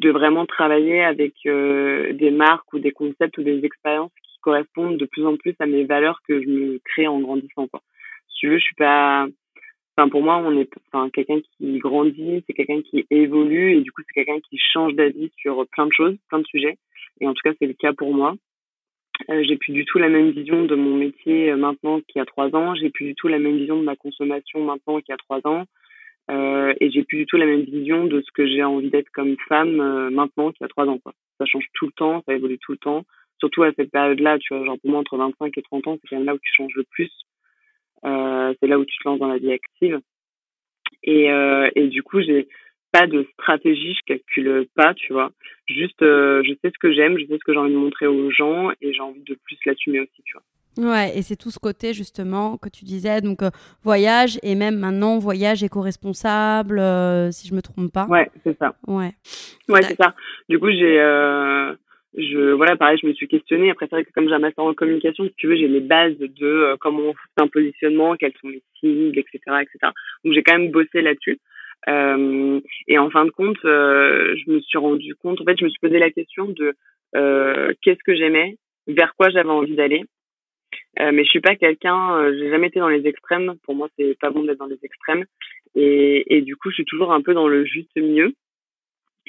de 0.00 0.10
vraiment 0.10 0.46
travailler 0.46 1.02
avec 1.02 1.34
euh, 1.46 2.12
des 2.14 2.30
marques 2.30 2.72
ou 2.72 2.78
des 2.78 2.92
concepts 2.92 3.36
ou 3.38 3.42
des 3.42 3.64
expériences 3.64 4.12
qui 4.24 4.38
correspondent 4.40 4.96
de 4.96 5.04
plus 5.04 5.26
en 5.26 5.36
plus 5.36 5.54
à 5.58 5.66
mes 5.66 5.84
valeurs 5.84 6.20
que 6.26 6.42
je 6.42 6.48
me 6.48 6.80
crée 6.84 7.06
en 7.06 7.20
grandissant. 7.20 7.66
Quoi. 7.68 7.82
Si 8.28 8.40
tu 8.40 8.48
veux, 8.48 8.58
je 8.58 8.64
suis 8.64 8.74
pas 8.74 9.26
Enfin, 9.98 10.08
pour 10.08 10.22
moi, 10.22 10.38
on 10.38 10.58
est, 10.58 10.70
enfin, 10.90 11.10
quelqu'un 11.10 11.40
qui 11.40 11.78
grandit, 11.78 12.42
c'est 12.46 12.54
quelqu'un 12.54 12.80
qui 12.80 13.06
évolue 13.10 13.76
et 13.76 13.80
du 13.82 13.92
coup, 13.92 14.00
c'est 14.06 14.24
quelqu'un 14.24 14.40
qui 14.48 14.56
change 14.72 14.94
d'avis 14.94 15.30
sur 15.36 15.66
plein 15.72 15.86
de 15.86 15.92
choses, 15.92 16.16
plein 16.28 16.38
de 16.38 16.46
sujets. 16.46 16.78
Et 17.20 17.28
en 17.28 17.34
tout 17.34 17.42
cas, 17.44 17.52
c'est 17.58 17.66
le 17.66 17.74
cas 17.74 17.92
pour 17.92 18.14
moi. 18.14 18.34
Euh, 19.28 19.42
j'ai 19.46 19.56
plus 19.58 19.74
du 19.74 19.84
tout 19.84 19.98
la 19.98 20.08
même 20.08 20.30
vision 20.30 20.64
de 20.64 20.74
mon 20.74 20.96
métier 20.96 21.50
euh, 21.50 21.56
maintenant 21.56 22.00
qu'il 22.00 22.18
y 22.18 22.22
a 22.22 22.24
trois 22.24 22.54
ans. 22.56 22.74
J'ai 22.76 22.88
plus 22.88 23.04
du 23.04 23.14
tout 23.14 23.28
la 23.28 23.38
même 23.38 23.58
vision 23.58 23.78
de 23.78 23.84
ma 23.84 23.96
consommation 23.96 24.64
maintenant 24.64 25.00
qu'il 25.00 25.10
y 25.10 25.12
a 25.12 25.18
trois 25.18 25.40
ans. 25.44 25.66
Euh, 26.30 26.74
et 26.80 26.90
j'ai 26.90 27.02
plus 27.02 27.18
du 27.18 27.26
tout 27.26 27.36
la 27.36 27.46
même 27.46 27.62
vision 27.62 28.04
de 28.04 28.20
ce 28.20 28.30
que 28.32 28.46
j'ai 28.46 28.62
envie 28.62 28.90
d'être 28.90 29.10
comme 29.10 29.36
femme 29.48 29.80
euh, 29.80 30.10
maintenant 30.10 30.52
qu'il 30.52 30.62
y 30.62 30.64
a 30.64 30.68
trois 30.68 30.86
ans. 30.86 30.98
Quoi. 30.98 31.12
Ça 31.38 31.46
change 31.46 31.66
tout 31.74 31.86
le 31.86 31.92
temps, 31.92 32.22
ça 32.26 32.34
évolue 32.34 32.58
tout 32.58 32.72
le 32.72 32.78
temps. 32.78 33.04
Surtout 33.40 33.62
à 33.62 33.72
cette 33.72 33.90
période-là, 33.90 34.38
tu 34.38 34.54
vois, 34.54 34.64
genre 34.64 34.78
pour 34.80 34.90
moi 34.90 35.00
entre 35.00 35.16
25 35.16 35.56
et 35.56 35.62
30 35.62 35.86
ans, 35.88 35.98
c'est 36.00 36.08
quand 36.08 36.16
même 36.16 36.26
là 36.26 36.34
où 36.34 36.38
tu 36.38 36.52
changes 36.54 36.74
le 36.74 36.84
plus. 36.84 37.10
Euh, 38.04 38.54
c'est 38.60 38.68
là 38.68 38.78
où 38.78 38.84
tu 38.84 38.96
te 38.98 39.08
lances 39.08 39.18
dans 39.18 39.28
la 39.28 39.38
vie 39.38 39.52
active. 39.52 40.00
Et, 41.02 41.28
et 41.74 41.86
du 41.88 42.02
coup, 42.02 42.20
j'ai 42.20 42.46
pas 42.92 43.06
de 43.06 43.26
stratégie, 43.32 43.94
je 43.94 44.00
calcule 44.06 44.66
pas, 44.74 44.92
tu 44.92 45.14
vois. 45.14 45.30
Juste, 45.66 46.00
je 46.02 46.54
sais 46.60 46.70
ce 46.70 46.78
que 46.78 46.92
j'aime, 46.92 47.16
je 47.18 47.24
sais 47.24 47.38
ce 47.38 47.44
que 47.44 47.54
j'ai 47.54 47.58
envie 47.58 47.72
de 47.72 47.78
montrer 47.78 48.06
aux 48.06 48.30
gens 48.30 48.70
et 48.82 48.92
j'ai 48.92 49.00
envie 49.00 49.22
de 49.22 49.34
plus 49.42 49.56
l'assumer 49.64 50.00
aussi, 50.00 50.22
tu 50.26 50.34
vois. 50.34 50.42
Ouais, 50.78 51.16
et 51.16 51.22
c'est 51.22 51.36
tout 51.36 51.50
ce 51.50 51.58
côté 51.58 51.92
justement 51.92 52.56
que 52.56 52.68
tu 52.68 52.84
disais, 52.84 53.20
donc 53.20 53.40
voyage 53.82 54.38
et 54.42 54.54
même 54.54 54.78
maintenant 54.78 55.18
voyage 55.18 55.62
éco-responsable, 55.62 56.80
si 57.32 57.48
je 57.48 57.54
me 57.54 57.60
trompe 57.60 57.92
pas. 57.92 58.06
Ouais, 58.06 58.30
c'est 58.44 58.56
ça. 58.58 58.74
Ouais. 58.86 59.12
Ouais, 59.68 59.82
c'est 59.82 59.96
ça. 59.96 60.14
Du 60.48 60.58
coup, 60.58 60.70
j'ai 60.70 60.98
je 62.16 62.52
voilà 62.52 62.76
pareil 62.76 62.98
je 63.00 63.06
me 63.06 63.12
suis 63.12 63.28
questionnée 63.28 63.70
après 63.70 63.86
c'est 63.86 63.96
vrai 63.96 64.04
que 64.04 64.12
comme 64.12 64.28
j'ai 64.28 64.34
un 64.34 64.40
master 64.40 64.64
en 64.64 64.74
communication 64.74 65.24
si 65.24 65.34
tu 65.36 65.46
veux 65.46 65.56
j'ai 65.56 65.68
les 65.68 65.80
bases 65.80 66.18
de 66.18 66.46
euh, 66.46 66.76
comment 66.80 67.02
on 67.02 67.12
fait 67.12 67.42
un 67.42 67.46
positionnement 67.46 68.16
quels 68.16 68.32
sont 68.40 68.48
les 68.48 68.62
cibles 68.80 69.18
etc 69.18 69.38
etc 69.60 69.92
donc 70.24 70.34
j'ai 70.34 70.42
quand 70.42 70.58
même 70.58 70.72
bossé 70.72 71.02
là-dessus 71.02 71.38
euh, 71.88 72.60
et 72.88 72.98
en 72.98 73.10
fin 73.10 73.24
de 73.24 73.30
compte 73.30 73.64
euh, 73.64 74.34
je 74.36 74.50
me 74.50 74.60
suis 74.60 74.78
rendu 74.78 75.14
compte 75.14 75.40
en 75.40 75.44
fait 75.44 75.56
je 75.58 75.64
me 75.64 75.70
suis 75.70 75.80
posé 75.80 75.98
la 75.98 76.10
question 76.10 76.46
de 76.46 76.74
euh, 77.14 77.72
qu'est-ce 77.82 78.02
que 78.04 78.14
j'aimais 78.14 78.56
vers 78.88 79.14
quoi 79.14 79.30
j'avais 79.30 79.48
envie 79.48 79.76
d'aller 79.76 80.04
euh, 81.00 81.10
mais 81.12 81.24
je 81.24 81.30
suis 81.30 81.40
pas 81.40 81.56
quelqu'un 81.56 82.32
j'ai 82.32 82.50
jamais 82.50 82.68
été 82.68 82.80
dans 82.80 82.88
les 82.88 83.06
extrêmes 83.06 83.54
pour 83.64 83.74
moi 83.74 83.88
c'est 83.98 84.18
pas 84.18 84.30
bon 84.30 84.44
d'être 84.44 84.58
dans 84.58 84.66
les 84.66 84.78
extrêmes 84.82 85.24
et, 85.74 86.36
et 86.36 86.42
du 86.42 86.56
coup 86.56 86.70
je 86.70 86.76
suis 86.76 86.84
toujours 86.84 87.12
un 87.12 87.22
peu 87.22 87.34
dans 87.34 87.48
le 87.48 87.64
juste 87.64 87.94
milieu 87.96 88.34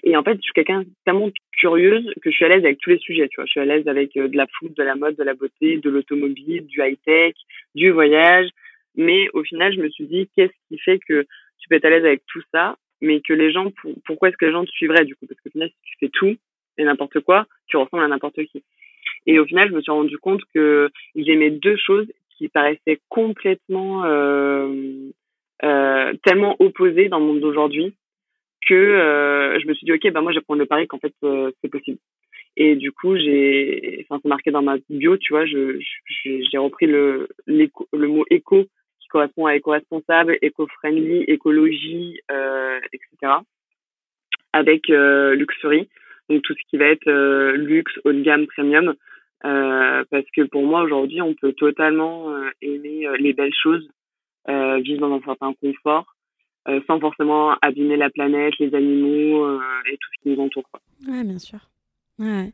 et 0.03 0.17
en 0.17 0.23
fait, 0.23 0.35
je 0.37 0.41
suis 0.41 0.53
quelqu'un 0.53 0.83
tellement 1.05 1.29
curieuse 1.59 2.11
que 2.21 2.31
je 2.31 2.35
suis 2.35 2.45
à 2.45 2.49
l'aise 2.49 2.65
avec 2.65 2.79
tous 2.79 2.89
les 2.89 2.97
sujets. 2.97 3.27
Tu 3.27 3.35
vois, 3.35 3.45
je 3.45 3.51
suis 3.51 3.59
à 3.59 3.65
l'aise 3.65 3.87
avec 3.87 4.17
euh, 4.17 4.27
de 4.27 4.35
la 4.35 4.47
food, 4.47 4.73
de 4.73 4.83
la 4.83 4.95
mode, 4.95 5.15
de 5.15 5.23
la 5.23 5.33
beauté, 5.33 5.77
de 5.77 5.89
l'automobile, 5.89 6.65
du 6.65 6.81
high 6.81 6.97
tech, 7.05 7.35
du 7.75 7.91
voyage. 7.91 8.49
Mais 8.95 9.29
au 9.33 9.43
final, 9.43 9.73
je 9.73 9.81
me 9.81 9.89
suis 9.89 10.05
dit, 10.05 10.29
qu'est-ce 10.35 10.53
qui 10.67 10.79
fait 10.79 10.99
que 10.99 11.27
tu 11.59 11.69
peux 11.69 11.75
être 11.75 11.85
à 11.85 11.89
l'aise 11.89 12.05
avec 12.05 12.23
tout 12.27 12.41
ça, 12.51 12.77
mais 12.99 13.21
que 13.21 13.33
les 13.33 13.51
gens, 13.51 13.71
pourquoi 14.05 14.29
est-ce 14.29 14.37
que 14.37 14.45
les 14.45 14.51
gens 14.51 14.65
te 14.65 14.71
suivraient 14.71 15.05
du 15.05 15.15
coup? 15.15 15.27
Parce 15.27 15.39
que 15.39 15.49
au 15.49 15.51
final, 15.51 15.69
si 15.69 15.75
tu 15.83 15.97
fais 15.99 16.09
tout 16.09 16.35
et 16.77 16.83
n'importe 16.83 17.19
quoi, 17.19 17.45
tu 17.67 17.77
ressembles 17.77 18.03
à 18.03 18.07
n'importe 18.07 18.43
qui. 18.45 18.63
Et 19.27 19.39
au 19.39 19.45
final, 19.45 19.69
je 19.69 19.75
me 19.75 19.81
suis 19.81 19.91
rendu 19.91 20.17
compte 20.17 20.41
que 20.53 20.89
j'aimais 21.15 21.51
deux 21.51 21.77
choses 21.77 22.07
qui 22.37 22.49
paraissaient 22.49 22.99
complètement 23.09 24.03
euh, 24.05 25.11
euh, 25.63 26.13
tellement 26.23 26.55
opposées 26.59 27.07
dans 27.07 27.19
le 27.19 27.25
monde 27.25 27.39
d'aujourd'hui 27.39 27.93
que 28.67 28.73
euh, 28.73 29.59
je 29.59 29.67
me 29.67 29.73
suis 29.73 29.85
dit 29.85 29.93
ok 29.93 30.11
ben 30.11 30.21
moi 30.21 30.31
je 30.31 30.39
vais 30.39 30.43
prendre 30.43 30.59
le 30.59 30.65
pari 30.65 30.87
qu'en 30.87 30.99
fait 30.99 31.13
euh, 31.23 31.51
c'est 31.61 31.69
possible. 31.69 31.97
Et 32.57 32.75
du 32.75 32.91
coup 32.91 33.15
j'ai 33.15 34.05
enfin 34.09 34.19
c'est 34.21 34.29
marqué 34.29 34.51
dans 34.51 34.61
ma 34.61 34.77
bio 34.89 35.17
tu 35.17 35.33
vois 35.33 35.45
je 35.45 35.79
j'ai 36.15 36.57
repris 36.57 36.87
le 36.87 37.27
le 37.47 38.07
mot 38.07 38.25
éco 38.29 38.65
qui 38.99 39.07
correspond 39.07 39.45
à 39.45 39.55
éco-responsable 39.55 40.37
éco-friendly 40.41 41.23
écologie 41.27 42.19
euh, 42.31 42.79
etc 42.93 43.33
avec 44.53 44.87
luxury. 44.89 45.87
Donc 46.29 46.41
tout 46.41 46.53
ce 46.53 46.69
qui 46.69 46.77
va 46.77 46.85
être 46.85 47.09
luxe 47.53 47.97
haut 48.03 48.11
de 48.11 48.21
gamme 48.21 48.47
premium 48.47 48.95
parce 49.41 50.25
que 50.35 50.43
pour 50.43 50.65
moi 50.65 50.83
aujourd'hui 50.83 51.21
on 51.21 51.33
peut 51.33 51.53
totalement 51.53 52.27
aimer 52.61 53.07
les 53.19 53.33
belles 53.33 53.53
choses 53.63 53.87
vivre 54.47 54.99
dans 54.99 55.15
un 55.15 55.21
certain 55.21 55.53
confort 55.53 56.05
euh, 56.67 56.79
sans 56.85 56.99
forcément 56.99 57.55
abîmer 57.63 57.97
la 57.97 58.11
planète, 58.11 58.53
les 58.59 58.75
animaux 58.75 59.45
euh, 59.45 59.59
et 59.91 59.97
tout 59.97 60.09
ce 60.15 60.21
qui 60.21 60.29
nous 60.29 60.43
entoure. 60.43 60.69
Quoi. 60.69 60.79
Ouais, 61.07 61.23
bien 61.23 61.39
sûr. 61.39 61.57
Ouais. 62.19 62.53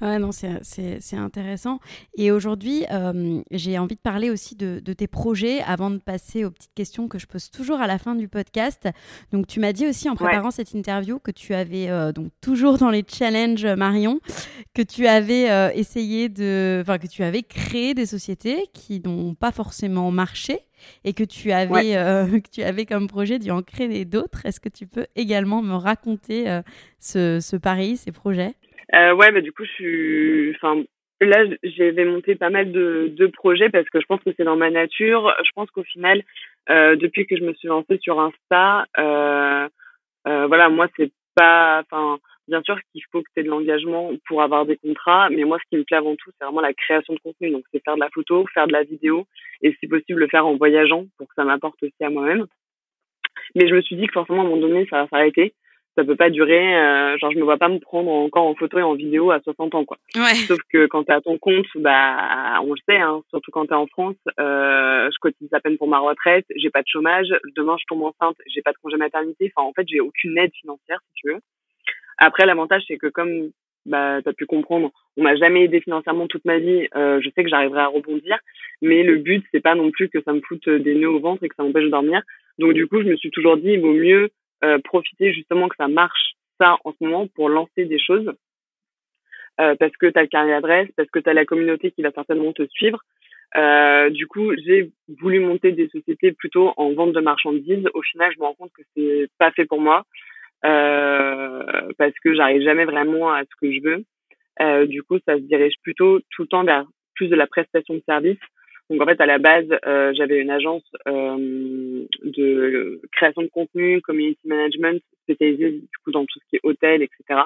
Ouais, 0.00 0.18
non, 0.18 0.30
c'est 0.32 1.16
intéressant. 1.16 1.80
Et 2.16 2.30
aujourd'hui, 2.30 2.84
euh, 2.92 3.42
j'ai 3.50 3.78
envie 3.78 3.96
de 3.96 4.00
parler 4.00 4.30
aussi 4.30 4.54
de, 4.54 4.80
de, 4.84 4.92
tes 4.92 5.08
projets 5.08 5.60
avant 5.62 5.90
de 5.90 5.98
passer 5.98 6.44
aux 6.44 6.50
petites 6.50 6.74
questions 6.74 7.08
que 7.08 7.18
je 7.18 7.26
pose 7.26 7.50
toujours 7.50 7.80
à 7.80 7.88
la 7.88 7.98
fin 7.98 8.14
du 8.14 8.28
podcast. 8.28 8.88
Donc, 9.32 9.48
tu 9.48 9.58
m'as 9.58 9.72
dit 9.72 9.86
aussi 9.86 10.08
en 10.08 10.14
préparant 10.14 10.52
cette 10.52 10.72
interview 10.72 11.18
que 11.18 11.32
tu 11.32 11.52
avais, 11.52 11.88
euh, 11.88 12.12
donc 12.12 12.30
toujours 12.40 12.78
dans 12.78 12.90
les 12.90 13.04
challenges 13.08 13.66
Marion, 13.66 14.20
que 14.72 14.82
tu 14.82 15.06
avais 15.08 15.50
euh, 15.50 15.70
essayé 15.74 16.28
de. 16.28 16.78
Enfin, 16.82 16.98
que 16.98 17.08
tu 17.08 17.24
avais 17.24 17.42
créé 17.42 17.94
des 17.94 18.06
sociétés 18.06 18.68
qui 18.72 19.00
n'ont 19.00 19.34
pas 19.34 19.50
forcément 19.50 20.12
marché 20.12 20.60
et 21.04 21.12
que 21.12 21.24
tu 21.24 21.50
avais, 21.50 21.94
que 22.40 22.50
tu 22.50 22.62
avais 22.62 22.86
comme 22.86 23.08
projet 23.08 23.40
d'y 23.40 23.50
en 23.50 23.62
créer 23.62 24.04
d'autres. 24.04 24.46
Est-ce 24.46 24.60
que 24.60 24.68
tu 24.68 24.86
peux 24.86 25.06
également 25.16 25.60
me 25.60 25.74
raconter 25.74 26.60
ce, 27.00 27.40
ce 27.40 27.56
pari, 27.56 27.96
ces 27.96 28.12
projets? 28.12 28.54
Euh, 28.94 29.14
ouais, 29.14 29.32
bah, 29.32 29.40
du 29.40 29.52
coup, 29.52 29.64
je 29.64 29.72
suis. 29.72 30.50
Enfin, 30.56 30.82
là, 31.20 31.44
j'avais 31.62 32.04
monté 32.04 32.36
pas 32.36 32.50
mal 32.50 32.72
de, 32.72 33.12
de 33.14 33.26
projets 33.26 33.70
parce 33.70 33.88
que 33.88 34.00
je 34.00 34.06
pense 34.06 34.22
que 34.22 34.30
c'est 34.36 34.44
dans 34.44 34.56
ma 34.56 34.70
nature. 34.70 35.34
Je 35.44 35.50
pense 35.54 35.70
qu'au 35.70 35.84
final, 35.84 36.22
euh, 36.70 36.96
depuis 36.96 37.26
que 37.26 37.36
je 37.36 37.42
me 37.44 37.54
suis 37.54 37.68
lancée 37.68 37.98
sur 38.00 38.20
Insta, 38.20 38.86
euh, 38.98 39.68
euh, 40.26 40.46
voilà, 40.46 40.68
moi, 40.68 40.88
c'est 40.96 41.12
pas. 41.34 41.82
Enfin, 41.84 42.18
bien 42.48 42.62
sûr 42.62 42.78
qu'il 42.92 43.02
faut 43.12 43.20
que 43.20 43.28
tu 43.34 43.40
aies 43.40 43.44
de 43.44 43.50
l'engagement 43.50 44.10
pour 44.26 44.42
avoir 44.42 44.64
des 44.64 44.76
contrats, 44.76 45.28
mais 45.30 45.44
moi, 45.44 45.58
ce 45.58 45.68
qui 45.68 45.76
me 45.76 45.84
plaît 45.84 45.98
avant 45.98 46.16
tout, 46.16 46.30
c'est 46.38 46.44
vraiment 46.44 46.62
la 46.62 46.72
création 46.72 47.14
de 47.14 47.20
contenu. 47.20 47.50
Donc, 47.50 47.64
c'est 47.72 47.84
faire 47.84 47.94
de 47.94 48.00
la 48.00 48.10
photo, 48.12 48.46
faire 48.54 48.66
de 48.66 48.72
la 48.72 48.84
vidéo 48.84 49.26
et, 49.62 49.76
si 49.78 49.86
possible, 49.86 50.20
le 50.20 50.28
faire 50.28 50.46
en 50.46 50.56
voyageant 50.56 51.04
pour 51.18 51.28
que 51.28 51.34
ça 51.34 51.44
m'apporte 51.44 51.82
aussi 51.82 52.02
à 52.02 52.10
moi-même. 52.10 52.46
Mais 53.54 53.68
je 53.68 53.74
me 53.74 53.82
suis 53.82 53.96
dit 53.96 54.06
que 54.06 54.12
forcément, 54.12 54.42
à 54.42 54.44
un 54.46 54.48
moment 54.48 54.60
donné, 54.60 54.86
ça 54.88 55.02
va 55.02 55.08
s'arrêter 55.08 55.54
ça 55.98 56.04
peut 56.04 56.16
pas 56.16 56.30
durer 56.30 56.76
euh, 56.76 57.18
genre 57.18 57.32
je 57.32 57.38
me 57.38 57.42
vois 57.42 57.56
pas 57.56 57.68
me 57.68 57.80
prendre 57.80 58.10
encore 58.10 58.46
en 58.46 58.54
photo 58.54 58.78
et 58.78 58.82
en 58.82 58.94
vidéo 58.94 59.32
à 59.32 59.40
60 59.40 59.74
ans 59.74 59.84
quoi. 59.84 59.98
Ouais. 60.14 60.34
sauf 60.46 60.60
que 60.72 60.86
quand 60.86 61.02
tu 61.02 61.12
à 61.12 61.20
ton 61.20 61.38
compte 61.38 61.66
bah 61.74 62.60
on 62.62 62.72
le 62.72 62.80
sait 62.88 62.98
hein, 62.98 63.20
surtout 63.30 63.50
quand 63.50 63.66
tu 63.66 63.72
es 63.72 63.76
en 63.76 63.88
France 63.88 64.14
euh, 64.38 65.10
je 65.12 65.18
cotise 65.18 65.52
à 65.52 65.60
peine 65.60 65.76
pour 65.76 65.88
ma 65.88 65.98
retraite 65.98 66.46
j'ai 66.54 66.70
pas 66.70 66.82
de 66.82 66.86
chômage 66.86 67.26
demain 67.56 67.76
je 67.80 67.84
tombe 67.88 68.02
enceinte 68.04 68.36
j'ai 68.46 68.62
pas 68.62 68.70
de 68.70 68.78
congé 68.80 68.96
maternité 68.96 69.52
enfin 69.56 69.66
en 69.66 69.72
fait 69.72 69.88
j'ai 69.88 69.98
aucune 70.00 70.38
aide 70.38 70.52
financière 70.60 71.00
si 71.08 71.14
tu 71.22 71.28
veux. 71.32 71.40
Après 72.18 72.46
l'avantage 72.46 72.84
c'est 72.86 72.96
que 72.96 73.08
comme 73.08 73.50
bah 73.84 74.22
tu 74.22 74.28
as 74.28 74.32
pu 74.32 74.46
comprendre 74.46 74.92
on 75.16 75.24
m'a 75.24 75.34
jamais 75.34 75.64
aidé 75.64 75.80
financièrement 75.80 76.28
toute 76.28 76.44
ma 76.44 76.58
vie 76.58 76.86
euh, 76.94 77.20
je 77.20 77.28
sais 77.30 77.42
que 77.42 77.50
j'arriverai 77.50 77.80
à 77.80 77.86
rebondir 77.88 78.38
mais 78.82 79.02
le 79.02 79.16
but 79.16 79.44
c'est 79.50 79.62
pas 79.62 79.74
non 79.74 79.90
plus 79.90 80.08
que 80.08 80.22
ça 80.22 80.32
me 80.32 80.40
foute 80.42 80.68
des 80.68 80.94
nœuds 80.94 81.10
au 81.10 81.18
ventre 81.18 81.42
et 81.42 81.48
que 81.48 81.56
ça 81.56 81.64
m'empêche 81.64 81.84
de 81.84 81.90
dormir. 81.90 82.22
Donc 82.60 82.74
du 82.74 82.86
coup 82.86 83.02
je 83.02 83.08
me 83.08 83.16
suis 83.16 83.30
toujours 83.30 83.56
dit 83.56 83.70
il 83.70 83.80
vaut 83.80 83.94
mieux 83.94 84.30
euh, 84.64 84.78
profiter 84.78 85.32
justement 85.32 85.68
que 85.68 85.76
ça 85.76 85.88
marche 85.88 86.34
ça 86.60 86.76
en 86.84 86.92
ce 86.92 87.04
moment 87.04 87.26
pour 87.34 87.48
lancer 87.48 87.84
des 87.84 87.98
choses 87.98 88.32
euh, 89.60 89.74
parce 89.76 89.96
que 89.96 90.06
tu 90.06 90.18
as 90.18 90.22
le 90.22 90.28
carnet 90.28 90.52
d'adresse, 90.52 90.88
parce 90.96 91.10
que 91.10 91.18
tu 91.18 91.28
as 91.28 91.34
la 91.34 91.44
communauté 91.44 91.90
qui 91.90 92.02
va 92.02 92.12
certainement 92.12 92.52
te 92.52 92.66
suivre. 92.68 93.00
Euh, 93.56 94.10
du 94.10 94.26
coup, 94.26 94.52
j'ai 94.56 94.90
voulu 95.20 95.40
monter 95.40 95.72
des 95.72 95.88
sociétés 95.88 96.32
plutôt 96.32 96.72
en 96.76 96.92
vente 96.92 97.12
de 97.12 97.20
marchandises. 97.20 97.88
Au 97.94 98.02
final, 98.02 98.32
je 98.34 98.40
me 98.40 98.44
rends 98.44 98.54
compte 98.54 98.72
que 98.72 98.82
c'est 98.96 99.28
pas 99.38 99.50
fait 99.52 99.64
pour 99.64 99.80
moi 99.80 100.04
euh, 100.64 101.92
parce 101.96 102.14
que 102.22 102.34
j'arrive 102.34 102.62
jamais 102.62 102.84
vraiment 102.84 103.32
à 103.32 103.42
ce 103.42 103.56
que 103.60 103.72
je 103.72 103.80
veux. 103.82 104.04
Euh, 104.60 104.86
du 104.86 105.02
coup, 105.02 105.18
ça 105.26 105.36
se 105.36 105.42
dirige 105.42 105.74
plutôt 105.82 106.20
tout 106.30 106.42
le 106.42 106.48
temps 106.48 106.64
vers 106.64 106.84
plus 107.14 107.28
de 107.28 107.36
la 107.36 107.46
prestation 107.46 107.94
de 107.94 108.02
service 108.06 108.38
donc 108.90 109.02
en 109.02 109.06
fait, 109.06 109.20
à 109.20 109.26
la 109.26 109.38
base, 109.38 109.66
euh, 109.86 110.12
j'avais 110.14 110.40
une 110.40 110.50
agence 110.50 110.84
euh, 111.06 112.06
de 112.24 113.00
création 113.12 113.42
de 113.42 113.48
contenu, 113.48 114.00
community 114.00 114.48
management, 114.48 115.02
spécialisée 115.24 115.72
du 115.72 115.98
coup 116.02 116.10
dans 116.10 116.24
tout 116.24 116.38
ce 116.40 116.48
qui 116.48 116.56
est 116.56 116.60
hôtel, 116.62 117.02
etc. 117.02 117.40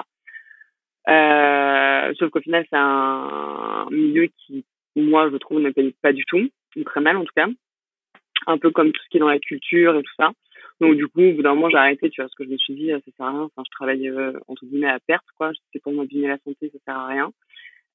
Euh, 1.09 2.13
sauf 2.17 2.29
qu'au 2.29 2.39
final, 2.39 2.65
c'est 2.69 2.77
un 2.79 3.87
milieu 3.91 4.29
qui, 4.37 4.63
moi, 4.95 5.29
je 5.29 5.37
trouve, 5.37 5.59
ne 5.59 5.71
paye 5.71 5.93
pas 6.01 6.13
du 6.13 6.23
tout, 6.25 6.47
ou 6.77 6.83
très 6.83 7.01
mal 7.01 7.17
en 7.17 7.25
tout 7.25 7.33
cas. 7.35 7.47
Un 8.47 8.57
peu 8.57 8.71
comme 8.71 8.91
tout 8.91 9.01
ce 9.03 9.09
qui 9.09 9.17
est 9.17 9.21
dans 9.21 9.27
la 9.27 9.39
culture 9.39 9.97
et 9.97 10.03
tout 10.03 10.13
ça. 10.17 10.31
Donc 10.79 10.95
du 10.95 11.07
coup, 11.07 11.21
au 11.21 11.33
bout 11.33 11.41
d'un 11.43 11.55
moment, 11.55 11.69
j'ai 11.69 11.77
arrêté, 11.77 12.09
tu 12.09 12.21
vois, 12.21 12.25
parce 12.25 12.35
que 12.35 12.45
je 12.45 12.49
me 12.49 12.57
suis 12.57 12.73
dit, 12.73 12.89
ça 12.89 12.99
sert 12.99 13.25
à 13.25 13.31
rien. 13.31 13.41
Enfin, 13.41 13.63
je 13.65 13.71
travaille 13.71 14.07
euh, 14.07 14.33
entre 14.47 14.65
guillemets 14.65 14.89
à 14.89 14.99
perte, 14.99 15.25
quoi. 15.37 15.51
C'est 15.71 15.81
pour 15.81 15.91
m'abîmer 15.93 16.29
la 16.29 16.37
santé, 16.39 16.69
ça 16.71 16.79
sert 16.85 16.97
à 16.97 17.07
rien. 17.07 17.31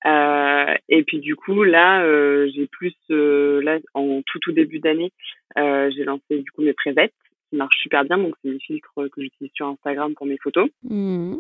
Euh, 0.07 0.74
et 0.88 1.03
puis 1.03 1.18
du 1.18 1.36
coup, 1.36 1.64
là, 1.64 2.03
euh, 2.03 2.49
j'ai 2.55 2.66
plus, 2.66 2.94
euh, 3.11 3.61
là, 3.62 3.78
en 3.94 4.22
tout 4.24 4.38
tout 4.38 4.53
début 4.53 4.78
d'année, 4.78 5.12
euh, 5.57 5.90
j'ai 5.94 6.05
lancé 6.05 6.38
du 6.38 6.51
coup 6.51 6.62
mes 6.62 6.72
prévettes 6.72 7.14
qui 7.51 7.57
marchent 7.57 7.80
super 7.80 8.05
bien. 8.05 8.18
Donc 8.18 8.34
c'est 8.42 8.51
des 8.51 8.61
filtres 8.61 8.92
que 8.94 9.22
j'utilise 9.22 9.53
sur 9.55 9.66
Instagram 9.66 10.14
pour 10.14 10.26
mes 10.26 10.38
photos. 10.38 10.68
Mmh. 10.84 11.36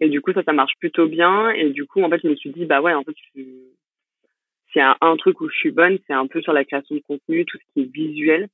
Et 0.00 0.08
du 0.08 0.20
coup, 0.20 0.32
ça, 0.32 0.42
ça 0.42 0.52
marche 0.52 0.74
plutôt 0.78 1.06
bien. 1.06 1.50
Et 1.50 1.70
du 1.70 1.86
coup, 1.86 2.02
en 2.02 2.10
fait, 2.10 2.20
je 2.22 2.28
me 2.28 2.36
suis 2.36 2.50
dit, 2.50 2.64
bah 2.64 2.80
ouais, 2.80 2.94
en 2.94 3.02
fait, 3.02 3.14
je... 3.36 3.42
c'est 4.72 4.80
un, 4.80 4.96
un, 5.00 5.16
truc 5.16 5.40
où 5.40 5.48
je 5.48 5.56
suis 5.56 5.70
bonne, 5.70 5.98
c'est 6.06 6.12
un 6.12 6.26
peu 6.26 6.42
sur 6.42 6.52
la 6.52 6.64
création 6.64 6.94
de 6.94 7.00
contenu, 7.00 7.44
tout 7.44 7.58
ce 7.58 7.72
qui 7.72 7.80
est 7.82 7.92
visuel. 7.92 8.48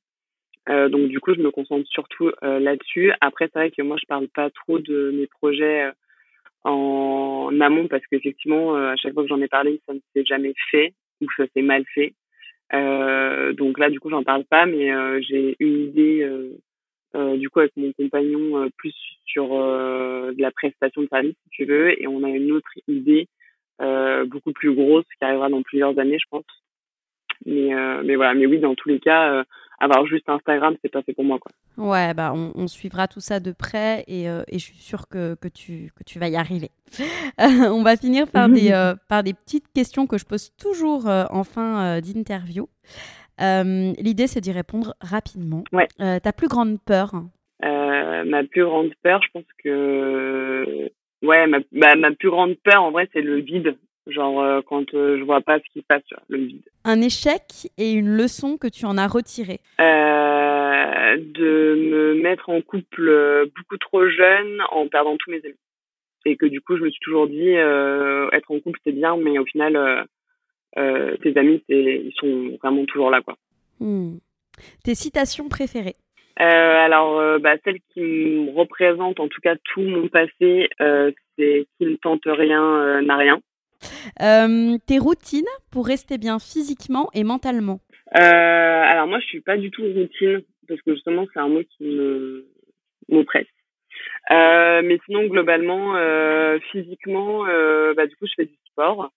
Euh, 0.69 0.89
donc 0.89 1.07
du 1.07 1.19
coup, 1.19 1.33
je 1.33 1.41
me 1.41 1.51
concentre 1.51 1.87
surtout 1.89 2.31
euh, 2.43 2.59
là-dessus. 2.59 3.11
Après, 3.21 3.45
c'est 3.45 3.59
vrai 3.59 3.71
que 3.71 3.81
moi, 3.81 3.97
je 3.99 4.05
parle 4.07 4.27
pas 4.27 4.49
trop 4.49 4.79
de 4.79 5.11
mes 5.11 5.27
projets 5.27 5.83
euh, 5.83 5.91
en 6.63 7.59
amont 7.59 7.87
parce 7.87 8.05
qu'effectivement, 8.07 8.75
à 8.75 8.95
chaque 8.95 9.13
fois 9.13 9.23
que 9.23 9.29
j'en 9.29 9.41
ai 9.41 9.47
parlé, 9.47 9.81
ça 9.85 9.93
ne 9.93 9.99
s'est 10.13 10.25
jamais 10.25 10.53
fait 10.69 10.93
ou 11.21 11.27
ça 11.37 11.45
s'est 11.53 11.61
mal 11.61 11.83
fait. 11.93 12.13
donc 12.71 13.79
là, 13.79 13.89
du 13.89 13.99
coup, 13.99 14.09
j'en 14.09 14.23
parle 14.23 14.45
pas, 14.45 14.65
mais 14.65 14.91
j'ai 15.23 15.55
une 15.59 15.79
idée. 15.87 16.27
du 17.35 17.49
coup, 17.49 17.59
avec 17.59 17.75
mon 17.77 17.91
compagnon, 17.93 18.69
plus 18.77 18.95
sur 19.25 19.49
de 19.49 20.41
la 20.41 20.51
prestation 20.51 21.01
de 21.01 21.07
service, 21.07 21.35
si 21.43 21.49
tu 21.49 21.65
veux, 21.65 21.99
et 22.01 22.07
on 22.07 22.23
a 22.23 22.29
une 22.29 22.51
autre 22.51 22.71
idée 22.87 23.27
beaucoup 24.25 24.53
plus 24.53 24.73
grosse 24.73 25.05
qui 25.17 25.25
arrivera 25.25 25.49
dans 25.49 25.63
plusieurs 25.63 25.97
années, 25.97 26.19
je 26.19 26.29
pense. 26.29 26.45
Mais, 27.45 27.71
mais 28.03 28.15
voilà, 28.15 28.33
mais 28.33 28.45
oui, 28.45 28.59
dans 28.59 28.75
tous 28.75 28.89
les 28.89 28.99
cas, 28.99 29.43
avoir 29.81 30.05
juste 30.05 30.29
Instagram, 30.29 30.75
c'est 30.81 30.91
pas 30.91 31.01
fait 31.01 31.13
pour 31.13 31.23
moi. 31.23 31.39
Quoi. 31.39 31.51
Ouais, 31.77 32.13
bah, 32.13 32.31
on, 32.33 32.51
on, 32.55 32.67
suivra 32.67 33.07
tout 33.07 33.19
ça 33.19 33.39
de 33.39 33.51
près 33.51 34.03
et, 34.07 34.29
euh, 34.29 34.43
et 34.47 34.59
je 34.59 34.65
suis 34.65 34.77
sûre 34.77 35.07
que, 35.07 35.35
que, 35.35 35.47
tu, 35.47 35.91
que 35.95 36.03
tu 36.03 36.19
vas 36.19 36.29
y 36.29 36.35
arriver. 36.35 36.69
on 37.39 37.81
va 37.81 37.95
finir 37.97 38.29
par 38.29 38.47
des, 38.47 38.71
euh, 38.73 38.93
par 39.09 39.23
des 39.23 39.33
petites 39.33 39.65
questions 39.73 40.05
que 40.05 40.17
je 40.17 40.25
pose 40.25 40.51
toujours 40.55 41.09
euh, 41.09 41.25
en 41.31 41.43
fin 41.43 41.99
d'interview. 41.99 42.67
L'idée, 43.39 44.27
c'est 44.27 44.41
d'y 44.41 44.51
répondre 44.51 44.93
rapidement. 45.01 45.63
Ouais. 45.73 45.87
ta 46.19 46.31
plus 46.31 46.47
grande 46.47 46.77
peur? 46.85 47.13
Ma 47.63 48.43
plus 48.43 48.63
grande 48.63 48.93
peur, 49.01 49.19
je 49.23 49.29
pense 49.33 49.47
que. 49.63 50.91
Ouais, 51.23 51.47
ma, 51.47 51.57
bah, 51.71 51.95
ma 51.95 52.11
plus 52.11 52.29
grande 52.29 52.55
peur, 52.63 52.83
en 52.83 52.91
vrai, 52.91 53.09
c'est 53.13 53.21
le 53.21 53.41
vide. 53.41 53.75
Genre 54.07 54.41
euh, 54.41 54.61
quand 54.65 54.93
euh, 54.95 55.19
je 55.19 55.23
vois 55.23 55.41
pas 55.41 55.59
ce 55.59 55.63
qui 55.71 55.81
se 55.81 55.85
passe, 55.85 56.01
le 56.27 56.39
vide. 56.39 56.63
Un 56.85 57.01
échec 57.01 57.69
et 57.77 57.91
une 57.91 58.09
leçon 58.09 58.57
que 58.57 58.67
tu 58.67 58.85
en 58.85 58.97
as 58.97 59.07
retiré 59.07 59.59
euh, 59.79 61.17
De 61.17 61.75
me 61.75 62.15
mettre 62.15 62.49
en 62.49 62.61
couple 62.61 63.49
beaucoup 63.55 63.77
trop 63.77 64.07
jeune 64.09 64.59
en 64.71 64.87
perdant 64.87 65.17
tous 65.17 65.29
mes 65.29 65.45
amis. 65.45 65.55
Et 66.25 66.35
que 66.35 66.47
du 66.47 66.61
coup, 66.61 66.77
je 66.77 66.83
me 66.83 66.89
suis 66.89 66.99
toujours 67.01 67.27
dit, 67.27 67.49
être 67.49 68.51
en 68.51 68.59
couple, 68.59 68.79
c'est 68.83 68.91
bien, 68.91 69.17
mais 69.17 69.39
au 69.39 69.45
final, 69.45 70.07
tes 70.75 71.37
amis, 71.37 71.63
ils 71.67 72.13
sont 72.15 72.57
vraiment 72.61 72.85
toujours 72.85 73.09
là. 73.09 73.21
quoi. 73.21 73.35
Hmm. 73.79 74.17
Tes 74.83 74.93
citations 74.93 75.49
préférées? 75.49 75.95
Alors, 76.35 77.39
bah, 77.39 77.55
celle 77.63 77.79
qui 77.91 78.01
me 78.01 78.51
représente, 78.55 79.19
en 79.19 79.27
tout 79.27 79.41
cas 79.41 79.55
tout 79.73 79.81
mon 79.81 80.09
passé, 80.09 80.69
c'est 80.77 81.65
qui 81.77 81.85
ne 81.85 81.95
tente 81.95 82.25
rien 82.25 83.01
n'a 83.01 83.17
rien. 83.17 83.41
Euh, 84.21 84.77
tes 84.85 84.99
routines 84.99 85.45
pour 85.71 85.87
rester 85.87 86.17
bien 86.17 86.39
physiquement 86.39 87.09
et 87.13 87.23
mentalement 87.23 87.79
euh, 88.15 88.19
Alors 88.19 89.07
moi, 89.07 89.19
je 89.19 89.25
suis 89.25 89.41
pas 89.41 89.57
du 89.57 89.71
tout 89.71 89.83
routine 89.83 90.41
parce 90.67 90.81
que 90.81 90.93
justement, 90.93 91.25
c'est 91.33 91.39
un 91.39 91.49
mot 91.49 91.61
qui 91.77 91.83
me 91.83 92.45
m'oppresse. 93.09 93.47
Euh, 94.31 94.81
mais 94.83 94.99
sinon, 95.05 95.25
globalement, 95.25 95.95
physiquement, 96.71 97.45
bah, 97.95 98.07
du 98.07 98.15
coup, 98.15 98.27
je 98.27 98.33
fais 98.37 98.45
du 98.45 98.57
sport, 98.69 99.11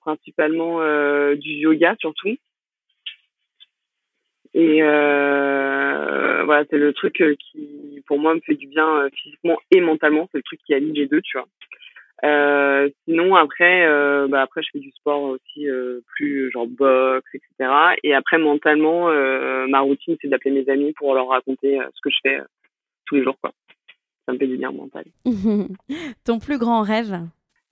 principalement 0.00 0.80
du 1.34 1.50
yoga 1.52 1.94
surtout. 1.98 2.36
Et 4.54 4.82
voilà, 4.82 6.64
c'est 6.70 6.78
le 6.78 6.92
truc 6.92 7.22
qui, 7.38 8.02
pour 8.06 8.18
moi, 8.18 8.34
me 8.34 8.40
fait 8.40 8.56
du 8.56 8.66
bien 8.66 9.08
physiquement 9.14 9.58
et 9.70 9.80
mentalement. 9.80 10.28
C'est 10.32 10.38
le 10.38 10.42
truc 10.42 10.60
qui 10.66 10.74
allie 10.74 10.92
les 10.92 11.06
deux, 11.06 11.22
tu 11.22 11.38
vois. 11.38 11.46
Euh, 12.24 12.88
sinon 13.04 13.34
après, 13.34 13.86
euh, 13.86 14.26
bah 14.28 14.40
après 14.40 14.62
je 14.62 14.70
fais 14.72 14.78
du 14.78 14.90
sport 14.92 15.22
aussi 15.22 15.68
euh, 15.68 16.00
plus 16.06 16.50
genre 16.50 16.66
boxe, 16.66 17.28
etc. 17.34 17.70
Et 18.02 18.14
après 18.14 18.38
mentalement, 18.38 19.10
euh, 19.10 19.66
ma 19.68 19.80
routine 19.80 20.16
c'est 20.20 20.28
d'appeler 20.28 20.62
mes 20.62 20.72
amis 20.72 20.92
pour 20.94 21.14
leur 21.14 21.28
raconter 21.28 21.78
ce 21.94 22.00
que 22.02 22.10
je 22.10 22.16
fais 22.22 22.40
tous 23.04 23.16
les 23.16 23.24
jours 23.24 23.36
quoi. 23.40 23.52
Ça 24.24 24.32
me 24.32 24.38
fait 24.38 24.46
du 24.46 24.56
bien 24.56 24.72
mental. 24.72 25.04
Ton 26.24 26.38
plus 26.38 26.58
grand 26.58 26.82
rêve? 26.82 27.20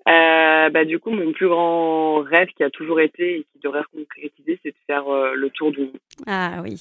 Bah 0.06 0.84
du 0.84 0.98
coup 0.98 1.10
mon 1.10 1.32
plus 1.32 1.48
grand 1.48 2.20
rêve 2.20 2.48
qui 2.56 2.64
a 2.64 2.70
toujours 2.70 3.00
été 3.00 3.38
et 3.38 3.46
qui 3.52 3.58
devrait 3.62 3.82
se 3.82 3.98
concrétiser, 3.98 4.58
c'est 4.62 4.70
de 4.70 4.76
faire 4.86 5.04
le 5.06 5.50
tour 5.50 5.72
du 5.72 5.80
monde. 5.80 5.98
Ah 6.26 6.60
oui. 6.62 6.80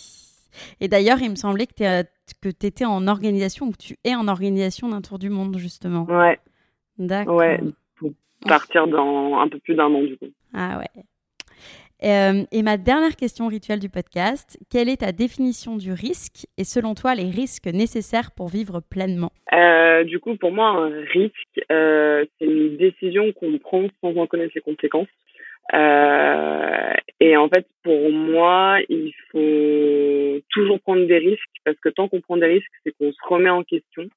Et 0.80 0.88
d'ailleurs, 0.88 1.20
il 1.22 1.32
me 1.32 1.36
semblait 1.36 1.68
que 1.68 2.04
tu 2.04 2.66
étais 2.66 2.86
en 2.86 3.08
organisation 3.08 3.68
ou 3.68 3.72
que 3.72 3.78
tu 3.78 3.98
es 4.04 4.16
en 4.16 4.28
organisation 4.28 4.90
d'un 4.90 5.02
tour 5.02 5.20
du 5.20 5.30
monde 5.30 5.58
justement. 5.58 6.06
Ouais. 6.06 6.40
D'accord. 6.98 7.36
Ouais, 7.36 7.60
pour 7.96 8.12
partir 8.48 8.88
dans 8.88 9.40
un 9.40 9.48
peu 9.48 9.60
plus 9.60 9.76
d'un 9.76 9.94
an 9.94 10.02
du 10.02 10.18
coup. 10.18 10.30
Ah 10.54 10.80
ouais. 10.80 11.04
Euh, 12.04 12.44
et 12.52 12.64
ma 12.64 12.76
dernière 12.76 13.16
question 13.16 13.48
rituelle 13.48 13.80
du 13.80 13.88
podcast, 13.88 14.60
quelle 14.70 14.90
est 14.90 14.98
ta 14.98 15.14
définition 15.14 15.78
du 15.78 15.94
risque 15.94 16.48
et 16.58 16.66
selon 16.66 16.96
toi 16.96 17.16
les 17.16 17.30
risques 17.30 17.68
nécessaires 17.68 18.32
pour 18.32 18.50
vivre 18.50 18.82
pleinement? 18.82 19.32
Euh, 19.54 20.04
Du 20.04 20.20
coup, 20.20 20.36
pour 20.36 20.52
moi, 20.52 20.70
un 20.70 20.90
risque, 21.14 21.62
euh, 21.72 22.26
c'est 22.38 22.46
une 22.46 22.76
décision 22.76 23.32
qu'on 23.32 23.58
prend 23.58 23.86
sans 24.02 24.18
en 24.18 24.28
connaître 24.28 24.52
les 24.56 24.62
conséquences. 24.62 25.08
Et 27.22 27.38
en 27.38 27.48
fait, 27.48 27.66
pour 27.84 28.12
moi, 28.12 28.80
il 28.90 29.14
faut 29.32 30.42
toujours 30.50 30.82
prendre 30.82 31.08
des 31.08 31.20
risques 31.20 31.56
parce 31.64 31.78
que 31.80 31.88
tant 31.88 32.10
qu'on 32.10 32.20
prend 32.20 32.36
des 32.36 32.48
risques, 32.48 32.72
c'est 32.84 32.92
qu'on 32.98 33.14
se 33.14 33.28
remet 33.30 33.50
en 33.50 33.64
question 33.64 34.10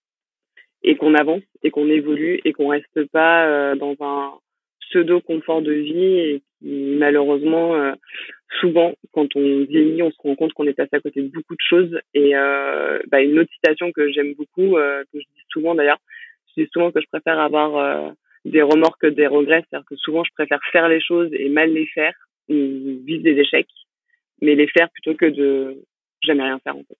et 0.86 0.96
qu'on 0.96 1.14
avance 1.14 1.42
et 1.62 1.70
qu'on 1.70 1.88
évolue 1.90 2.40
et 2.44 2.52
qu'on 2.52 2.68
reste 2.68 3.04
pas 3.10 3.46
euh, 3.46 3.74
dans 3.74 3.96
un 4.00 4.32
pseudo 4.80 5.20
confort 5.20 5.60
de 5.60 5.72
vie 5.72 6.18
et 6.18 6.42
malheureusement 6.62 7.74
euh, 7.74 7.92
souvent 8.60 8.94
quand 9.12 9.34
on 9.34 9.64
vieillit 9.64 10.02
on 10.02 10.12
se 10.12 10.16
rend 10.22 10.36
compte 10.36 10.52
qu'on 10.52 10.66
est 10.66 10.74
passé 10.74 10.90
à 10.94 11.00
côté 11.00 11.20
de 11.22 11.28
beaucoup 11.28 11.54
de 11.54 11.68
choses. 11.68 12.00
Et 12.14 12.36
euh, 12.36 13.00
bah, 13.08 13.20
une 13.20 13.38
autre 13.38 13.52
citation 13.52 13.90
que 13.92 14.10
j'aime 14.12 14.34
beaucoup 14.34 14.76
euh, 14.76 15.02
que 15.12 15.18
je 15.18 15.24
dis 15.24 15.44
souvent 15.50 15.74
d'ailleurs 15.74 15.98
je 16.56 16.62
dis 16.62 16.70
souvent 16.72 16.92
que 16.92 17.00
je 17.00 17.08
préfère 17.08 17.40
avoir 17.40 17.76
euh, 17.76 18.10
des 18.44 18.62
remords 18.62 18.96
que 18.98 19.08
des 19.08 19.26
regrets. 19.26 19.64
C'est-à-dire 19.68 19.86
que 19.88 19.96
souvent 19.96 20.22
je 20.22 20.32
préfère 20.34 20.60
faire 20.70 20.88
les 20.88 21.00
choses 21.00 21.28
et 21.32 21.48
mal 21.48 21.72
les 21.72 21.86
faire 21.86 22.14
ou 22.48 22.54
vivre 22.54 23.24
des 23.24 23.38
échecs 23.40 23.68
mais 24.40 24.54
les 24.54 24.68
faire 24.68 24.88
plutôt 24.90 25.14
que 25.14 25.26
de 25.26 25.82
jamais 26.22 26.44
rien 26.44 26.60
faire 26.60 26.76
en 26.76 26.84
fait. 26.84 26.98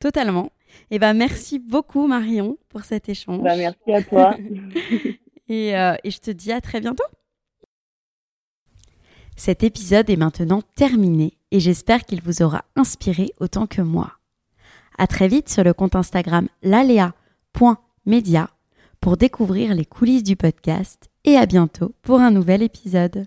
Totalement. 0.00 0.50
Et 0.90 0.96
eh 0.96 0.98
ben, 0.98 1.14
merci 1.14 1.58
beaucoup, 1.58 2.06
Marion, 2.06 2.58
pour 2.68 2.82
cet 2.84 3.08
échange. 3.08 3.42
Bah, 3.42 3.56
merci 3.56 3.92
à 3.92 4.02
toi. 4.02 4.36
et, 5.48 5.76
euh, 5.76 5.94
et 6.04 6.10
je 6.10 6.18
te 6.18 6.30
dis 6.30 6.52
à 6.52 6.60
très 6.60 6.80
bientôt. 6.80 7.04
Cet 9.36 9.64
épisode 9.64 10.08
est 10.10 10.16
maintenant 10.16 10.62
terminé 10.76 11.36
et 11.50 11.58
j'espère 11.58 12.04
qu'il 12.04 12.22
vous 12.22 12.42
aura 12.42 12.64
inspiré 12.76 13.32
autant 13.40 13.66
que 13.66 13.82
moi. 13.82 14.12
À 14.96 15.06
très 15.06 15.26
vite 15.26 15.48
sur 15.48 15.64
le 15.64 15.74
compte 15.74 15.96
Instagram 15.96 16.48
lalea.media 16.62 18.50
pour 19.00 19.16
découvrir 19.16 19.74
les 19.74 19.84
coulisses 19.84 20.22
du 20.22 20.36
podcast 20.36 21.10
et 21.24 21.36
à 21.36 21.46
bientôt 21.46 21.94
pour 22.02 22.20
un 22.20 22.30
nouvel 22.30 22.62
épisode. 22.62 23.26